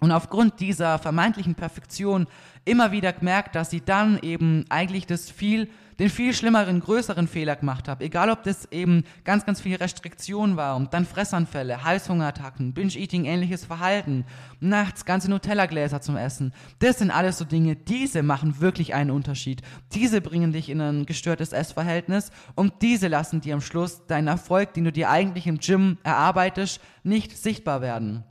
Und 0.01 0.13
aufgrund 0.13 0.61
dieser 0.61 0.99
vermeintlichen 0.99 1.55
Perfektion 1.55 2.27
immer 2.67 2.93
wieder 2.93 3.13
gemerkt, 3.15 3.55
dass 3.55 3.71
sie 3.71 3.81
dann 3.81 4.19
eben 4.21 4.67
eigentlich 4.69 5.07
das 5.07 5.31
viel, 5.31 5.71
den 5.99 6.11
viel 6.11 6.35
schlimmeren, 6.35 6.81
größeren 6.81 7.27
Fehler 7.29 7.57
gemacht 7.57 7.89
habe. 7.89 8.05
Egal, 8.05 8.29
ob 8.29 8.43
das 8.43 8.71
eben 8.71 9.05
ganz, 9.25 9.47
ganz 9.47 9.63
viel 9.63 9.77
Restriktion 9.77 10.59
war 10.59 10.77
und 10.77 10.93
dann 10.93 11.07
Fressanfälle, 11.07 11.83
Heißhungerattacken, 11.83 12.75
Binge-Eating, 12.75 13.25
ähnliches 13.25 13.65
Verhalten, 13.65 14.27
nachts 14.61 15.07
ganze 15.07 15.31
Nutella-Gläser 15.31 16.03
zum 16.03 16.19
Essen. 16.19 16.53
Das 16.81 16.99
sind 16.99 17.11
alles 17.11 17.39
so 17.39 17.47
Dinge, 17.47 17.75
diese 17.75 18.23
machen 18.23 18.61
wirklich 18.61 18.93
einen 18.93 19.11
Unterschied. 19.11 19.63
Diese 19.95 20.21
bringen 20.21 20.53
dich 20.53 20.69
in 20.69 20.83
ein 20.83 21.07
gestörtes 21.07 21.53
Essverhältnis 21.53 22.33
und 22.55 22.83
diese 22.83 23.09
lassen 23.09 23.41
dir 23.41 23.55
am 23.55 23.63
Schluss 23.63 24.07
deinen 24.07 24.29
Erfolg, 24.29 24.75
den 24.75 24.85
du 24.85 24.93
dir 24.93 25.09
eigentlich 25.09 25.47
im 25.47 25.57
Gym 25.57 25.97
erarbeitest, 26.03 26.83
nicht 27.03 27.39
sichtbar 27.39 27.81
werden. 27.81 28.25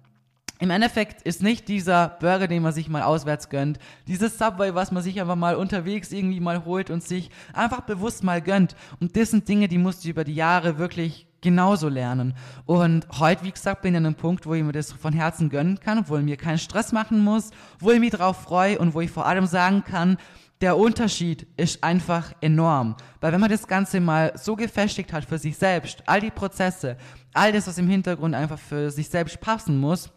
Im 0.60 0.70
Endeffekt 0.70 1.22
ist 1.24 1.44
nicht 1.44 1.68
dieser 1.68 2.10
Burger, 2.20 2.48
den 2.48 2.63
man 2.63 2.72
sich 2.72 2.88
mal 2.88 3.02
auswärts 3.02 3.50
gönnt, 3.50 3.78
dieses 4.08 4.38
Subway, 4.38 4.74
was 4.74 4.91
man 4.91 5.04
sich 5.04 5.20
einfach 5.20 5.36
mal 5.36 5.56
unterwegs 5.56 6.13
irgendwie 6.13 6.39
mal 6.39 6.63
holt 6.63 6.89
und 6.89 7.04
sich 7.04 7.30
einfach 7.52 7.82
bewusst 7.82 8.24
mal 8.24 8.41
gönnt. 8.41 8.76
Und 9.02 9.18
das 9.18 9.32
sind 9.32 9.50
Dinge, 9.50 9.68
die 9.68 9.78
musst 9.78 10.06
du 10.06 10.10
über 10.10 10.24
die 10.24 10.36
Jahre 10.36 10.78
wirklich 10.78 11.28
genauso 11.41 11.89
lernen. 11.89 12.34
Und 12.65 13.06
heute, 13.20 13.44
wie 13.44 13.52
gesagt, 13.52 13.82
bin 13.82 13.94
ich 13.94 13.98
an 13.98 14.06
einem 14.06 14.15
Punkt, 14.15 14.46
wo 14.46 14.54
ich 14.54 14.63
mir 14.63 14.72
das 14.72 14.94
von 14.94 15.13
Herzen 15.13 15.50
gönnen 15.50 15.80
kann, 15.80 16.08
wo 16.08 16.18
ich 16.18 16.24
mir 16.24 16.38
keinen 16.38 16.58
Stress 16.58 16.94
machen 16.94 17.22
muss, 17.22 17.52
wo 17.80 17.91
ich 17.91 18.00
mich 18.00 18.12
drauf 18.12 18.41
freue 18.41 18.80
und 18.80 18.94
wo 18.94 19.02
ich 19.02 19.12
vor 19.12 19.26
allem 19.26 19.48
sagen 19.48 19.84
kann, 19.84 20.18
der 20.62 20.78
Unterschied 20.78 21.48
ist 21.58 21.84
einfach 21.84 22.34
enorm. 22.39 22.96
Weil 23.20 23.34
wenn 23.34 23.41
man 23.41 23.52
das 23.52 23.68
Ganze 23.68 24.00
mal 24.00 24.32
so 24.36 24.56
gefestigt 24.56 25.12
hat 25.12 25.26
für 25.26 25.38
sich 25.38 25.58
selbst, 25.58 26.02
all 26.08 26.22
die 26.22 26.32
Prozesse, 26.32 26.96
all 27.34 27.52
das, 27.52 27.68
was 27.68 27.78
im 27.78 27.89
Hintergrund 27.89 28.34
einfach 28.34 28.58
für 28.58 28.89
sich 28.89 29.10
selbst 29.10 29.41
passen 29.41 29.78
muss, 29.78 30.10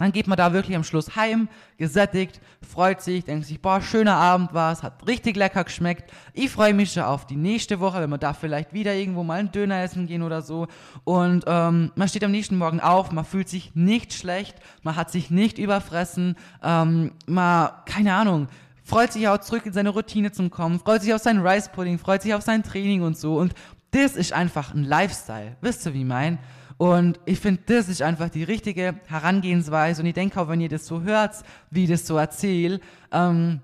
dann 0.00 0.12
geht 0.12 0.26
man 0.26 0.38
da 0.38 0.54
wirklich 0.54 0.74
am 0.74 0.82
Schluss 0.82 1.14
heim, 1.14 1.48
gesättigt, 1.76 2.40
freut 2.66 3.02
sich, 3.02 3.24
denkt 3.26 3.44
sich, 3.44 3.60
boah, 3.60 3.82
schöner 3.82 4.16
Abend 4.16 4.54
war 4.54 4.72
es, 4.72 4.82
hat 4.82 5.06
richtig 5.06 5.36
lecker 5.36 5.62
geschmeckt. 5.62 6.10
Ich 6.32 6.50
freue 6.50 6.72
mich 6.72 6.94
schon 6.94 7.02
auf 7.02 7.26
die 7.26 7.36
nächste 7.36 7.80
Woche, 7.80 8.00
wenn 8.00 8.08
wir 8.08 8.16
da 8.16 8.32
vielleicht 8.32 8.72
wieder 8.72 8.94
irgendwo 8.94 9.22
mal 9.24 9.38
einen 9.38 9.52
Döner 9.52 9.82
essen 9.82 10.06
gehen 10.06 10.22
oder 10.22 10.40
so. 10.40 10.68
Und 11.04 11.44
ähm, 11.46 11.92
man 11.94 12.08
steht 12.08 12.24
am 12.24 12.30
nächsten 12.30 12.56
Morgen 12.56 12.80
auf, 12.80 13.12
man 13.12 13.26
fühlt 13.26 13.50
sich 13.50 13.74
nicht 13.74 14.14
schlecht, 14.14 14.56
man 14.82 14.96
hat 14.96 15.10
sich 15.10 15.30
nicht 15.30 15.58
überfressen, 15.58 16.36
ähm, 16.62 17.12
man, 17.26 17.68
keine 17.84 18.14
Ahnung, 18.14 18.48
freut 18.82 19.12
sich 19.12 19.28
auch 19.28 19.38
zurück 19.38 19.66
in 19.66 19.74
seine 19.74 19.90
Routine 19.90 20.32
zum 20.32 20.50
Kommen, 20.50 20.80
freut 20.80 21.02
sich 21.02 21.12
auf 21.12 21.20
seinen 21.20 21.46
Rice 21.46 21.68
Pudding, 21.68 21.98
freut 21.98 22.22
sich 22.22 22.32
auf 22.32 22.42
sein 22.42 22.62
Training 22.62 23.02
und 23.02 23.18
so. 23.18 23.36
Und 23.36 23.52
das 23.90 24.16
ist 24.16 24.32
einfach 24.32 24.72
ein 24.72 24.84
Lifestyle. 24.84 25.56
Wisst 25.60 25.84
ihr, 25.84 25.92
wie 25.92 26.04
mein? 26.04 26.38
Und 26.80 27.20
ich 27.26 27.38
finde, 27.38 27.60
das 27.66 27.90
ist 27.90 28.00
einfach 28.00 28.30
die 28.30 28.42
richtige 28.42 28.94
Herangehensweise. 29.06 30.00
Und 30.00 30.06
ich 30.06 30.14
denke 30.14 30.40
auch, 30.40 30.48
wenn 30.48 30.62
ihr 30.62 30.70
das 30.70 30.86
so 30.86 31.02
hört, 31.02 31.34
wie 31.70 31.84
ich 31.84 31.90
das 31.90 32.06
so 32.06 32.16
erzähle, 32.16 32.80
ähm, 33.12 33.60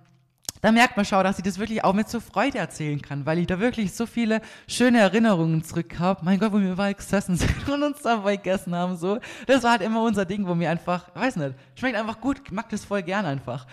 da 0.61 0.71
merkt 0.71 0.99
man 0.99 1.07
schon, 1.07 1.25
dass 1.25 1.39
ich 1.39 1.43
das 1.43 1.59
wirklich 1.59 1.83
auch 1.83 1.95
mit 1.95 2.11
so 2.11 2.21
Freude 2.21 2.59
erzählen 2.59 3.01
kann, 3.01 3.25
weil 3.25 3.39
ich 3.39 3.47
da 3.47 3.59
wirklich 3.59 3.95
so 3.95 4.05
viele 4.05 4.43
schöne 4.69 4.99
Erinnerungen 4.99 5.65
zurück 5.65 5.99
habe. 5.99 6.27
Mein 6.27 6.39
Gott, 6.39 6.53
wo 6.53 6.61
wir 6.61 6.73
überall 6.73 6.93
gesessen 6.93 7.37
sind 7.39 7.67
und 7.67 7.85
uns 7.85 8.03
dabei 8.03 8.37
gegessen 8.37 8.75
haben, 8.75 8.99
so. 8.99 9.19
Das 9.47 9.63
war 9.63 9.71
halt 9.71 9.81
immer 9.81 10.03
unser 10.03 10.27
Ding, 10.27 10.47
wo 10.47 10.55
mir 10.55 10.69
einfach, 10.69 11.09
weiß 11.15 11.37
nicht, 11.37 11.55
schmeckt 11.75 11.97
einfach 11.97 12.21
gut, 12.21 12.43
mag 12.53 12.69
das 12.69 12.85
voll 12.85 13.03
gern 13.03 13.25
einfach. 13.25 13.67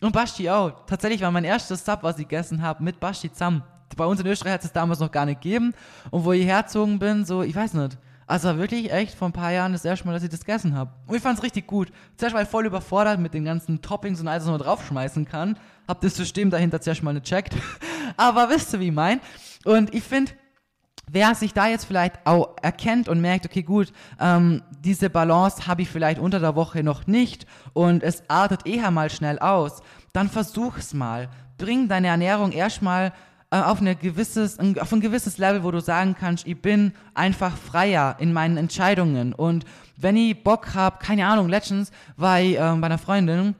Und 0.00 0.10
Basti 0.10 0.50
auch. 0.50 0.72
Tatsächlich 0.86 1.22
war 1.22 1.30
mein 1.30 1.44
erstes 1.44 1.84
Sub, 1.84 2.02
was 2.02 2.18
ich 2.18 2.26
gegessen 2.26 2.62
habe, 2.62 2.82
mit 2.82 2.98
Basti 2.98 3.30
zusammen. 3.30 3.62
Bei 3.96 4.06
uns 4.06 4.18
in 4.18 4.26
Österreich 4.26 4.54
hat 4.54 4.64
es 4.64 4.72
damals 4.72 4.98
noch 4.98 5.12
gar 5.12 5.24
nicht 5.24 5.40
gegeben. 5.40 5.72
Und 6.10 6.24
wo 6.24 6.32
ich 6.32 6.44
herzogen 6.44 6.98
bin, 6.98 7.24
so, 7.24 7.42
ich 7.42 7.54
weiß 7.54 7.74
nicht, 7.74 7.96
also 8.28 8.58
wirklich 8.58 8.92
echt 8.92 9.14
vor 9.14 9.28
ein 9.28 9.32
paar 9.32 9.52
Jahren 9.52 9.72
das 9.72 9.86
erste 9.86 10.06
Mal, 10.06 10.12
dass 10.12 10.22
ich 10.22 10.28
das 10.28 10.40
gegessen 10.44 10.76
habe. 10.76 10.92
Und 11.06 11.16
ich 11.16 11.22
fand 11.22 11.38
es 11.38 11.44
richtig 11.44 11.66
gut. 11.66 11.90
Zuerst 12.16 12.34
war 12.34 12.42
ich 12.42 12.48
voll 12.48 12.66
überfordert 12.66 13.18
mit 13.18 13.32
den 13.32 13.44
ganzen 13.44 13.80
Toppings 13.80 14.20
und 14.20 14.28
alles, 14.28 14.44
was 14.44 14.50
man 14.50 14.60
draufschmeißen 14.60 15.24
kann. 15.24 15.58
Hab 15.88 16.02
das 16.02 16.14
System 16.14 16.50
dahinter 16.50 16.80
zuerst 16.80 17.02
mal 17.02 17.14
nicht 17.14 17.24
checkt. 17.24 17.56
Aber 18.18 18.50
wisst 18.50 18.74
ihr, 18.74 18.80
wie 18.80 18.88
ich 18.88 18.94
mein? 18.94 19.20
Und 19.64 19.94
ich 19.94 20.04
finde, 20.04 20.32
wer 21.10 21.34
sich 21.34 21.54
da 21.54 21.68
jetzt 21.68 21.86
vielleicht 21.86 22.26
auch 22.26 22.56
erkennt 22.60 23.08
und 23.08 23.20
merkt, 23.20 23.46
okay, 23.46 23.62
gut, 23.62 23.92
ähm, 24.20 24.62
diese 24.80 25.08
Balance 25.08 25.66
habe 25.66 25.82
ich 25.82 25.88
vielleicht 25.88 26.20
unter 26.20 26.38
der 26.38 26.54
Woche 26.54 26.82
noch 26.82 27.06
nicht 27.06 27.46
und 27.72 28.02
es 28.02 28.22
artet 28.28 28.66
eher 28.66 28.90
mal 28.90 29.08
schnell 29.08 29.38
aus, 29.38 29.80
dann 30.12 30.28
versuch's 30.28 30.92
mal. 30.92 31.30
Bring 31.56 31.88
deine 31.88 32.08
Ernährung 32.08 32.52
erstmal 32.52 33.12
auf, 33.50 33.80
eine 33.80 33.96
gewisses, 33.96 34.58
auf 34.58 34.92
ein 34.92 35.00
gewisses 35.00 35.38
Level, 35.38 35.64
wo 35.64 35.70
du 35.70 35.80
sagen 35.80 36.14
kannst, 36.18 36.46
ich 36.46 36.60
bin 36.60 36.92
einfach 37.14 37.56
freier 37.56 38.16
in 38.18 38.32
meinen 38.32 38.56
Entscheidungen. 38.56 39.32
Und 39.32 39.64
wenn 39.96 40.16
ich 40.16 40.42
Bock 40.42 40.74
habe, 40.74 40.98
keine 40.98 41.26
Ahnung, 41.26 41.48
letztens 41.48 41.90
war 42.16 42.40
ich 42.40 42.56
äh, 42.56 42.58
bei 42.58 42.86
einer 42.86 42.98
Freundin 42.98 43.54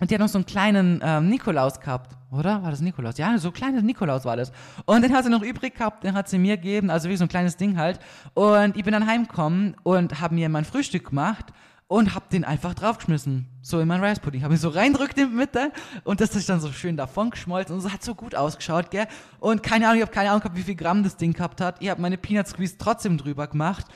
und 0.00 0.10
die 0.10 0.14
hat 0.14 0.20
noch 0.20 0.28
so 0.28 0.38
einen 0.38 0.46
kleinen 0.46 1.00
ähm, 1.02 1.28
Nikolaus 1.28 1.80
gehabt, 1.80 2.16
oder? 2.30 2.62
War 2.62 2.70
das 2.70 2.80
Nikolaus? 2.80 3.18
Ja, 3.18 3.36
so 3.38 3.48
ein 3.48 3.54
kleines 3.54 3.82
Nikolaus 3.82 4.24
war 4.24 4.36
das. 4.36 4.52
Und 4.86 5.02
den 5.02 5.12
hat 5.12 5.24
sie 5.24 5.30
noch 5.30 5.42
übrig 5.42 5.74
gehabt, 5.74 6.04
den 6.04 6.14
hat 6.14 6.28
sie 6.28 6.38
mir 6.38 6.56
gegeben, 6.56 6.88
also 6.88 7.08
wie 7.08 7.16
so 7.16 7.24
ein 7.24 7.28
kleines 7.28 7.56
Ding 7.56 7.76
halt. 7.76 7.98
Und 8.34 8.76
ich 8.76 8.84
bin 8.84 8.92
dann 8.92 9.06
heimgekommen 9.06 9.76
und 9.82 10.20
habe 10.20 10.34
mir 10.34 10.48
mein 10.48 10.64
Frühstück 10.64 11.08
gemacht 11.08 11.52
und 11.88 12.14
hab 12.14 12.28
den 12.28 12.44
einfach 12.44 12.74
draufgeschmissen. 12.74 13.46
So 13.62 13.80
in 13.80 13.88
mein 13.88 14.04
Rice 14.04 14.20
Pudding. 14.20 14.44
Hab 14.44 14.50
ihn 14.50 14.58
so 14.58 14.68
reindrückt 14.68 15.18
in 15.18 15.30
die 15.30 15.34
Mitte 15.34 15.72
und 16.04 16.20
das 16.20 16.36
ist 16.36 16.48
dann 16.48 16.60
so 16.60 16.70
schön 16.70 16.96
davon 16.96 17.30
geschmolzen 17.30 17.74
und 17.74 17.84
es 17.84 17.92
hat 17.92 18.04
so 18.04 18.14
gut 18.14 18.34
ausgeschaut, 18.34 18.90
gell? 18.90 19.08
Und 19.40 19.62
keine 19.62 19.86
Ahnung, 19.86 19.96
ich 19.96 20.02
habe 20.02 20.12
keine 20.12 20.30
Ahnung 20.30 20.40
gehabt, 20.40 20.56
wie 20.56 20.62
viel 20.62 20.74
Gramm 20.74 21.02
das 21.02 21.16
Ding 21.16 21.32
gehabt 21.32 21.60
hat. 21.60 21.76
Ich 21.80 21.88
habe 21.88 22.00
meine 22.00 22.18
Peanut 22.18 22.46
Squeeze 22.46 22.76
trotzdem 22.78 23.16
drüber 23.16 23.46
gemacht 23.46 23.86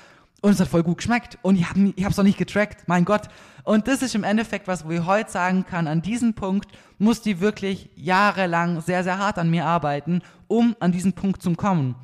und 0.40 0.52
es 0.52 0.60
hat 0.60 0.68
voll 0.68 0.82
gut 0.82 0.98
geschmeckt 0.98 1.38
und 1.42 1.56
ich 1.56 1.68
habe 1.68 1.92
ich 1.94 2.04
hab's 2.04 2.16
noch 2.16 2.24
nicht 2.24 2.38
getrackt, 2.38 2.88
mein 2.88 3.04
Gott. 3.04 3.28
Und 3.64 3.86
das 3.86 4.02
ist 4.02 4.14
im 4.14 4.24
Endeffekt 4.24 4.66
was, 4.66 4.84
wo 4.86 4.90
ich 4.90 5.04
heute 5.04 5.30
sagen 5.30 5.64
kann, 5.66 5.86
an 5.86 6.02
diesem 6.02 6.34
Punkt 6.34 6.68
muss 6.98 7.20
die 7.20 7.40
wirklich 7.40 7.90
jahrelang 7.94 8.80
sehr, 8.80 9.04
sehr 9.04 9.18
hart 9.18 9.38
an 9.38 9.50
mir 9.50 9.66
arbeiten, 9.66 10.22
um 10.48 10.74
an 10.80 10.92
diesen 10.92 11.12
Punkt 11.12 11.42
zu 11.42 11.52
kommen 11.52 11.94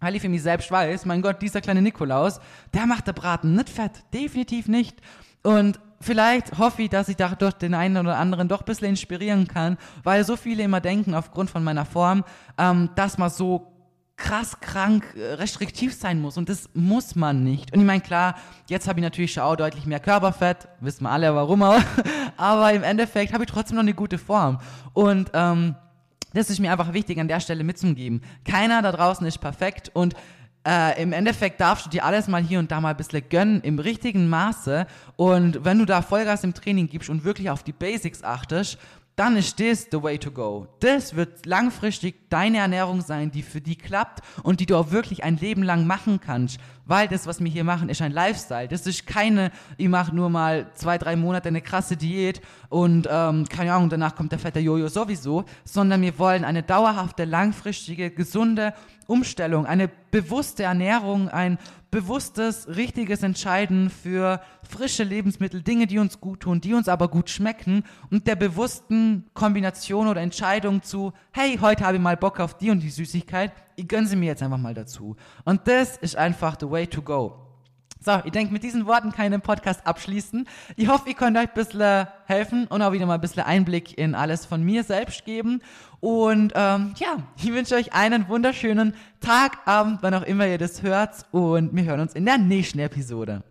weil 0.00 0.16
ich 0.16 0.22
für 0.22 0.28
mich 0.28 0.42
selbst 0.42 0.70
weiß, 0.70 1.06
mein 1.06 1.22
Gott, 1.22 1.40
dieser 1.40 1.60
kleine 1.60 1.82
Nikolaus, 1.82 2.40
der 2.74 2.86
macht 2.86 3.06
der 3.06 3.12
Braten 3.12 3.54
nicht 3.54 3.68
fett, 3.68 3.92
definitiv 4.12 4.66
nicht. 4.66 4.98
Und 5.42 5.78
vielleicht 6.00 6.58
hoffe 6.58 6.82
ich, 6.82 6.90
dass 6.90 7.08
ich 7.08 7.16
dadurch 7.16 7.54
den 7.54 7.74
einen 7.74 7.96
oder 7.98 8.16
anderen 8.16 8.48
doch 8.48 8.60
ein 8.60 8.66
bisschen 8.66 8.88
inspirieren 8.88 9.46
kann, 9.46 9.76
weil 10.02 10.24
so 10.24 10.36
viele 10.36 10.62
immer 10.62 10.80
denken, 10.80 11.14
aufgrund 11.14 11.50
von 11.50 11.62
meiner 11.62 11.84
Form, 11.84 12.24
ähm, 12.58 12.90
dass 12.96 13.18
man 13.18 13.30
so 13.30 13.66
krass 14.16 14.60
krank 14.60 15.14
äh, 15.16 15.34
restriktiv 15.34 15.94
sein 15.94 16.20
muss 16.20 16.36
und 16.36 16.48
das 16.48 16.68
muss 16.74 17.16
man 17.16 17.42
nicht. 17.42 17.72
Und 17.72 17.80
ich 17.80 17.86
meine, 17.86 18.02
klar, 18.02 18.34
jetzt 18.68 18.86
habe 18.86 19.00
ich 19.00 19.02
natürlich 19.02 19.32
schon 19.32 19.42
auch 19.42 19.56
deutlich 19.56 19.86
mehr 19.86 20.00
Körperfett, 20.00 20.68
wissen 20.80 21.04
wir 21.04 21.10
alle 21.10 21.34
warum 21.34 21.62
auch, 21.62 21.80
aber 22.36 22.72
im 22.72 22.82
Endeffekt 22.82 23.32
habe 23.32 23.44
ich 23.44 23.50
trotzdem 23.50 23.76
noch 23.76 23.82
eine 23.82 23.94
gute 23.94 24.18
Form. 24.18 24.58
Und 24.92 25.30
ähm, 25.32 25.74
das 26.32 26.50
ist 26.50 26.60
mir 26.60 26.72
einfach 26.72 26.92
wichtig 26.92 27.18
an 27.18 27.28
der 27.28 27.40
Stelle 27.40 27.64
mitzugeben. 27.64 28.22
Keiner 28.44 28.82
da 28.82 28.92
draußen 28.92 29.26
ist 29.26 29.38
perfekt 29.38 29.90
und 29.94 30.14
äh, 30.66 31.02
im 31.02 31.12
Endeffekt 31.12 31.60
darfst 31.60 31.86
du 31.86 31.90
dir 31.90 32.04
alles 32.04 32.28
mal 32.28 32.42
hier 32.42 32.58
und 32.58 32.70
da 32.70 32.80
mal 32.80 32.90
ein 32.90 32.96
bisschen 32.96 33.26
gönnen, 33.28 33.60
im 33.62 33.78
richtigen 33.78 34.28
Maße. 34.28 34.86
Und 35.16 35.64
wenn 35.64 35.78
du 35.78 35.86
da 35.86 36.02
Vollgas 36.02 36.44
im 36.44 36.52
Training 36.52 36.88
gibst 36.88 37.08
und 37.08 37.24
wirklich 37.24 37.48
auf 37.50 37.62
die 37.62 37.72
Basics 37.72 38.22
achtest, 38.22 38.78
dann 39.20 39.36
ist 39.36 39.60
das 39.60 39.86
the 39.92 40.02
way 40.02 40.16
to 40.16 40.30
go. 40.30 40.66
Das 40.80 41.14
wird 41.14 41.44
langfristig 41.44 42.30
deine 42.30 42.56
Ernährung 42.56 43.02
sein, 43.02 43.30
die 43.30 43.42
für 43.42 43.60
die 43.60 43.76
klappt 43.76 44.20
und 44.42 44.60
die 44.60 44.66
du 44.66 44.78
auch 44.78 44.92
wirklich 44.92 45.24
ein 45.24 45.36
Leben 45.36 45.62
lang 45.62 45.86
machen 45.86 46.20
kannst. 46.24 46.58
Weil 46.86 47.06
das, 47.06 47.26
was 47.26 47.38
wir 47.38 47.50
hier 47.50 47.62
machen, 47.62 47.90
ist 47.90 48.00
ein 48.00 48.12
Lifestyle. 48.12 48.66
Das 48.66 48.86
ist 48.86 49.06
keine, 49.06 49.50
ich 49.76 49.88
mache 49.88 50.16
nur 50.16 50.30
mal 50.30 50.72
zwei, 50.72 50.96
drei 50.96 51.16
Monate 51.16 51.48
eine 51.48 51.60
krasse 51.60 51.98
Diät 51.98 52.40
und 52.70 53.06
ähm, 53.12 53.46
keine 53.46 53.74
Ahnung, 53.74 53.90
danach 53.90 54.16
kommt 54.16 54.32
der 54.32 54.38
fette 54.38 54.58
Jojo 54.58 54.88
sowieso, 54.88 55.44
sondern 55.64 56.00
wir 56.00 56.18
wollen 56.18 56.42
eine 56.42 56.62
dauerhafte, 56.62 57.26
langfristige, 57.26 58.10
gesunde 58.10 58.72
Umstellung, 59.06 59.66
eine 59.66 59.90
bewusste 60.10 60.62
Ernährung, 60.62 61.28
ein 61.28 61.58
bewusstes, 61.90 62.68
richtiges 62.68 63.22
Entscheiden 63.22 63.90
für 63.90 64.40
frische 64.68 65.04
Lebensmittel, 65.04 65.62
Dinge, 65.62 65.86
die 65.86 65.98
uns 65.98 66.20
gut 66.20 66.40
tun, 66.40 66.60
die 66.60 66.74
uns 66.74 66.88
aber 66.88 67.08
gut 67.08 67.30
schmecken 67.30 67.84
und 68.10 68.26
der 68.26 68.36
bewussten 68.36 69.28
Kombination 69.34 70.06
oder 70.06 70.20
Entscheidung 70.20 70.82
zu, 70.82 71.12
hey, 71.32 71.58
heute 71.60 71.84
habe 71.84 71.96
ich 71.96 72.02
mal 72.02 72.16
Bock 72.16 72.40
auf 72.40 72.56
die 72.56 72.70
und 72.70 72.80
die 72.80 72.90
Süßigkeit, 72.90 73.52
ich 73.76 73.88
gönne 73.88 74.06
sie 74.06 74.16
mir 74.16 74.26
jetzt 74.26 74.42
einfach 74.42 74.58
mal 74.58 74.74
dazu. 74.74 75.16
Und 75.44 75.66
das 75.66 75.96
ist 75.96 76.16
einfach 76.16 76.56
the 76.60 76.70
way 76.70 76.86
to 76.86 77.02
go. 77.02 77.46
So, 78.02 78.12
ich 78.24 78.32
denke, 78.32 78.50
mit 78.50 78.62
diesen 78.62 78.86
Worten 78.86 79.12
kann 79.12 79.26
ich 79.26 79.30
den 79.30 79.42
Podcast 79.42 79.86
abschließen. 79.86 80.48
Ich 80.76 80.88
hoffe, 80.88 81.10
ich 81.10 81.16
konnte 81.18 81.38
euch 81.38 81.48
ein 81.48 81.54
bisschen 81.54 82.06
helfen 82.24 82.66
und 82.66 82.80
auch 82.80 82.92
wieder 82.92 83.04
mal 83.04 83.16
ein 83.16 83.20
bisschen 83.20 83.42
Einblick 83.42 83.98
in 83.98 84.14
alles 84.14 84.46
von 84.46 84.62
mir 84.62 84.84
selbst 84.84 85.26
geben. 85.26 85.60
Und 86.00 86.52
ähm, 86.54 86.94
ja, 86.96 87.18
ich 87.36 87.52
wünsche 87.52 87.74
euch 87.74 87.92
einen 87.92 88.28
wunderschönen 88.28 88.94
Tag, 89.20 89.58
Abend, 89.66 89.98
wann 90.02 90.14
auch 90.14 90.22
immer 90.22 90.46
ihr 90.46 90.58
das 90.58 90.82
hört. 90.82 91.26
Und 91.30 91.74
wir 91.74 91.84
hören 91.84 92.00
uns 92.00 92.14
in 92.14 92.24
der 92.24 92.38
nächsten 92.38 92.78
Episode. 92.78 93.42